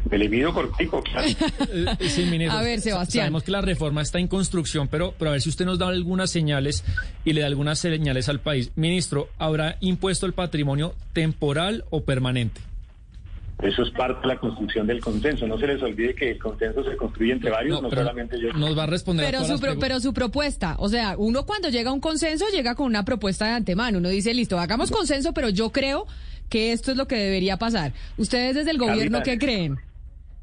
Me 0.10 0.18
le 0.18 0.30
mido 0.30 0.54
cortico, 0.54 1.02
claro. 1.04 1.28
Eh, 1.72 2.48
a 2.50 2.62
ver, 2.62 2.80
Sebastián. 2.80 3.24
Sabemos 3.24 3.44
que 3.44 3.52
la 3.52 3.62
reforma 3.62 4.02
está 4.02 4.20
en 4.20 4.28
construcción, 4.28 4.88
pero, 4.88 5.14
pero 5.18 5.30
a 5.30 5.34
ver 5.34 5.42
si 5.42 5.50
usted 5.50 5.66
nos 5.66 5.78
da 5.78 5.88
algunas 5.88 6.32
señales 6.32 6.84
y 7.26 7.34
le 7.34 7.42
da 7.42 7.48
algunas 7.48 7.80
señales 7.80 8.30
al 8.30 8.40
país. 8.40 8.72
Ministro, 8.76 9.30
¿habrá 9.38 9.78
impuesto 9.82 10.26
el 10.26 10.34
patrimonio 10.34 10.96
temporal 11.14 11.86
o 11.90 12.02
permanente? 12.04 12.62
Eso 13.62 13.84
es 13.84 13.90
parte 13.92 14.22
de 14.22 14.28
la 14.28 14.40
construcción 14.40 14.88
del 14.88 15.02
consenso. 15.02 15.46
No 15.46 15.60
se 15.60 15.68
les 15.68 15.82
olvide 15.84 16.16
que 16.16 16.32
el 16.32 16.40
consenso 16.40 16.82
se 16.84 16.96
construye 16.96 17.34
entre 17.34 17.52
varios, 17.52 17.82
no, 17.82 17.90
solamente 17.90 18.40
yo. 18.40 18.54
Nos 18.54 18.78
va 18.78 18.84
a 18.84 18.88
responder. 18.88 19.26
Pero, 19.26 19.44
su, 19.44 19.60
pero 19.80 20.00
su 20.00 20.14
propuesta, 20.14 20.76
o 20.80 20.88
sea, 20.88 21.16
uno 21.18 21.46
cuando 21.46 21.70
llega 21.70 21.90
a 21.90 21.94
un 21.94 22.00
consenso 22.00 22.46
llega 22.54 22.76
con 22.76 22.86
una 22.86 23.04
propuesta 23.04 23.46
de 23.46 23.52
antemano. 23.52 23.98
Uno 23.98 24.10
dice, 24.10 24.34
listo, 24.34 24.58
hagamos 24.58 24.92
consenso, 24.92 25.34
pero 25.34 25.50
yo 25.50 25.72
creo 25.72 26.08
que 26.48 26.72
esto 26.72 26.92
es 26.92 26.98
lo 26.98 27.08
que 27.08 27.18
debería 27.18 27.58
pasar. 27.58 27.92
¿Ustedes 28.18 28.56
desde 28.56 28.72
el 28.72 28.78
gobierno 28.78 29.22
qué 29.24 29.38
creen? 29.38 29.78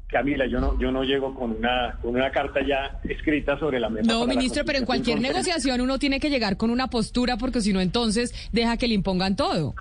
Camila, 0.07 0.45
yo 0.45 0.61
no, 0.61 0.79
yo 0.79 0.89
no 0.89 1.03
llego 1.03 1.35
con 1.35 1.57
una, 1.57 1.97
con 2.01 2.15
una 2.15 2.31
carta 2.31 2.61
ya 2.65 2.99
escrita 3.03 3.59
sobre 3.59 3.79
la 3.79 3.89
mesa. 3.89 4.09
No, 4.09 4.25
ministro, 4.25 4.63
pero 4.65 4.79
en 4.79 4.85
cualquier 4.85 5.19
negociación 5.19 5.81
uno 5.81 5.99
tiene 5.99 6.21
que 6.21 6.29
llegar 6.29 6.55
con 6.55 6.69
una 6.69 6.87
postura 6.87 7.35
porque 7.35 7.59
si 7.59 7.73
no, 7.73 7.81
entonces 7.81 8.33
deja 8.53 8.77
que 8.77 8.87
le 8.87 8.93
impongan 8.93 9.35
todo. 9.35 9.75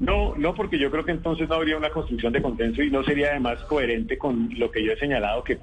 No, 0.00 0.36
no, 0.36 0.54
porque 0.54 0.78
yo 0.78 0.90
creo 0.90 1.04
que 1.04 1.12
entonces 1.12 1.48
no 1.48 1.54
habría 1.54 1.76
una 1.78 1.90
construcción 1.90 2.32
de 2.32 2.42
consenso 2.42 2.82
y 2.82 2.90
no 2.90 3.02
sería 3.04 3.30
además 3.30 3.58
coherente 3.64 4.18
con 4.18 4.50
lo 4.56 4.70
que 4.70 4.84
yo 4.84 4.92
he 4.92 4.98
señalado 4.98 5.42
que 5.42 5.58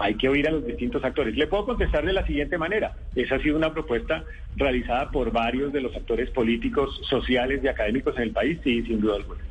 hay 0.00 0.14
que 0.14 0.28
oír 0.28 0.46
a 0.48 0.50
los 0.50 0.66
distintos 0.66 1.02
actores. 1.04 1.36
Le 1.36 1.46
puedo 1.46 1.64
contestar 1.64 2.04
de 2.04 2.12
la 2.12 2.26
siguiente 2.26 2.58
manera. 2.58 2.96
Esa 3.14 3.36
ha 3.36 3.40
sido 3.40 3.56
una 3.56 3.72
propuesta 3.72 4.24
realizada 4.56 5.10
por 5.10 5.32
varios 5.32 5.72
de 5.72 5.80
los 5.80 5.94
actores 5.96 6.30
políticos, 6.30 7.00
sociales 7.08 7.60
y 7.62 7.68
académicos 7.68 8.16
en 8.16 8.24
el 8.24 8.30
país, 8.32 8.58
sí, 8.62 8.82
sin 8.82 9.00
duda 9.00 9.16
alguna. 9.16 9.42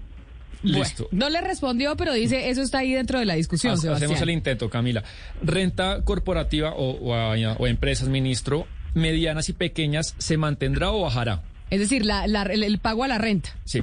Listo. 0.63 1.07
no 1.11 1.29
le 1.29 1.41
respondió, 1.41 1.95
pero 1.95 2.13
dice, 2.13 2.49
eso 2.49 2.61
está 2.61 2.79
ahí 2.79 2.93
dentro 2.93 3.19
de 3.19 3.25
la 3.25 3.35
discusión. 3.35 3.73
Hacemos 3.73 4.21
el 4.21 4.29
intento, 4.29 4.69
Camila. 4.69 5.03
Renta 5.43 6.03
corporativa 6.03 6.73
o, 6.75 7.13
o 7.13 7.67
empresas, 7.67 8.09
ministro, 8.09 8.67
medianas 8.93 9.49
y 9.49 9.53
pequeñas, 9.53 10.15
¿se 10.17 10.37
mantendrá 10.37 10.91
o 10.91 11.01
bajará? 11.01 11.43
Es 11.69 11.79
decir, 11.79 12.05
la, 12.05 12.23
el, 12.25 12.79
pago 12.79 13.03
a 13.03 13.07
la 13.07 13.17
renta. 13.17 13.49
Sí. 13.63 13.81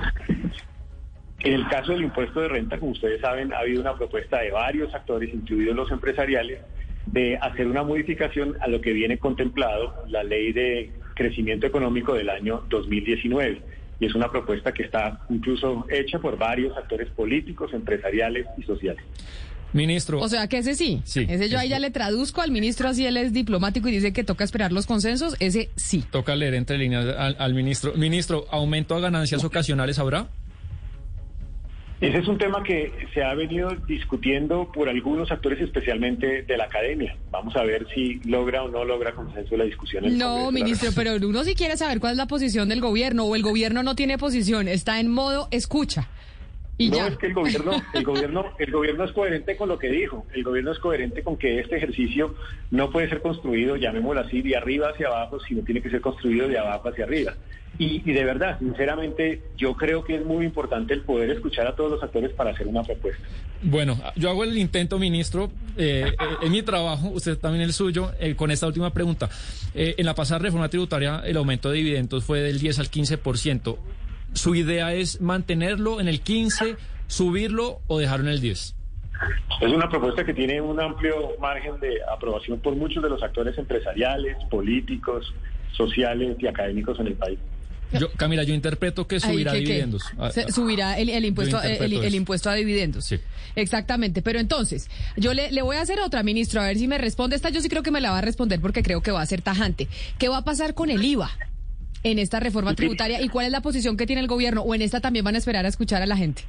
En 1.41 1.53
el 1.53 1.69
caso 1.69 1.93
del 1.93 2.05
impuesto 2.05 2.41
de 2.41 2.49
renta, 2.49 2.79
como 2.79 2.93
ustedes 2.93 3.21
saben, 3.21 3.53
ha 3.53 3.59
habido 3.59 3.81
una 3.81 3.95
propuesta 3.95 4.41
de 4.41 4.51
varios 4.51 4.95
actores, 4.95 5.33
incluidos 5.33 5.77
los 5.77 5.91
empresariales, 5.91 6.61
de 7.07 7.37
hacer 7.37 7.67
una 7.67 7.83
modificación 7.83 8.57
a 8.61 8.69
lo 8.69 8.81
que 8.81 8.93
viene 8.93 9.19
contemplado 9.19 10.05
la 10.09 10.25
ley 10.25 10.53
de 10.53 10.91
crecimiento 11.15 11.67
económico 11.67 12.15
del 12.15 12.31
año 12.31 12.65
2019. 12.71 13.61
Y 14.01 14.07
es 14.07 14.15
una 14.15 14.31
propuesta 14.31 14.73
que 14.73 14.83
está 14.83 15.21
incluso 15.31 15.87
hecha 15.91 16.19
por 16.19 16.37
varios 16.37 16.77
actores 16.77 17.09
políticos, 17.11 17.73
empresariales 17.73 18.47
y 18.59 18.63
sociales. 18.63 19.05
Ministro. 19.75 20.21
O 20.21 20.29
sea 20.29 20.47
que 20.47 20.59
ese 20.59 20.75
sí. 20.77 21.03
sí 21.05 21.27
ese 21.29 21.49
yo 21.49 21.59
ahí 21.59 21.69
ya 21.69 21.81
le 21.81 21.91
traduzco 21.91 22.41
al 22.41 22.53
ministro, 22.53 22.89
así 22.89 23.05
él 23.07 23.17
es 23.17 23.33
diplomático 23.33 23.89
y 23.89 23.93
dice 23.93 24.13
que 24.13 24.23
toca 24.23 24.45
esperar 24.45 24.73
los 24.73 24.87
consensos. 24.87 25.37
Ese 25.41 25.69
sí. 25.75 26.05
Toca 26.11 26.37
leer 26.37 26.55
entre 26.55 26.79
líneas 26.79 27.05
al, 27.39 27.55
ministro. 27.55 27.93
Ministro, 27.95 28.47
¿aumento 28.51 28.95
a 28.95 29.01
ganancias 29.01 29.43
ocasionales 29.43 29.99
habrá? 29.99 30.29
Ese 32.01 32.19
es 32.19 32.29
un 32.29 32.39
tema 32.39 32.63
que 32.63 32.93
se 33.15 33.23
ha 33.23 33.35
venido 33.35 33.71
discutiendo 33.87 34.71
por 34.73 34.89
algunos 34.89 35.31
actores, 35.31 35.61
especialmente 35.61 36.43
de 36.43 36.57
la 36.57 36.65
academia. 36.65 37.17
Vamos 37.31 37.57
a 37.57 37.63
ver 37.63 37.87
si 37.95 38.21
logra 38.25 38.63
o 38.63 38.69
no 38.69 38.85
logra 38.85 39.13
consenso 39.13 39.57
la 39.57 39.65
discusión. 39.65 40.05
no, 40.19 40.51
ministro, 40.51 40.91
pero 40.95 41.15
uno 41.17 41.45
sí 41.45 41.55
quiere 41.55 41.77
saber 41.77 42.01
cuál 42.01 42.13
es 42.13 42.19
la 42.19 42.27
posición 42.27 42.69
del 42.69 42.81
gobierno 42.81 43.25
o 43.25 43.37
el 43.37 43.43
gobierno 43.43 43.83
no 43.83 43.95
tiene 43.95 44.19
posición, 44.19 44.69
está 44.69 45.01
en 45.01 45.11
modo 45.11 45.49
escucha 45.51 46.09
no, 46.79 47.07
es 47.07 47.17
que 47.19 47.27
el 47.27 47.35
gobierno, 47.35 47.73
el 47.93 48.05
gobierno, 48.05 48.45
el 48.59 48.71
gobierno 48.73 49.05
es 49.05 49.13
coherente 49.13 49.57
con 49.57 49.69
lo 49.69 49.79
que 49.79 49.89
dijo. 49.89 50.27
El 50.35 50.43
gobierno 50.43 50.73
es 50.73 50.79
coherente 50.79 51.23
con 51.23 51.37
que 51.37 51.61
este 51.61 51.77
ejercicio 51.77 52.35
no 52.71 52.91
puede 52.91 53.09
ser 53.09 53.23
construido, 53.23 53.77
llamémoslo 53.77 54.21
así, 54.21 54.43
de 54.43 54.57
arriba 54.57 54.89
hacia 54.89 55.09
abajo, 55.09 55.39
sino 55.41 55.63
tiene 55.63 55.81
que 55.81 55.91
ser 55.91 56.01
construido 56.01 56.49
de 56.49 56.59
abajo 56.59 56.89
hacia 56.89 57.05
arriba. 57.05 57.35
Y, 57.77 57.99
de 58.01 58.25
verdad, 58.25 58.59
sinceramente, 58.61 59.43
yo 59.57 59.75
creo 59.75 60.05
que 60.05 60.15
es 60.15 60.25
muy 60.25 60.45
importante 60.45 60.95
el 60.95 61.01
poder 61.01 61.31
escuchar 61.31 61.67
a 61.67 61.75
todos 61.75 61.91
los 61.91 62.03
actores 62.05 62.33
para 62.33 62.51
hacer 62.51 62.69
una 62.69 62.85
propuesta. 62.85 63.21
Bueno, 63.63 63.99
yo 64.15 64.31
hago 64.31 64.45
el 64.45 64.57
intento, 64.57 64.97
ministro, 64.99 65.51
eh, 65.77 66.05
eh 66.07 66.25
en 66.43 66.53
mi 66.53 66.63
trabajo, 66.63 67.09
usted 67.09 67.37
también 67.37 67.65
el 67.65 67.73
suyo, 67.73 68.13
eh, 68.21 68.37
con 68.37 68.53
esta 68.53 68.69
última 68.69 68.93
pregunta. 68.93 69.29
Eh, 69.75 69.97
en 69.99 70.07
la 70.07 70.15
pasada 70.15 70.39
reforma 70.39 70.69
tributaria, 70.69 71.23
el 71.25 71.37
aumento 71.37 71.71
de 71.71 71.79
dividendos 71.79 72.23
fue 72.23 72.41
del 72.41 72.61
10 72.61 72.79
al 72.79 72.91
15%. 72.91 73.77
¿Su 74.35 74.55
idea 74.55 74.93
es 74.93 75.21
mantenerlo 75.21 76.01
en 76.01 76.09
el 76.09 76.21
15, 76.21 76.77
subirlo 77.07 77.81
o 77.87 77.99
dejarlo 77.99 78.27
en 78.27 78.35
el 78.35 78.41
10? 78.41 78.77
Es 79.61 79.73
una 79.73 79.89
propuesta 79.89 80.25
que 80.25 80.35
tiene 80.35 80.61
un 80.61 80.81
amplio 80.81 81.39
margen 81.41 81.79
de 81.81 81.99
aprobación 82.13 82.59
por 82.61 82.75
muchos 82.75 83.03
de 83.03 83.09
los 83.09 83.23
actores 83.23 83.57
empresariales, 83.57 84.37
políticos, 84.51 85.33
sociales 85.73 86.37
y 86.41 86.47
académicos 86.47 86.99
en 87.01 87.07
el 87.09 87.15
país. 87.15 87.39
Yo, 87.93 88.11
Camila, 88.13 88.43
yo 88.43 88.55
interpreto 88.55 89.07
que 89.07 89.21
subirá 89.21 89.53
dividendos. 89.53 90.03
Ah, 90.19 90.31
subirá 90.49 90.99
el, 90.99 91.25
impuesto, 91.25 91.63
el, 91.63 92.15
impuesto 92.15 92.51
a 92.51 92.55
dividendos. 92.55 93.05
Sí. 93.05 93.21
Exactamente. 93.55 94.21
Pero 94.21 94.41
entonces, 94.41 94.91
yo 95.17 95.33
le, 95.33 95.53
le, 95.53 95.63
voy 95.63 95.77
a 95.77 95.83
hacer 95.83 96.01
otra, 96.01 96.25
ministro, 96.25 96.61
a 96.61 96.67
ver 96.67 96.77
si 96.77 96.89
me 96.89 96.99
responde. 96.99 97.37
Esta 97.37 97.51
yo 97.51 97.61
sí 97.61 97.69
creo 97.69 97.85
que 97.85 97.93
me 97.93 98.01
la 98.01 98.11
va 98.11 98.19
a 98.19 98.23
responder 98.23 98.61
porque 98.61 98.83
creo 98.83 99.01
que 99.01 99.13
va 99.13 99.23
a 99.23 99.27
ser 99.27 99.43
tajante. 99.43 99.87
¿Qué 100.19 100.29
va 100.29 100.39
a 100.39 100.45
pasar 100.45 100.75
con 100.75 100.91
el 100.91 101.05
IVA? 101.05 101.31
En 102.05 102.19
esta 102.19 102.39
reforma 102.39 102.75
tributaria 102.75 103.21
y 103.21 103.29
cuál 103.29 103.47
es 103.47 103.53
la 103.53 103.63
posición 103.63 103.97
que 103.97 104.07
tiene 104.07 104.23
el 104.23 104.29
gobierno 104.29 104.63
o 104.63 104.75
en 104.75 104.83
esta 104.83 105.01
también 105.01 105.25
van 105.25 105.35
a 105.35 105.39
esperar 105.39 105.65
a 105.65 105.69
escuchar 105.69 106.03
a 106.03 106.07
la 106.07 106.17
gente. 106.17 106.43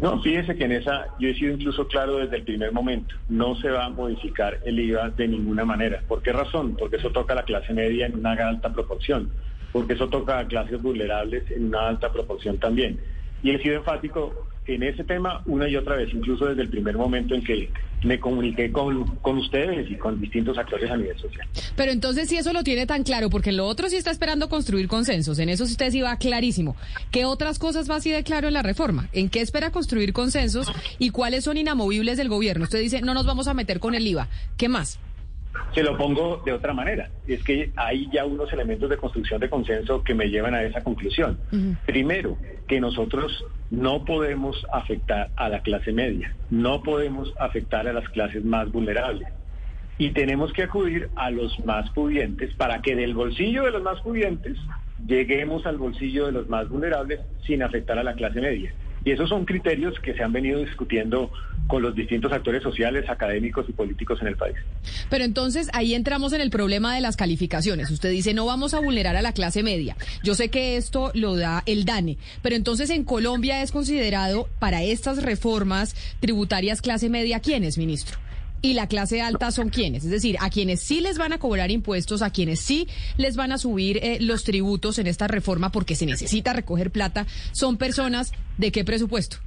No, 0.00 0.22
fíjese 0.22 0.56
que 0.56 0.64
en 0.64 0.72
esa 0.72 1.06
yo 1.18 1.28
he 1.28 1.34
sido 1.34 1.54
incluso 1.54 1.88
claro 1.88 2.18
desde 2.18 2.36
el 2.36 2.42
primer 2.42 2.70
momento. 2.72 3.14
No 3.28 3.56
se 3.56 3.70
va 3.70 3.86
a 3.86 3.88
modificar 3.88 4.60
el 4.64 4.78
IVA 4.78 5.10
de 5.10 5.26
ninguna 5.26 5.64
manera. 5.64 6.02
¿Por 6.06 6.22
qué 6.22 6.32
razón? 6.32 6.76
Porque 6.78 6.96
eso 6.96 7.10
toca 7.10 7.32
a 7.32 7.36
la 7.36 7.44
clase 7.44 7.72
media 7.72 8.06
en 8.06 8.18
una 8.18 8.32
alta 8.32 8.72
proporción. 8.72 9.30
porque 9.72 9.92
eso 9.92 10.08
toca 10.08 10.38
a 10.38 10.46
clases 10.46 10.80
vulnerables 10.80 11.50
en 11.50 11.66
una 11.66 11.88
alta 11.88 12.10
proporción 12.10 12.56
también. 12.58 12.98
Y 13.46 13.50
he 13.52 13.62
sido 13.62 13.76
enfático 13.76 14.34
en 14.66 14.82
ese 14.82 15.04
tema 15.04 15.40
una 15.46 15.68
y 15.68 15.76
otra 15.76 15.94
vez, 15.94 16.12
incluso 16.12 16.46
desde 16.46 16.62
el 16.62 16.68
primer 16.68 16.96
momento 16.96 17.32
en 17.32 17.44
que 17.44 17.70
me 18.02 18.18
comuniqué 18.18 18.72
con, 18.72 19.04
con 19.18 19.38
ustedes 19.38 19.88
y 19.88 19.94
con 19.94 20.20
distintos 20.20 20.58
actores 20.58 20.90
a 20.90 20.96
nivel 20.96 21.16
social. 21.16 21.46
Pero 21.76 21.92
entonces, 21.92 22.28
si 22.28 22.36
eso 22.38 22.52
lo 22.52 22.64
tiene 22.64 22.86
tan 22.86 23.04
claro, 23.04 23.30
porque 23.30 23.50
en 23.50 23.58
lo 23.58 23.66
otro 23.66 23.88
sí 23.88 23.94
está 23.94 24.10
esperando 24.10 24.48
construir 24.48 24.88
consensos, 24.88 25.38
en 25.38 25.48
eso 25.48 25.62
usted 25.62 25.92
sí 25.92 26.00
va 26.00 26.16
clarísimo. 26.16 26.74
¿Qué 27.12 27.24
otras 27.24 27.60
cosas 27.60 27.88
va 27.88 27.94
así 27.94 28.10
de 28.10 28.24
claro 28.24 28.48
en 28.48 28.54
la 28.54 28.62
reforma? 28.62 29.08
¿En 29.12 29.28
qué 29.28 29.42
espera 29.42 29.70
construir 29.70 30.12
consensos 30.12 30.66
y 30.98 31.10
cuáles 31.10 31.44
son 31.44 31.56
inamovibles 31.56 32.16
del 32.16 32.28
gobierno? 32.28 32.64
Usted 32.64 32.80
dice, 32.80 33.00
no 33.00 33.14
nos 33.14 33.26
vamos 33.26 33.46
a 33.46 33.54
meter 33.54 33.78
con 33.78 33.94
el 33.94 34.04
IVA. 34.04 34.26
¿Qué 34.56 34.68
más? 34.68 34.98
Se 35.74 35.82
lo 35.82 35.96
pongo 35.96 36.42
de 36.44 36.52
otra 36.52 36.72
manera. 36.72 37.10
Es 37.26 37.42
que 37.42 37.70
hay 37.76 38.08
ya 38.12 38.24
unos 38.24 38.52
elementos 38.52 38.88
de 38.88 38.96
construcción 38.96 39.40
de 39.40 39.50
consenso 39.50 40.02
que 40.02 40.14
me 40.14 40.28
llevan 40.28 40.54
a 40.54 40.62
esa 40.62 40.82
conclusión. 40.82 41.38
Primero, 41.84 42.38
que 42.66 42.80
nosotros 42.80 43.44
no 43.70 44.04
podemos 44.04 44.64
afectar 44.72 45.30
a 45.36 45.48
la 45.48 45.60
clase 45.60 45.92
media, 45.92 46.34
no 46.50 46.82
podemos 46.82 47.32
afectar 47.38 47.86
a 47.88 47.92
las 47.92 48.08
clases 48.10 48.44
más 48.44 48.70
vulnerables. 48.70 49.28
Y 49.98 50.10
tenemos 50.10 50.52
que 50.52 50.64
acudir 50.64 51.08
a 51.16 51.30
los 51.30 51.58
más 51.64 51.90
pudientes 51.90 52.54
para 52.54 52.82
que 52.82 52.94
del 52.94 53.14
bolsillo 53.14 53.64
de 53.64 53.70
los 53.70 53.82
más 53.82 54.00
pudientes 54.02 54.58
lleguemos 55.06 55.64
al 55.66 55.78
bolsillo 55.78 56.26
de 56.26 56.32
los 56.32 56.48
más 56.48 56.68
vulnerables 56.68 57.20
sin 57.46 57.62
afectar 57.62 57.98
a 57.98 58.04
la 58.04 58.14
clase 58.14 58.40
media. 58.40 58.74
Y 59.06 59.12
esos 59.12 59.28
son 59.28 59.44
criterios 59.44 59.94
que 60.00 60.14
se 60.14 60.22
han 60.24 60.32
venido 60.32 60.58
discutiendo 60.58 61.30
con 61.68 61.80
los 61.80 61.94
distintos 61.94 62.32
actores 62.32 62.60
sociales, 62.60 63.08
académicos 63.08 63.64
y 63.68 63.72
políticos 63.72 64.18
en 64.20 64.26
el 64.26 64.36
país. 64.36 64.56
Pero 65.08 65.22
entonces 65.22 65.70
ahí 65.74 65.94
entramos 65.94 66.32
en 66.32 66.40
el 66.40 66.50
problema 66.50 66.92
de 66.92 67.00
las 67.00 67.16
calificaciones. 67.16 67.88
Usted 67.92 68.10
dice, 68.10 68.34
no 68.34 68.46
vamos 68.46 68.74
a 68.74 68.80
vulnerar 68.80 69.14
a 69.14 69.22
la 69.22 69.32
clase 69.32 69.62
media. 69.62 69.96
Yo 70.24 70.34
sé 70.34 70.48
que 70.48 70.76
esto 70.76 71.12
lo 71.14 71.36
da 71.36 71.62
el 71.66 71.84
DANE, 71.84 72.18
pero 72.42 72.56
entonces 72.56 72.90
en 72.90 73.04
Colombia 73.04 73.62
es 73.62 73.70
considerado 73.70 74.48
para 74.58 74.82
estas 74.82 75.22
reformas 75.22 75.94
tributarias 76.18 76.82
clase 76.82 77.08
media, 77.08 77.38
¿quiénes, 77.38 77.78
ministro? 77.78 78.18
Y 78.62 78.74
la 78.74 78.88
clase 78.88 79.20
alta 79.22 79.50
son 79.50 79.68
quienes, 79.68 80.04
es 80.04 80.10
decir, 80.10 80.36
a 80.40 80.50
quienes 80.50 80.80
sí 80.80 81.00
les 81.00 81.18
van 81.18 81.32
a 81.32 81.38
cobrar 81.38 81.70
impuestos, 81.70 82.22
a 82.22 82.30
quienes 82.30 82.60
sí 82.60 82.88
les 83.16 83.36
van 83.36 83.52
a 83.52 83.58
subir 83.58 83.98
eh, 83.98 84.18
los 84.20 84.44
tributos 84.44 84.98
en 84.98 85.06
esta 85.06 85.28
reforma 85.28 85.70
porque 85.70 85.94
se 85.94 86.06
necesita 86.06 86.52
recoger 86.52 86.90
plata, 86.90 87.26
son 87.52 87.76
personas 87.76 88.32
de 88.58 88.72
qué 88.72 88.84
presupuesto? 88.84 89.38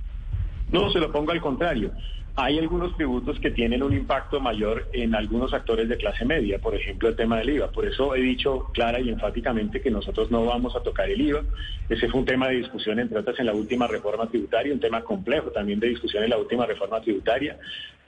No, 0.72 0.91
se 0.91 0.99
lo 0.99 1.12
pongo 1.12 1.32
al 1.32 1.41
contrario. 1.41 1.91
Hay 2.36 2.57
algunos 2.57 2.95
tributos 2.95 3.38
que 3.39 3.51
tienen 3.51 3.84
un 3.84 3.91
impacto 3.91 4.39
mayor 4.39 4.88
en 4.93 5.14
algunos 5.14 5.53
actores 5.53 5.89
de 5.89 5.97
clase 5.97 6.24
media, 6.24 6.57
por 6.60 6.74
ejemplo 6.74 7.10
el 7.10 7.16
tema 7.18 7.38
del 7.39 7.49
IVA. 7.49 7.70
Por 7.70 7.86
eso 7.86 8.16
he 8.16 8.22
dicho 8.22 8.70
clara 8.74 9.01
y 9.01 9.10
enfáticamente 9.10 9.82
que 9.82 9.91
nosotros 9.91 10.32
no 10.32 10.45
vamos 10.45 10.74
a 10.76 10.82
tocar 10.82 11.10
el 11.10 11.20
IVA. 11.20 11.41
Ese 11.89 12.07
fue 12.07 12.22
un 12.22 12.26
tema 12.26 12.47
de 12.47 12.57
discusión, 12.57 12.97
entre 12.99 13.20
otras, 13.20 13.38
en 13.39 13.47
la 13.47 13.53
última 13.53 13.88
reforma 13.88 14.28
tributaria, 14.28 14.72
un 14.72 14.80
tema 14.80 15.01
complejo 15.01 15.49
también 15.49 15.82
de 15.82 15.89
discusión 15.89 16.24
en 16.24 16.30
la 16.30 16.38
última 16.38 16.66
reforma 16.66 17.01
tributaria. 17.01 17.57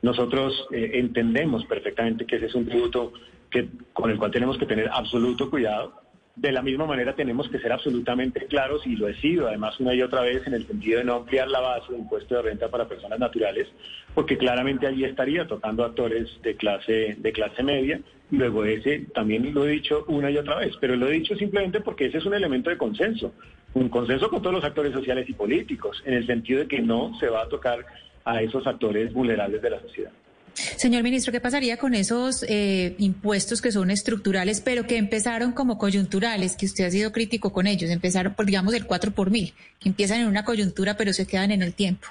Nosotros 0.01 0.67
eh, 0.71 0.91
entendemos 0.95 1.65
perfectamente 1.65 2.25
que 2.25 2.37
ese 2.37 2.47
es 2.47 2.55
un 2.55 2.65
tributo 2.65 3.13
que, 3.49 3.67
con 3.93 4.09
el 4.09 4.17
cual 4.17 4.31
tenemos 4.31 4.57
que 4.57 4.65
tener 4.65 4.89
absoluto 4.91 5.49
cuidado 5.49 6.01
de 6.35 6.51
la 6.51 6.61
misma 6.61 6.85
manera 6.85 7.13
tenemos 7.13 7.49
que 7.49 7.59
ser 7.59 7.71
absolutamente 7.71 8.45
claros 8.45 8.85
y 8.87 8.95
lo 8.95 9.07
he 9.07 9.15
sido 9.15 9.47
además 9.47 9.79
una 9.79 9.93
y 9.93 10.01
otra 10.01 10.21
vez 10.21 10.45
en 10.47 10.53
el 10.53 10.65
sentido 10.65 10.99
de 10.99 11.05
no 11.05 11.15
ampliar 11.15 11.47
la 11.49 11.59
base 11.59 11.91
de 11.91 11.99
impuesto 11.99 12.35
de 12.35 12.41
renta 12.41 12.69
para 12.69 12.87
personas 12.87 13.19
naturales, 13.19 13.67
porque 14.15 14.37
claramente 14.37 14.87
allí 14.87 15.03
estaría 15.03 15.45
tocando 15.45 15.83
actores 15.83 16.29
de 16.41 16.55
clase 16.55 17.15
de 17.17 17.31
clase 17.31 17.63
media. 17.63 17.99
Luego 18.31 18.63
ese 18.63 19.07
también 19.13 19.53
lo 19.53 19.67
he 19.67 19.71
dicho 19.71 20.05
una 20.07 20.31
y 20.31 20.37
otra 20.37 20.57
vez, 20.57 20.73
pero 20.79 20.95
lo 20.95 21.09
he 21.09 21.13
dicho 21.13 21.35
simplemente 21.35 21.81
porque 21.81 22.05
ese 22.05 22.19
es 22.19 22.25
un 22.25 22.33
elemento 22.33 22.69
de 22.69 22.77
consenso, 22.77 23.33
un 23.73 23.89
consenso 23.89 24.29
con 24.29 24.41
todos 24.41 24.55
los 24.55 24.63
actores 24.63 24.93
sociales 24.93 25.27
y 25.27 25.33
políticos, 25.33 26.01
en 26.05 26.13
el 26.13 26.25
sentido 26.25 26.61
de 26.61 26.67
que 26.67 26.81
no 26.81 27.13
se 27.19 27.27
va 27.27 27.43
a 27.43 27.49
tocar 27.49 27.85
a 28.25 28.41
esos 28.41 28.65
actores 28.67 29.13
vulnerables 29.13 29.61
de 29.61 29.69
la 29.69 29.81
sociedad. 29.81 30.11
Señor 30.53 31.03
ministro, 31.03 31.31
¿qué 31.31 31.39
pasaría 31.39 31.77
con 31.77 31.93
esos 31.93 32.43
eh, 32.43 32.95
impuestos 32.97 33.61
que 33.61 33.71
son 33.71 33.89
estructurales, 33.89 34.61
pero 34.61 34.83
que 34.83 34.97
empezaron 34.97 35.53
como 35.53 35.77
coyunturales, 35.77 36.57
que 36.57 36.65
usted 36.65 36.85
ha 36.85 36.91
sido 36.91 37.11
crítico 37.11 37.53
con 37.53 37.67
ellos? 37.67 37.89
Empezaron 37.89 38.33
por, 38.33 38.45
digamos, 38.45 38.73
el 38.73 38.85
4 38.85 39.11
por 39.11 39.31
mil, 39.31 39.53
que 39.79 39.89
empiezan 39.89 40.21
en 40.21 40.27
una 40.27 40.43
coyuntura, 40.43 40.97
pero 40.97 41.13
se 41.13 41.25
quedan 41.25 41.51
en 41.51 41.61
el 41.61 41.73
tiempo. 41.73 42.07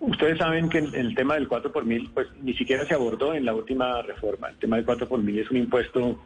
Ustedes 0.00 0.38
saben 0.38 0.68
que 0.68 0.78
el, 0.78 1.14
tema 1.14 1.34
del 1.34 1.48
4 1.48 1.72
por 1.72 1.84
mil, 1.84 2.08
pues 2.14 2.28
ni 2.40 2.54
siquiera 2.54 2.86
se 2.86 2.94
abordó 2.94 3.34
en 3.34 3.44
la 3.44 3.54
última 3.54 4.00
reforma. 4.02 4.48
El 4.48 4.56
tema 4.56 4.76
del 4.76 4.84
4 4.84 5.08
por 5.08 5.22
mil 5.22 5.38
es 5.38 5.50
un 5.50 5.56
impuesto, 5.56 6.20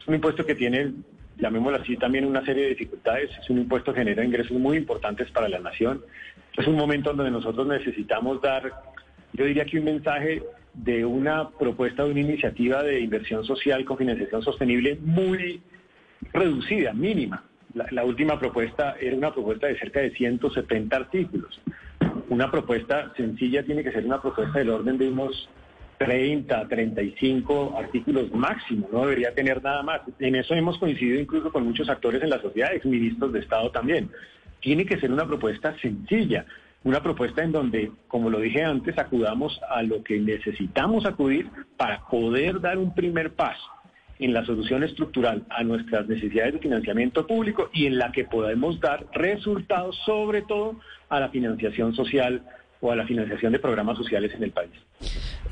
es 0.00 0.06
un 0.06 0.14
impuesto 0.14 0.46
que 0.46 0.54
tiene, 0.54 0.92
llamémoslo 1.36 1.78
así, 1.78 1.96
también 1.96 2.24
una 2.24 2.44
serie 2.44 2.64
de 2.64 2.68
dificultades. 2.70 3.30
Es 3.42 3.50
un 3.50 3.58
impuesto 3.58 3.92
que 3.92 4.00
genera 4.00 4.24
ingresos 4.24 4.56
muy 4.56 4.76
importantes 4.76 5.30
para 5.32 5.48
la 5.48 5.58
nación. 5.58 6.02
Es 6.56 6.66
un 6.66 6.76
momento 6.76 7.12
donde 7.12 7.30
nosotros 7.30 7.66
necesitamos 7.66 8.40
dar 8.40 8.72
yo 9.36 9.44
diría 9.44 9.66
que 9.66 9.78
un 9.78 9.84
mensaje 9.84 10.42
de 10.72 11.04
una 11.04 11.50
propuesta 11.50 12.04
de 12.04 12.10
una 12.10 12.20
iniciativa 12.20 12.82
de 12.82 13.00
inversión 13.00 13.44
social 13.44 13.84
con 13.84 13.98
financiación 13.98 14.42
sostenible 14.42 14.98
muy 15.02 15.60
reducida, 16.32 16.92
mínima. 16.94 17.44
La, 17.90 18.04
última 18.04 18.38
propuesta 18.38 18.96
era 18.98 19.14
una 19.14 19.34
propuesta 19.34 19.66
de 19.66 19.78
cerca 19.78 20.00
de 20.00 20.10
170 20.12 20.96
artículos. 20.96 21.60
Una 22.30 22.50
propuesta 22.50 23.12
sencilla 23.14 23.62
tiene 23.62 23.84
que 23.84 23.92
ser 23.92 24.06
una 24.06 24.22
propuesta 24.22 24.58
del 24.58 24.70
orden 24.70 24.96
de 24.96 25.08
unos 25.08 25.50
30, 25.98 26.68
35 26.68 27.74
artículos 27.78 28.32
máximo, 28.32 28.88
no 28.90 29.02
debería 29.02 29.34
tener 29.34 29.62
nada 29.62 29.82
más. 29.82 30.00
En 30.18 30.34
eso 30.34 30.54
hemos 30.54 30.78
coincidido 30.78 31.20
incluso 31.20 31.52
con 31.52 31.64
muchos 31.64 31.88
actores 31.90 32.22
en 32.22 32.30
la 32.30 32.40
sociedad, 32.40 32.70
ministros 32.84 33.32
de 33.34 33.40
Estado 33.40 33.70
también. 33.70 34.10
Tiene 34.66 34.84
que 34.84 34.98
ser 34.98 35.12
una 35.12 35.28
propuesta 35.28 35.78
sencilla, 35.78 36.44
una 36.82 37.00
propuesta 37.00 37.40
en 37.40 37.52
donde, 37.52 37.92
como 38.08 38.30
lo 38.30 38.40
dije 38.40 38.64
antes, 38.64 38.98
acudamos 38.98 39.60
a 39.70 39.80
lo 39.84 40.02
que 40.02 40.18
necesitamos 40.18 41.06
acudir 41.06 41.48
para 41.76 42.00
poder 42.08 42.60
dar 42.60 42.76
un 42.76 42.92
primer 42.92 43.32
paso 43.34 43.62
en 44.18 44.32
la 44.32 44.44
solución 44.44 44.82
estructural 44.82 45.46
a 45.50 45.62
nuestras 45.62 46.08
necesidades 46.08 46.54
de 46.54 46.58
financiamiento 46.58 47.28
público 47.28 47.70
y 47.72 47.86
en 47.86 47.96
la 47.96 48.10
que 48.10 48.24
podemos 48.24 48.80
dar 48.80 49.06
resultados, 49.12 49.96
sobre 50.04 50.42
todo 50.42 50.80
a 51.10 51.20
la 51.20 51.28
financiación 51.28 51.94
social 51.94 52.42
o 52.80 52.92
a 52.92 52.96
la 52.96 53.06
financiación 53.06 53.52
de 53.52 53.58
programas 53.58 53.96
sociales 53.96 54.32
en 54.34 54.42
el 54.42 54.50
país. 54.50 54.70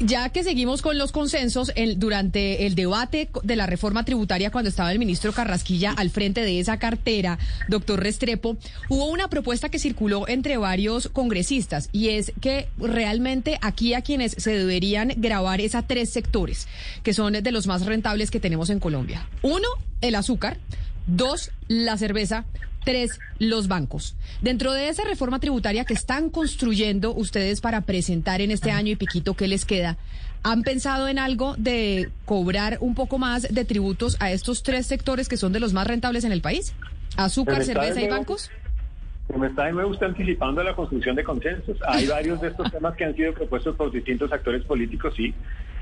Ya 0.00 0.28
que 0.30 0.42
seguimos 0.42 0.82
con 0.82 0.98
los 0.98 1.12
consensos, 1.12 1.72
durante 1.96 2.66
el 2.66 2.74
debate 2.74 3.28
de 3.42 3.56
la 3.56 3.66
reforma 3.66 4.04
tributaria, 4.04 4.50
cuando 4.50 4.68
estaba 4.68 4.92
el 4.92 4.98
ministro 4.98 5.32
Carrasquilla 5.32 5.92
al 5.92 6.10
frente 6.10 6.42
de 6.42 6.60
esa 6.60 6.78
cartera, 6.78 7.38
doctor 7.68 8.00
Restrepo, 8.00 8.56
hubo 8.88 9.06
una 9.06 9.28
propuesta 9.28 9.68
que 9.68 9.78
circuló 9.78 10.26
entre 10.28 10.56
varios 10.56 11.08
congresistas 11.08 11.88
y 11.92 12.10
es 12.10 12.32
que 12.40 12.68
realmente 12.78 13.58
aquí 13.62 13.94
a 13.94 14.02
quienes 14.02 14.32
se 14.32 14.56
deberían 14.56 15.12
grabar 15.16 15.60
es 15.60 15.74
a 15.74 15.86
tres 15.86 16.10
sectores, 16.10 16.68
que 17.02 17.14
son 17.14 17.34
de 17.34 17.52
los 17.52 17.66
más 17.66 17.86
rentables 17.86 18.30
que 18.30 18.40
tenemos 18.40 18.70
en 18.70 18.80
Colombia. 18.80 19.26
Uno, 19.42 19.68
el 20.00 20.14
azúcar. 20.14 20.58
Dos, 21.06 21.50
la 21.68 21.98
cerveza. 21.98 22.46
Tres, 22.84 23.18
los 23.38 23.66
bancos. 23.68 24.14
Dentro 24.42 24.72
de 24.72 24.88
esa 24.88 25.04
reforma 25.04 25.40
tributaria 25.40 25.84
que 25.84 25.94
están 25.94 26.30
construyendo 26.30 27.14
ustedes 27.14 27.60
para 27.60 27.80
presentar 27.80 28.40
en 28.40 28.50
este 28.50 28.70
año 28.70 28.92
y 28.92 28.96
piquito 28.96 29.34
que 29.34 29.48
les 29.48 29.64
queda, 29.64 29.96
¿han 30.42 30.62
pensado 30.62 31.08
en 31.08 31.18
algo 31.18 31.54
de 31.56 32.10
cobrar 32.26 32.78
un 32.80 32.94
poco 32.94 33.18
más 33.18 33.42
de 33.42 33.64
tributos 33.64 34.16
a 34.20 34.30
estos 34.30 34.62
tres 34.62 34.86
sectores 34.86 35.28
que 35.28 35.36
son 35.36 35.52
de 35.52 35.60
los 35.60 35.72
más 35.72 35.86
rentables 35.86 36.24
en 36.24 36.32
el 36.32 36.42
país? 36.42 36.74
Azúcar, 37.16 37.64
cerveza 37.64 38.02
y 38.02 38.08
bancos. 38.08 38.50
Me 39.34 39.46
está 39.46 39.64
de 39.64 39.72
nuevo 39.72 39.90
usted 39.90 40.06
anticipando 40.06 40.62
la 40.62 40.76
construcción 40.76 41.16
de 41.16 41.24
consensos. 41.24 41.78
Hay 41.88 42.06
varios 42.06 42.40
de 42.42 42.48
estos 42.48 42.70
temas 42.70 42.94
que 42.94 43.04
han 43.04 43.16
sido 43.16 43.32
propuestos 43.32 43.74
por 43.74 43.90
distintos 43.90 44.30
actores 44.30 44.62
políticos, 44.64 45.14
sí, 45.16 45.34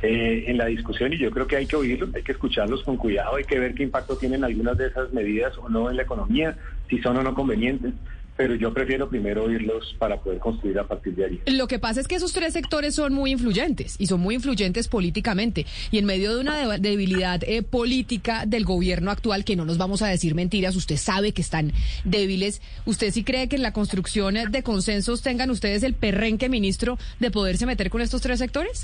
eh, 0.03 0.45
en 0.49 0.59
la 0.59 0.67
discusión 0.67 1.13
y 1.13 1.19
yo 1.19 1.31
creo 1.31 1.47
que 1.47 1.57
hay 1.57 1.67
que 1.67 1.77
oírlos, 1.77 2.15
hay 2.15 2.23
que 2.23 2.33
escucharlos 2.33 2.83
con 2.83 2.97
cuidado, 2.97 3.37
hay 3.37 3.45
que 3.45 3.59
ver 3.59 3.75
qué 3.75 3.85
impacto 3.85 4.17
tienen 4.17 4.45
algunas 4.45 4.77
de 4.77 4.89
esas 4.89 5.13
medidas 5.13 5.57
o 5.59 5.69
no 5.69 5.91
en 5.91 5.97
la 5.97 6.03
economía, 6.03 6.57
si 6.89 6.99
son 6.99 7.17
o 7.17 7.23
no 7.23 7.35
convenientes 7.35 7.93
pero 8.37 8.55
yo 8.55 8.73
prefiero 8.73 9.09
primero 9.09 9.45
oírlos 9.45 9.95
para 9.99 10.21
poder 10.21 10.39
construir 10.39 10.79
a 10.79 10.87
partir 10.87 11.15
de 11.15 11.25
ahí. 11.25 11.41
Lo 11.47 11.69
que 11.69 11.79
pasa 11.79 12.01
es 12.01 12.09
que 12.09 12.15
esos 12.15 12.33
tres 12.33 12.53
sectores 12.53 12.95
son 12.95 13.13
muy 13.13 13.31
influyentes 13.31 13.97
y 13.99 14.07
son 14.07 14.21
muy 14.21 14.35
influyentes 14.35 14.89
políticamente 14.89 15.67
y 15.91 15.99
en 15.99 16.07
medio 16.07 16.35
de 16.35 16.41
una 16.41 16.79
debilidad 16.79 17.43
eh, 17.45 17.63
política 17.63 18.45
del 18.47 18.65
gobierno 18.65 19.11
actual, 19.11 19.45
que 19.45 19.57
no 19.57 19.65
nos 19.65 19.79
vamos 19.79 20.03
a 20.03 20.09
decir 20.09 20.35
mentiras, 20.35 20.77
usted 20.77 20.97
sabe 20.97 21.33
que 21.33 21.43
están 21.43 21.73
débiles, 22.05 22.63
¿usted 22.87 23.13
sí 23.13 23.23
cree 23.23 23.49
que 23.49 23.57
en 23.57 23.63
la 23.63 23.73
construcción 23.73 24.35
de 24.51 24.63
consensos 24.63 25.23
tengan 25.23 25.51
ustedes 25.51 25.83
el 25.83 25.95
perrenque, 25.95 26.49
ministro, 26.49 26.99
de 27.21 27.31
poderse 27.31 27.67
meter 27.67 27.91
con 27.91 28.01
estos 28.01 28.23
tres 28.23 28.39
sectores? 28.39 28.83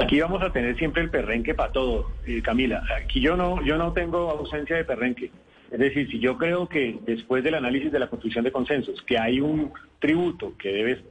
Aquí 0.00 0.18
vamos 0.18 0.42
a 0.42 0.50
tener 0.50 0.76
siempre 0.78 1.02
el 1.02 1.10
perrenque 1.10 1.54
para 1.54 1.72
todo, 1.72 2.10
eh, 2.26 2.40
Camila. 2.40 2.82
Aquí 2.96 3.20
yo 3.20 3.36
no, 3.36 3.62
yo 3.62 3.76
no 3.76 3.92
tengo 3.92 4.30
ausencia 4.30 4.76
de 4.76 4.84
perrenque. 4.84 5.30
Es 5.70 5.78
decir, 5.78 6.10
si 6.10 6.18
yo 6.18 6.38
creo 6.38 6.68
que 6.68 6.98
después 7.04 7.44
del 7.44 7.54
análisis 7.54 7.92
de 7.92 7.98
la 7.98 8.08
construcción 8.08 8.42
de 8.42 8.50
consensos, 8.50 9.02
que 9.02 9.18
hay 9.18 9.40
un 9.40 9.72
tributo 9.98 10.54
que 10.56 10.72
debe, 10.72 11.02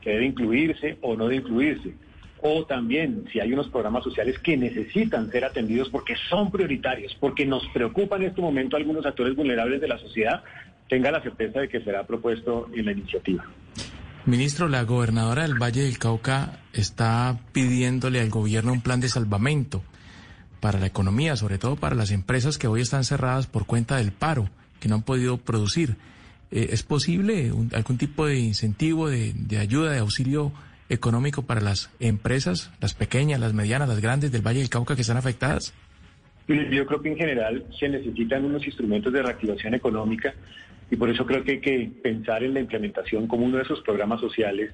que 0.00 0.10
debe 0.10 0.26
incluirse 0.26 0.96
o 1.02 1.16
no 1.16 1.26
de 1.26 1.36
incluirse, 1.36 1.94
o 2.40 2.64
también 2.64 3.24
si 3.32 3.40
hay 3.40 3.52
unos 3.52 3.68
programas 3.68 4.04
sociales 4.04 4.38
que 4.38 4.56
necesitan 4.56 5.28
ser 5.30 5.44
atendidos 5.44 5.88
porque 5.90 6.14
son 6.28 6.50
prioritarios, 6.52 7.16
porque 7.18 7.44
nos 7.44 7.66
preocupan 7.74 8.22
en 8.22 8.28
este 8.28 8.40
momento 8.40 8.76
algunos 8.76 9.04
actores 9.04 9.34
vulnerables 9.34 9.80
de 9.80 9.88
la 9.88 9.98
sociedad, 9.98 10.44
tenga 10.88 11.10
la 11.10 11.20
certeza 11.20 11.60
de 11.60 11.68
que 11.68 11.80
será 11.80 12.06
propuesto 12.06 12.68
en 12.74 12.84
la 12.86 12.92
iniciativa. 12.92 13.44
Ministro, 14.26 14.68
la 14.68 14.82
gobernadora 14.82 15.42
del 15.42 15.54
Valle 15.54 15.82
del 15.82 16.00
Cauca 16.00 16.58
está 16.72 17.38
pidiéndole 17.52 18.20
al 18.20 18.28
gobierno 18.28 18.72
un 18.72 18.80
plan 18.80 18.98
de 18.98 19.08
salvamento 19.08 19.84
para 20.60 20.80
la 20.80 20.86
economía, 20.86 21.36
sobre 21.36 21.58
todo 21.58 21.76
para 21.76 21.94
las 21.94 22.10
empresas 22.10 22.58
que 22.58 22.66
hoy 22.66 22.80
están 22.80 23.04
cerradas 23.04 23.46
por 23.46 23.66
cuenta 23.66 23.98
del 23.98 24.10
paro, 24.10 24.50
que 24.80 24.88
no 24.88 24.96
han 24.96 25.02
podido 25.02 25.36
producir. 25.36 25.94
Eh, 26.50 26.70
¿Es 26.70 26.82
posible 26.82 27.52
algún 27.72 27.98
tipo 27.98 28.26
de 28.26 28.40
incentivo, 28.40 29.08
de, 29.08 29.32
de 29.32 29.58
ayuda, 29.58 29.92
de 29.92 30.00
auxilio 30.00 30.52
económico 30.88 31.42
para 31.42 31.60
las 31.60 31.92
empresas, 32.00 32.72
las 32.80 32.94
pequeñas, 32.94 33.38
las 33.38 33.54
medianas, 33.54 33.88
las 33.88 34.00
grandes 34.00 34.32
del 34.32 34.44
Valle 34.44 34.58
del 34.58 34.70
Cauca 34.70 34.96
que 34.96 35.02
están 35.02 35.18
afectadas? 35.18 35.72
Yo 36.48 36.84
creo 36.86 37.00
que 37.00 37.10
en 37.10 37.16
general 37.16 37.64
se 37.78 37.88
necesitan 37.88 38.44
unos 38.44 38.66
instrumentos 38.66 39.12
de 39.12 39.22
reactivación 39.22 39.74
económica 39.74 40.34
y 40.90 40.96
por 40.96 41.10
eso 41.10 41.26
creo 41.26 41.42
que 41.44 41.52
hay 41.52 41.60
que 41.60 41.90
pensar 42.02 42.44
en 42.44 42.54
la 42.54 42.60
implementación 42.60 43.26
como 43.26 43.46
uno 43.46 43.56
de 43.56 43.64
esos 43.64 43.80
programas 43.82 44.20
sociales 44.20 44.72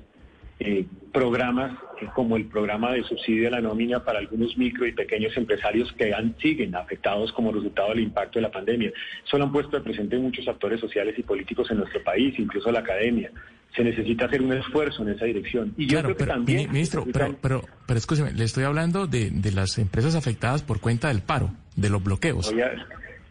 eh, 0.65 0.87
programas 1.13 1.77
como 2.15 2.37
el 2.37 2.45
programa 2.47 2.93
de 2.93 3.03
subsidio 3.03 3.45
de 3.45 3.51
la 3.51 3.61
nómina 3.61 4.05
para 4.05 4.21
algunos 4.21 4.57
micro 4.57 4.87
y 4.87 4.93
pequeños 4.93 5.37
empresarios 5.37 5.93
que 5.95 6.15
han, 6.15 6.37
siguen 6.39 6.77
afectados 6.77 7.33
como 7.33 7.51
resultado 7.51 7.89
del 7.89 8.01
impacto 8.01 8.39
de 8.39 8.43
la 8.43 8.51
pandemia. 8.51 8.93
Eso 9.27 9.39
lo 9.39 9.45
han 9.45 9.53
puesto 9.53 9.77
de 9.77 9.83
presente 9.83 10.17
muchos 10.19 10.47
actores 10.47 10.79
sociales 10.79 11.19
y 11.19 11.23
políticos 11.23 11.69
en 11.71 11.79
nuestro 11.79 12.03
país, 12.05 12.39
incluso 12.39 12.71
la 12.71 12.79
academia. 12.79 13.33
Se 13.75 13.83
necesita 13.83 14.27
hacer 14.27 14.41
un 14.41 14.53
esfuerzo 14.53 15.03
en 15.03 15.09
esa 15.09 15.25
dirección. 15.25 15.75
Y 15.77 15.87
yo 15.87 16.01
creo 16.01 16.17
que 16.17 16.27
también... 16.27 16.71
Ministro, 16.71 17.07
pero, 17.13 17.35
pero, 17.41 17.63
pero 17.87 17.99
escúcheme, 17.99 18.33
le 18.33 18.45
estoy 18.45 18.63
hablando 18.63 19.09
de, 19.09 19.31
de 19.31 19.51
las 19.51 19.79
empresas 19.79 20.15
afectadas 20.15 20.63
por 20.63 20.81
cuenta 20.81 21.09
del 21.09 21.23
paro, 21.23 21.51
de 21.75 21.91
los 21.91 22.05
bloqueos. 22.05 22.53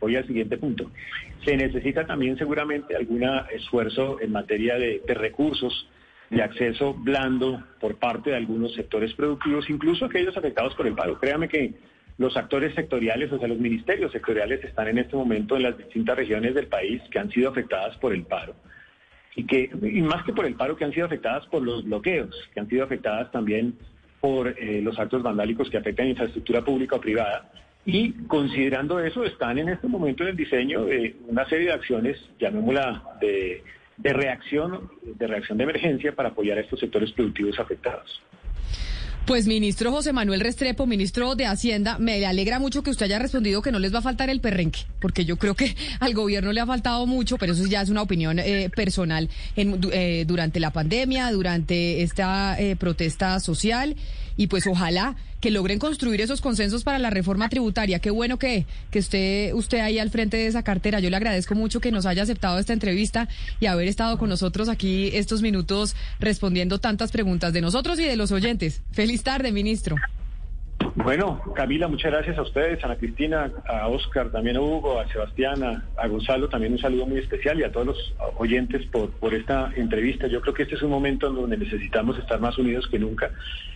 Voy 0.01 0.15
al 0.17 0.27
siguiente 0.27 0.57
punto. 0.57 0.91
Se 1.45 1.55
necesita 1.55 2.05
también 2.05 2.37
seguramente 2.37 2.95
algún 2.95 3.23
esfuerzo 3.51 4.19
en 4.19 4.31
materia 4.31 4.77
de, 4.77 5.01
recursos 5.07 5.87
de 6.29 6.41
acceso 6.41 6.93
blando 6.93 7.63
por 7.79 7.95
parte 7.95 8.31
de 8.31 8.37
algunos 8.37 8.73
sectores 8.73 9.13
productivos, 9.13 9.69
incluso 9.69 10.05
aquellos 10.05 10.35
afectados 10.35 10.75
por 10.75 10.87
el 10.87 10.95
paro. 10.95 11.19
Créame 11.19 11.47
que 11.47 11.73
los 12.17 12.35
actores 12.35 12.73
sectoriales, 12.75 13.31
o 13.31 13.39
sea, 13.39 13.47
los 13.47 13.59
ministerios 13.59 14.11
sectoriales 14.11 14.63
están 14.63 14.87
en 14.87 14.97
este 14.97 15.15
momento 15.15 15.55
en 15.55 15.63
las 15.63 15.77
distintas 15.77 16.17
regiones 16.17 16.53
del 16.53 16.67
país 16.67 17.01
que 17.09 17.19
han 17.19 17.29
sido 17.31 17.49
afectadas 17.49 17.95
por 17.97 18.13
el 18.13 18.23
paro. 18.23 18.55
Y 19.35 19.45
que, 19.45 19.69
y 19.81 20.01
más 20.01 20.23
que 20.23 20.33
por 20.33 20.45
el 20.45 20.55
paro, 20.55 20.75
que 20.75 20.83
han 20.83 20.93
sido 20.93 21.05
afectadas 21.05 21.45
por 21.47 21.61
los 21.61 21.85
bloqueos, 21.85 22.35
que 22.53 22.59
han 22.59 22.67
sido 22.67 22.83
afectadas 22.83 23.31
también 23.31 23.75
por 24.19 24.47
eh, 24.49 24.81
los 24.81 24.99
actos 24.99 25.23
vandálicos 25.23 25.69
que 25.69 25.77
afectan 25.77 26.07
infraestructura 26.07 26.63
pública 26.63 26.97
o 26.97 27.01
privada. 27.01 27.49
Y 27.85 28.13
considerando 28.27 28.99
eso, 28.99 29.23
están 29.23 29.57
en 29.57 29.69
este 29.69 29.87
momento 29.87 30.23
en 30.23 30.29
el 30.29 30.35
diseño 30.35 30.85
de 30.85 31.15
una 31.27 31.47
serie 31.49 31.67
de 31.67 31.73
acciones, 31.73 32.17
llamémosla 32.39 33.03
de 33.19 33.63
de 34.01 34.13
reacción, 34.13 34.89
de 35.03 35.27
reacción 35.27 35.57
de 35.57 35.63
emergencia 35.63 36.15
para 36.15 36.29
apoyar 36.29 36.57
a 36.57 36.61
estos 36.61 36.79
sectores 36.79 37.11
productivos 37.11 37.59
afectados. 37.59 38.21
Pues 39.27 39.45
ministro 39.45 39.91
José 39.91 40.13
Manuel 40.13 40.39
Restrepo, 40.39 40.87
ministro 40.87 41.35
de 41.35 41.45
Hacienda, 41.45 41.99
me 41.99 42.25
alegra 42.25 42.57
mucho 42.57 42.81
que 42.81 42.89
usted 42.89 43.05
haya 43.05 43.19
respondido 43.19 43.61
que 43.61 43.71
no 43.71 43.77
les 43.77 43.93
va 43.93 43.99
a 43.99 44.01
faltar 44.01 44.31
el 44.31 44.41
perrenque, 44.41 44.79
porque 44.99 45.25
yo 45.25 45.37
creo 45.37 45.53
que 45.53 45.75
al 45.99 46.15
gobierno 46.15 46.51
le 46.51 46.59
ha 46.59 46.65
faltado 46.65 47.05
mucho, 47.05 47.37
pero 47.37 47.53
eso 47.53 47.67
ya 47.67 47.81
es 47.81 47.89
una 47.89 48.01
opinión 48.01 48.39
eh, 48.39 48.71
personal 48.75 49.29
en, 49.55 49.79
eh, 49.93 50.25
durante 50.27 50.59
la 50.59 50.71
pandemia, 50.71 51.31
durante 51.31 52.01
esta 52.01 52.59
eh, 52.59 52.75
protesta 52.75 53.39
social, 53.39 53.95
y 54.37 54.47
pues 54.47 54.67
ojalá 54.67 55.15
que 55.39 55.51
logren 55.51 55.79
construir 55.79 56.21
esos 56.21 56.39
consensos 56.39 56.83
para 56.83 56.99
la 56.99 57.09
reforma 57.09 57.49
tributaria. 57.49 57.99
Qué 57.99 58.11
bueno 58.11 58.37
que, 58.37 58.65
que 58.91 58.99
esté 58.99 59.51
usted 59.53 59.79
ahí 59.79 59.97
al 59.97 60.11
frente 60.11 60.37
de 60.37 60.47
esa 60.47 60.63
cartera. 60.63 60.99
Yo 60.99 61.09
le 61.09 61.15
agradezco 61.15 61.55
mucho 61.55 61.81
que 61.81 61.91
nos 61.91 62.05
haya 62.05 62.23
aceptado 62.23 62.59
esta 62.59 62.73
entrevista 62.73 63.27
y 63.59 63.65
haber 63.65 63.87
estado 63.87 64.17
con 64.17 64.29
nosotros 64.29 64.69
aquí 64.69 65.09
estos 65.13 65.41
minutos 65.41 65.95
respondiendo 66.19 66.79
tantas 66.79 67.11
preguntas 67.11 67.53
de 67.53 67.61
nosotros 67.61 67.99
y 67.99 68.03
de 68.03 68.15
los 68.15 68.31
oyentes. 68.31 68.81
Feliz 68.91 69.23
tarde, 69.23 69.51
ministro. 69.51 69.95
Bueno, 70.95 71.41
Camila, 71.55 71.87
muchas 71.87 72.11
gracias 72.11 72.37
a 72.37 72.41
ustedes, 72.41 72.83
a 72.83 72.87
Ana 72.87 72.97
Cristina, 72.97 73.49
a 73.65 73.87
Oscar, 73.87 74.29
también 74.29 74.57
a 74.57 74.61
Hugo, 74.61 74.99
a 74.99 75.07
Sebastián, 75.07 75.63
a, 75.63 76.07
Gonzalo, 76.07 76.49
también 76.49 76.73
un 76.73 76.79
saludo 76.79 77.05
muy 77.05 77.19
especial 77.19 77.59
y 77.59 77.63
a 77.63 77.71
todos 77.71 77.87
los 77.87 78.13
oyentes 78.37 78.85
por, 78.87 79.09
por 79.11 79.33
esta 79.33 79.71
entrevista. 79.75 80.27
Yo 80.27 80.41
creo 80.41 80.53
que 80.53 80.63
este 80.63 80.75
es 80.75 80.81
un 80.81 80.89
momento 80.89 81.27
en 81.27 81.35
donde 81.35 81.57
necesitamos 81.57 82.17
estar 82.17 82.41
más 82.41 82.57
unidos 82.57 82.87
que 82.87 82.99
nunca 82.99 83.31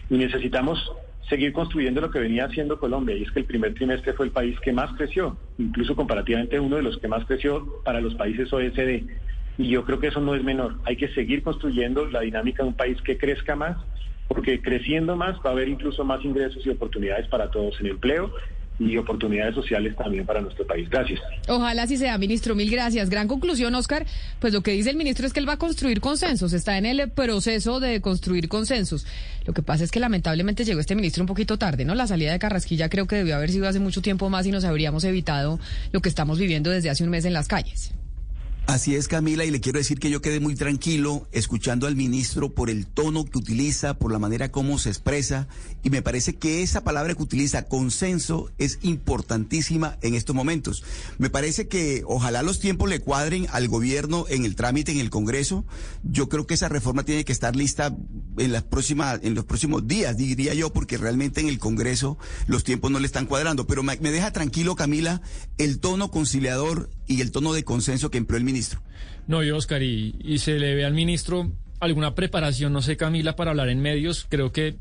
y 0.09 0.17
necesitamos 0.17 0.91
seguir 1.29 1.53
construyendo 1.53 2.01
lo 2.01 2.11
que 2.11 2.19
venía 2.19 2.45
haciendo 2.45 2.79
Colombia, 2.79 3.15
y 3.15 3.23
es 3.23 3.31
que 3.31 3.39
el 3.39 3.45
primer 3.45 3.73
trimestre 3.73 4.13
fue 4.13 4.27
el 4.27 4.31
país 4.31 4.59
que 4.59 4.73
más 4.73 4.91
creció, 4.95 5.37
incluso 5.57 5.95
comparativamente 5.95 6.59
uno 6.59 6.75
de 6.75 6.83
los 6.83 6.97
que 6.97 7.07
más 7.07 7.25
creció 7.25 7.81
para 7.83 8.01
los 8.01 8.15
países 8.15 8.51
OECD. 8.51 9.03
Y 9.57 9.69
yo 9.69 9.85
creo 9.85 9.99
que 9.99 10.07
eso 10.07 10.19
no 10.19 10.35
es 10.35 10.43
menor. 10.43 10.75
Hay 10.83 10.97
que 10.97 11.07
seguir 11.09 11.41
construyendo 11.41 12.05
la 12.07 12.21
dinámica 12.21 12.61
de 12.61 12.69
un 12.69 12.75
país 12.75 13.01
que 13.01 13.17
crezca 13.17 13.55
más, 13.55 13.77
porque 14.27 14.61
creciendo 14.61 15.15
más 15.15 15.37
va 15.37 15.49
a 15.49 15.53
haber 15.53 15.69
incluso 15.69 16.03
más 16.03 16.23
ingresos 16.23 16.65
y 16.65 16.69
oportunidades 16.69 17.27
para 17.27 17.49
todos 17.51 17.79
en 17.79 17.87
empleo 17.87 18.31
y 18.79 18.97
oportunidades 18.97 19.55
sociales 19.55 19.95
también 19.95 20.25
para 20.25 20.41
nuestro 20.41 20.65
país. 20.67 20.89
Gracias. 20.89 21.21
Ojalá 21.47 21.83
así 21.83 21.97
sea, 21.97 22.17
ministro. 22.17 22.55
Mil 22.55 22.69
gracias. 22.69 23.09
Gran 23.09 23.27
conclusión, 23.27 23.73
Oscar. 23.75 24.05
Pues 24.39 24.53
lo 24.53 24.61
que 24.61 24.71
dice 24.71 24.89
el 24.89 24.97
ministro 24.97 25.25
es 25.25 25.33
que 25.33 25.39
él 25.39 25.47
va 25.47 25.53
a 25.53 25.57
construir 25.57 26.01
consensos. 26.01 26.53
Está 26.53 26.77
en 26.77 26.85
el 26.85 27.09
proceso 27.09 27.79
de 27.79 28.01
construir 28.01 28.49
consensos. 28.49 29.05
Lo 29.45 29.53
que 29.53 29.61
pasa 29.61 29.83
es 29.83 29.91
que 29.91 29.99
lamentablemente 29.99 30.65
llegó 30.65 30.79
este 30.79 30.95
ministro 30.95 31.23
un 31.23 31.27
poquito 31.27 31.57
tarde, 31.57 31.85
¿no? 31.85 31.95
La 31.95 32.07
salida 32.07 32.31
de 32.31 32.39
Carrasquilla 32.39 32.89
creo 32.89 33.07
que 33.07 33.15
debió 33.15 33.35
haber 33.35 33.51
sido 33.51 33.67
hace 33.67 33.79
mucho 33.79 34.01
tiempo 34.01 34.29
más 34.29 34.45
y 34.45 34.51
nos 34.51 34.65
habríamos 34.65 35.03
evitado 35.03 35.59
lo 35.91 36.01
que 36.01 36.09
estamos 36.09 36.37
viviendo 36.39 36.69
desde 36.69 36.89
hace 36.89 37.03
un 37.03 37.09
mes 37.11 37.25
en 37.25 37.33
las 37.33 37.47
calles. 37.47 37.93
Así 38.67 38.95
es, 38.95 39.07
Camila, 39.07 39.45
y 39.45 39.51
le 39.51 39.61
quiero 39.61 39.77
decir 39.77 39.99
que 39.99 40.09
yo 40.09 40.23
quedé 40.23 40.39
muy 40.39 40.55
tranquilo 40.55 41.27
escuchando 41.31 41.85
al 41.85 41.95
ministro 41.95 42.55
por 42.55 42.71
el 42.71 42.87
tono 42.87 43.23
que 43.23 43.37
utiliza, 43.37 43.93
por 43.93 44.11
la 44.11 44.17
manera 44.17 44.51
como 44.51 44.79
se 44.79 44.89
expresa, 44.89 45.47
y 45.83 45.91
me 45.91 46.01
parece 46.01 46.35
que 46.35 46.63
esa 46.63 46.83
palabra 46.83 47.13
que 47.13 47.21
utiliza, 47.21 47.67
consenso, 47.67 48.49
es 48.57 48.79
importantísima 48.81 49.99
en 50.01 50.15
estos 50.15 50.35
momentos. 50.35 50.83
Me 51.19 51.29
parece 51.29 51.67
que 51.67 52.01
ojalá 52.07 52.41
los 52.41 52.59
tiempos 52.59 52.89
le 52.89 53.01
cuadren 53.01 53.45
al 53.51 53.67
gobierno 53.67 54.25
en 54.29 54.45
el 54.45 54.55
trámite 54.55 54.91
en 54.91 54.99
el 54.99 55.11
Congreso. 55.11 55.63
Yo 56.03 56.27
creo 56.27 56.47
que 56.47 56.55
esa 56.55 56.67
reforma 56.67 57.03
tiene 57.03 57.23
que 57.23 57.33
estar 57.33 57.55
lista 57.55 57.95
en 58.37 58.51
las 58.51 58.63
próximas, 58.63 59.19
en 59.21 59.35
los 59.35 59.45
próximos 59.45 59.87
días, 59.87 60.17
diría 60.17 60.55
yo, 60.55 60.73
porque 60.73 60.97
realmente 60.97 61.39
en 61.39 61.49
el 61.49 61.59
Congreso 61.59 62.17
los 62.47 62.63
tiempos 62.63 62.89
no 62.89 62.99
le 62.99 63.05
están 63.05 63.27
cuadrando. 63.27 63.67
Pero 63.67 63.83
me, 63.83 63.95
me 63.97 64.09
deja 64.09 64.31
tranquilo, 64.31 64.75
Camila, 64.75 65.21
el 65.59 65.79
tono 65.79 66.09
conciliador 66.09 66.89
y 67.07 67.21
el 67.21 67.31
tono 67.31 67.53
de 67.53 67.63
consenso 67.63 68.11
que 68.11 68.17
empleó 68.17 68.37
el 68.37 68.43
ministro. 68.43 68.81
No, 69.27 69.43
y 69.43 69.51
Oscar, 69.51 69.81
y, 69.81 70.15
y 70.23 70.39
se 70.39 70.59
le 70.59 70.75
ve 70.75 70.85
al 70.85 70.93
ministro 70.93 71.51
alguna 71.79 72.15
preparación, 72.15 72.73
no 72.73 72.81
sé, 72.81 72.97
Camila, 72.97 73.35
para 73.35 73.51
hablar 73.51 73.69
en 73.69 73.81
medios. 73.81 74.25
Creo 74.29 74.51
que 74.51 74.75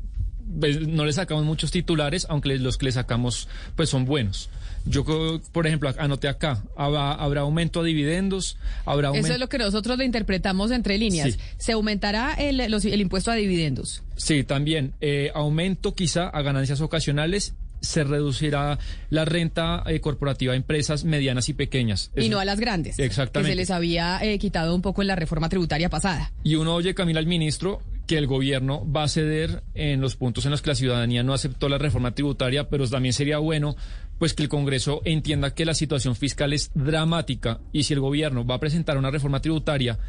pues, 0.59 0.87
no 0.87 1.05
le 1.05 1.13
sacamos 1.13 1.45
muchos 1.45 1.71
titulares, 1.71 2.25
aunque 2.29 2.57
los 2.57 2.77
que 2.77 2.85
le 2.85 2.91
sacamos 2.91 3.47
pues 3.75 3.89
son 3.89 4.05
buenos. 4.05 4.49
Yo, 4.87 5.03
por 5.51 5.65
ejemplo, 5.65 5.91
anoté 5.97 6.27
acá, 6.27 6.63
habrá, 6.77 7.13
habrá 7.13 7.41
aumento 7.41 7.79
a 7.79 7.83
dividendos, 7.83 8.57
habrá 8.85 9.09
Eso 9.15 9.33
es 9.33 9.39
lo 9.39 9.49
que 9.49 9.57
nosotros 9.57 9.97
le 9.97 10.05
interpretamos 10.05 10.69
entre 10.69 10.99
líneas. 10.99 11.39
¿Se 11.57 11.71
aumentará 11.71 12.33
el, 12.35 12.59
el 12.59 13.01
impuesto 13.01 13.31
a 13.31 13.33
dividendos? 13.33 14.03
Sí, 14.15 14.43
también. 14.43 14.93
Eh, 15.01 15.31
aumento 15.33 15.95
quizá 15.95 16.27
a 16.29 16.41
ganancias 16.43 16.81
ocasionales 16.81 17.55
se 17.85 18.03
reducirá 18.03 18.77
la 19.09 19.25
renta 19.25 19.83
eh, 19.87 19.99
corporativa 19.99 20.53
a 20.53 20.55
empresas 20.55 21.05
medianas 21.05 21.49
y 21.49 21.53
pequeñas. 21.53 22.11
Y 22.15 22.29
no 22.29 22.39
a 22.39 22.45
las 22.45 22.59
grandes. 22.59 22.99
Exactamente. 22.99 23.49
Que 23.49 23.53
se 23.53 23.55
les 23.55 23.71
había 23.71 24.19
eh, 24.21 24.37
quitado 24.39 24.75
un 24.75 24.81
poco 24.81 25.01
en 25.01 25.07
la 25.07 25.15
reforma 25.15 25.49
tributaria 25.49 25.89
pasada. 25.89 26.31
Y 26.43 26.55
uno 26.55 26.75
oye, 26.75 26.93
Camila, 26.93 27.19
al 27.19 27.27
ministro, 27.27 27.81
que 28.05 28.17
el 28.17 28.27
gobierno 28.27 28.85
va 28.91 29.03
a 29.03 29.07
ceder 29.07 29.63
en 29.73 30.01
los 30.01 30.15
puntos 30.15 30.45
en 30.45 30.51
los 30.51 30.61
que 30.61 30.69
la 30.69 30.75
ciudadanía 30.75 31.23
no 31.23 31.33
aceptó 31.33 31.69
la 31.69 31.77
reforma 31.77 32.13
tributaria, 32.13 32.69
pero 32.69 32.87
también 32.87 33.13
sería 33.13 33.37
bueno 33.39 33.75
pues 34.19 34.33
que 34.33 34.43
el 34.43 34.49
Congreso 34.49 35.01
entienda 35.03 35.53
que 35.53 35.65
la 35.65 35.73
situación 35.73 36.15
fiscal 36.15 36.53
es 36.53 36.71
dramática 36.73 37.59
y 37.73 37.83
si 37.83 37.93
el 37.93 37.99
gobierno 37.99 38.45
va 38.45 38.55
a 38.55 38.59
presentar 38.59 38.97
una 38.97 39.11
reforma 39.11 39.41
tributaria 39.41 39.99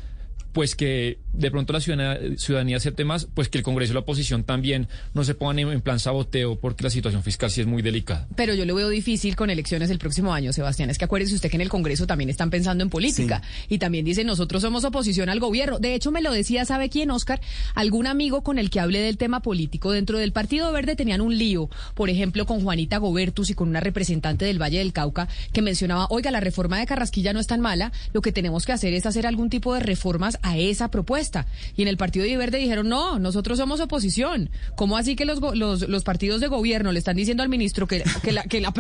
pues 0.56 0.74
que 0.74 1.18
de 1.34 1.50
pronto 1.50 1.74
la 1.74 1.80
ciudadanía, 1.82 2.38
ciudadanía 2.38 2.78
acepte 2.78 3.04
más, 3.04 3.28
pues 3.34 3.50
que 3.50 3.58
el 3.58 3.62
Congreso 3.62 3.92
y 3.92 3.94
la 3.94 4.00
oposición 4.00 4.42
también 4.42 4.88
no 5.12 5.22
se 5.22 5.34
pongan 5.34 5.58
en, 5.58 5.82
plan 5.82 6.00
saboteo 6.00 6.58
porque 6.58 6.82
la 6.82 6.88
situación 6.88 7.22
fiscal 7.22 7.50
sí 7.50 7.60
es 7.60 7.66
muy 7.66 7.82
delicada. 7.82 8.26
Pero 8.36 8.54
yo 8.54 8.64
lo 8.64 8.74
veo 8.74 8.88
difícil 8.88 9.36
con 9.36 9.50
elecciones 9.50 9.90
el 9.90 9.98
próximo 9.98 10.32
año, 10.32 10.54
Sebastián. 10.54 10.88
Es 10.88 10.96
que 10.96 11.04
acuérdese 11.04 11.34
usted 11.34 11.50
que 11.50 11.56
en 11.56 11.60
el 11.60 11.68
Congreso 11.68 12.06
también 12.06 12.30
están 12.30 12.48
pensando 12.48 12.82
en 12.82 12.88
política 12.88 13.42
y 13.68 13.76
también 13.76 14.06
dicen 14.06 14.26
nosotros 14.26 14.62
somos 14.62 14.82
oposición 14.86 15.28
al 15.28 15.40
gobierno. 15.40 15.78
De 15.78 15.94
hecho, 15.94 16.10
me 16.10 16.22
lo 16.22 16.32
decía, 16.32 16.64
¿sabe 16.64 16.88
quién, 16.88 17.10
Oscar? 17.10 17.38
Algún 17.74 18.06
amigo 18.06 18.42
con 18.42 18.58
el 18.58 18.70
que 18.70 18.80
hablé 18.80 19.00
del 19.00 19.18
tema 19.18 19.40
político 19.40 19.92
dentro 19.92 20.16
del 20.16 20.32
Partido 20.32 20.72
Verde 20.72 20.96
tenían 20.96 21.20
un 21.20 21.36
lío, 21.36 21.68
por 21.92 22.08
ejemplo, 22.08 22.46
con 22.46 22.62
Juanita 22.62 22.96
Gobertus 22.96 23.50
y 23.50 23.54
con 23.54 23.68
una 23.68 23.80
representante 23.80 24.46
del 24.46 24.58
Valle 24.58 24.78
del 24.78 24.94
Cauca 24.94 25.28
que 25.52 25.60
mencionaba, 25.60 26.06
oiga, 26.08 26.30
la 26.30 26.40
reforma 26.40 26.78
de 26.78 26.86
Carrasquilla 26.86 27.34
no 27.34 27.40
es 27.40 27.46
tan 27.46 27.60
mala, 27.60 27.92
lo 28.14 28.22
que 28.22 28.32
tenemos 28.32 28.64
que 28.64 28.72
hacer 28.72 28.94
es 28.94 29.04
hacer 29.04 29.26
algún 29.26 29.50
tipo 29.50 29.74
de 29.74 29.80
reformas 29.80 30.38
a 30.46 30.56
esa 30.56 30.90
propuesta. 30.92 31.46
Y 31.76 31.82
en 31.82 31.88
el 31.88 31.96
Partido 31.96 32.24
de 32.24 32.36
Verde 32.36 32.58
dijeron, 32.58 32.88
no, 32.88 33.18
nosotros 33.18 33.58
somos 33.58 33.80
oposición. 33.80 34.48
¿Cómo 34.76 34.96
así 34.96 35.16
que 35.16 35.24
los, 35.24 35.40
los, 35.56 35.88
los 35.88 36.04
partidos 36.04 36.40
de 36.40 36.46
gobierno 36.46 36.92
le 36.92 37.00
están 37.00 37.16
diciendo 37.16 37.42
al 37.42 37.48
ministro 37.48 37.88
que, 37.88 38.04
que, 38.22 38.30
la, 38.30 38.44
que, 38.44 38.60
la, 38.60 38.72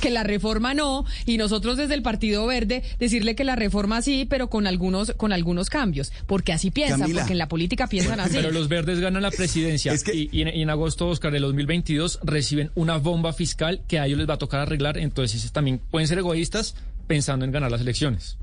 que 0.00 0.10
la 0.10 0.22
reforma 0.22 0.74
no 0.74 1.04
y 1.26 1.36
nosotros 1.36 1.76
desde 1.76 1.94
el 1.94 2.02
Partido 2.02 2.46
Verde 2.46 2.84
decirle 3.00 3.34
que 3.34 3.42
la 3.42 3.56
reforma 3.56 4.00
sí, 4.00 4.26
pero 4.30 4.48
con 4.48 4.68
algunos, 4.68 5.12
con 5.16 5.32
algunos 5.32 5.70
cambios? 5.70 6.12
Porque 6.26 6.52
así 6.52 6.70
piensan, 6.70 7.12
porque 7.12 7.32
en 7.32 7.38
la 7.38 7.48
política 7.48 7.88
piensan 7.88 8.20
así. 8.20 8.36
Pero 8.36 8.52
los 8.52 8.68
verdes 8.68 9.00
ganan 9.00 9.22
la 9.22 9.32
presidencia 9.32 9.92
y, 10.12 10.40
en, 10.40 10.48
en, 10.48 10.70
agosto, 10.70 11.08
Oscar, 11.08 11.32
de 11.32 11.40
2022 11.40 12.20
reciben 12.22 12.70
una 12.76 12.98
bomba 12.98 13.32
fiscal 13.32 13.80
que 13.88 13.98
a 13.98 14.06
ellos 14.06 14.18
les 14.18 14.28
va 14.28 14.34
a 14.34 14.38
tocar 14.38 14.60
arreglar, 14.60 14.98
entonces 14.98 15.50
también 15.50 15.80
pueden 15.90 16.06
ser 16.06 16.18
egoístas 16.18 16.76
pensando 17.08 17.44
en 17.44 17.50
ganar 17.50 17.72
las 17.72 17.80
elecciones. 17.80 18.38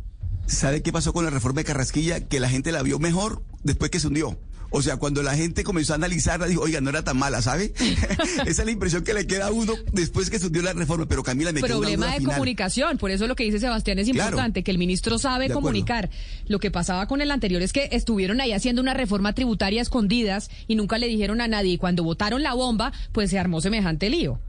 ¿Sabe 0.47 0.81
qué 0.81 0.91
pasó 0.91 1.13
con 1.13 1.25
la 1.25 1.31
reforma 1.31 1.61
de 1.61 1.65
Carrasquilla? 1.65 2.27
Que 2.27 2.39
la 2.39 2.49
gente 2.49 2.71
la 2.71 2.83
vio 2.83 2.99
mejor 2.99 3.41
después 3.63 3.89
que 3.91 3.99
se 3.99 4.07
hundió. 4.07 4.37
O 4.69 4.81
sea, 4.81 4.97
cuando 4.97 5.23
la 5.23 5.35
gente 5.35 5.63
comenzó 5.63 5.93
a 5.93 5.95
analizarla, 5.95 6.47
dijo, 6.47 6.61
oiga, 6.61 6.81
no 6.81 6.89
era 6.89 7.03
tan 7.03 7.17
mala, 7.17 7.41
¿sabe? 7.41 7.73
Esa 8.45 8.61
es 8.61 8.65
la 8.65 8.71
impresión 8.71 9.03
que 9.03 9.13
le 9.13 9.25
queda 9.25 9.47
a 9.47 9.51
uno 9.51 9.73
después 9.93 10.29
que 10.29 10.37
se 10.37 10.47
hundió 10.47 10.61
la 10.61 10.73
reforma. 10.73 11.05
Pero 11.07 11.23
Camila, 11.23 11.51
me 11.51 11.61
Problema 11.61 12.13
de 12.13 12.23
comunicación. 12.23 12.97
Por 12.97 13.11
eso 13.11 13.25
lo 13.27 13.35
que 13.35 13.43
dice 13.43 13.59
Sebastián 13.59 13.99
es 13.99 14.07
importante, 14.07 14.63
que 14.63 14.71
el 14.71 14.77
ministro 14.77 15.17
sabe 15.17 15.49
comunicar. 15.49 16.09
Lo 16.47 16.59
que 16.59 16.71
pasaba 16.71 17.07
con 17.07 17.21
el 17.21 17.31
anterior 17.31 17.61
es 17.61 17.73
que 17.73 17.89
estuvieron 17.91 18.41
ahí 18.41 18.51
haciendo 18.51 18.81
una 18.81 18.93
reforma 18.93 19.33
tributaria 19.33 19.81
escondidas 19.81 20.49
y 20.67 20.75
nunca 20.75 20.97
le 20.97 21.07
dijeron 21.07 21.41
a 21.41 21.47
nadie. 21.47 21.73
Y 21.73 21.77
cuando 21.77 22.03
votaron 22.03 22.43
la 22.43 22.53
bomba, 22.53 22.91
pues 23.13 23.29
se 23.29 23.39
armó 23.39 23.61
semejante 23.61 24.09
lío. 24.09 24.39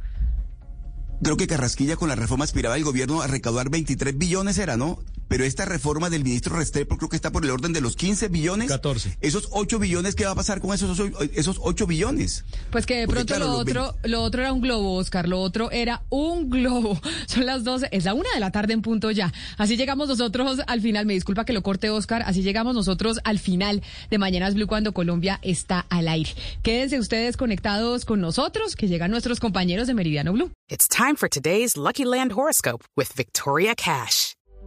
Creo 1.23 1.37
que 1.37 1.47
Carrasquilla 1.47 1.97
con 1.97 2.09
la 2.09 2.15
reforma 2.15 2.45
aspiraba 2.45 2.77
el 2.77 2.85
gobierno 2.85 3.23
a 3.23 3.27
recaudar 3.27 3.71
23 3.71 4.19
billones, 4.19 4.59
era, 4.59 4.77
¿no? 4.77 4.99
Pero 5.29 5.45
esta 5.45 5.65
reforma 5.65 6.11
del 6.11 6.25
ministro 6.25 6.57
Restrepo 6.57 6.97
creo 6.97 7.09
que 7.09 7.17
está 7.17 7.33
por 7.33 7.45
el 7.45 7.51
orden 7.51 7.73
de 7.73 7.81
los 7.81 7.97
15 7.97 8.29
billones. 8.29 8.69
14. 8.69 9.19
Esos 9.21 9.49
8 9.51 9.79
billones, 9.79 10.15
¿qué 10.15 10.25
va 10.25 10.33
a 10.33 10.35
pasar 10.35 10.61
con 10.61 10.75
esos, 10.75 11.01
esos 11.35 11.59
8 11.61 11.87
billones? 11.87 12.45
Pues 12.71 12.87
que 12.87 12.97
de 12.97 13.09
pronto 13.09 13.39
lo 13.39 13.53
otro, 13.53 13.95
lo 14.05 14.23
otro 14.23 14.43
era 14.43 14.53
un 14.53 14.61
globo, 14.61 14.95
Oscar, 14.95 15.29
lo 15.29 15.41
otro 15.41 15.71
era 15.71 16.03
un 16.11 16.49
globo. 16.49 17.01
Son 17.27 17.45
las 17.47 17.65
12, 17.65 17.89
es 17.91 18.05
la 18.05 18.15
una 18.15 18.31
de 18.35 18.41
la 18.41 18.51
tarde 18.51 18.73
en 18.73 18.83
punto 18.83 19.11
ya. 19.11 19.33
Así 19.59 19.77
llegamos 19.77 20.09
nosotros 20.09 20.61
al 20.67 20.81
final, 20.81 21.07
me 21.07 21.15
disculpa 21.15 21.45
que 21.45 21.53
lo 21.53 21.63
corte 21.63 21.91
Oscar, 21.91 22.23
así 22.25 22.43
llegamos 22.43 22.75
nosotros 22.75 23.21
al 23.25 23.39
final 23.39 23.83
de 24.11 24.19
Mañanas 24.19 24.55
Blue 24.55 24.67
cuando 24.67 24.93
Colombia 24.93 25.41
está 25.43 25.87
al 25.91 26.09
aire. 26.09 26.31
Quédense 26.63 26.99
ustedes 26.99 27.37
conectados 27.37 28.05
con 28.05 28.21
nosotros, 28.21 28.77
que 28.77 28.87
llegan 28.87 29.11
nuestros 29.11 29.41
compañeros 29.41 29.87
de 29.87 29.95
Meridiano 29.95 30.33
Blue. 30.33 30.51
It's 30.69 30.89
time 30.89 31.17
for 31.17 31.29
today's 31.29 31.77
Lucky 31.77 32.05
Land 32.05 32.33
horoscope 32.33 32.85
with 32.97 33.09
Victoria 33.17 33.75
Cash. 33.75 34.36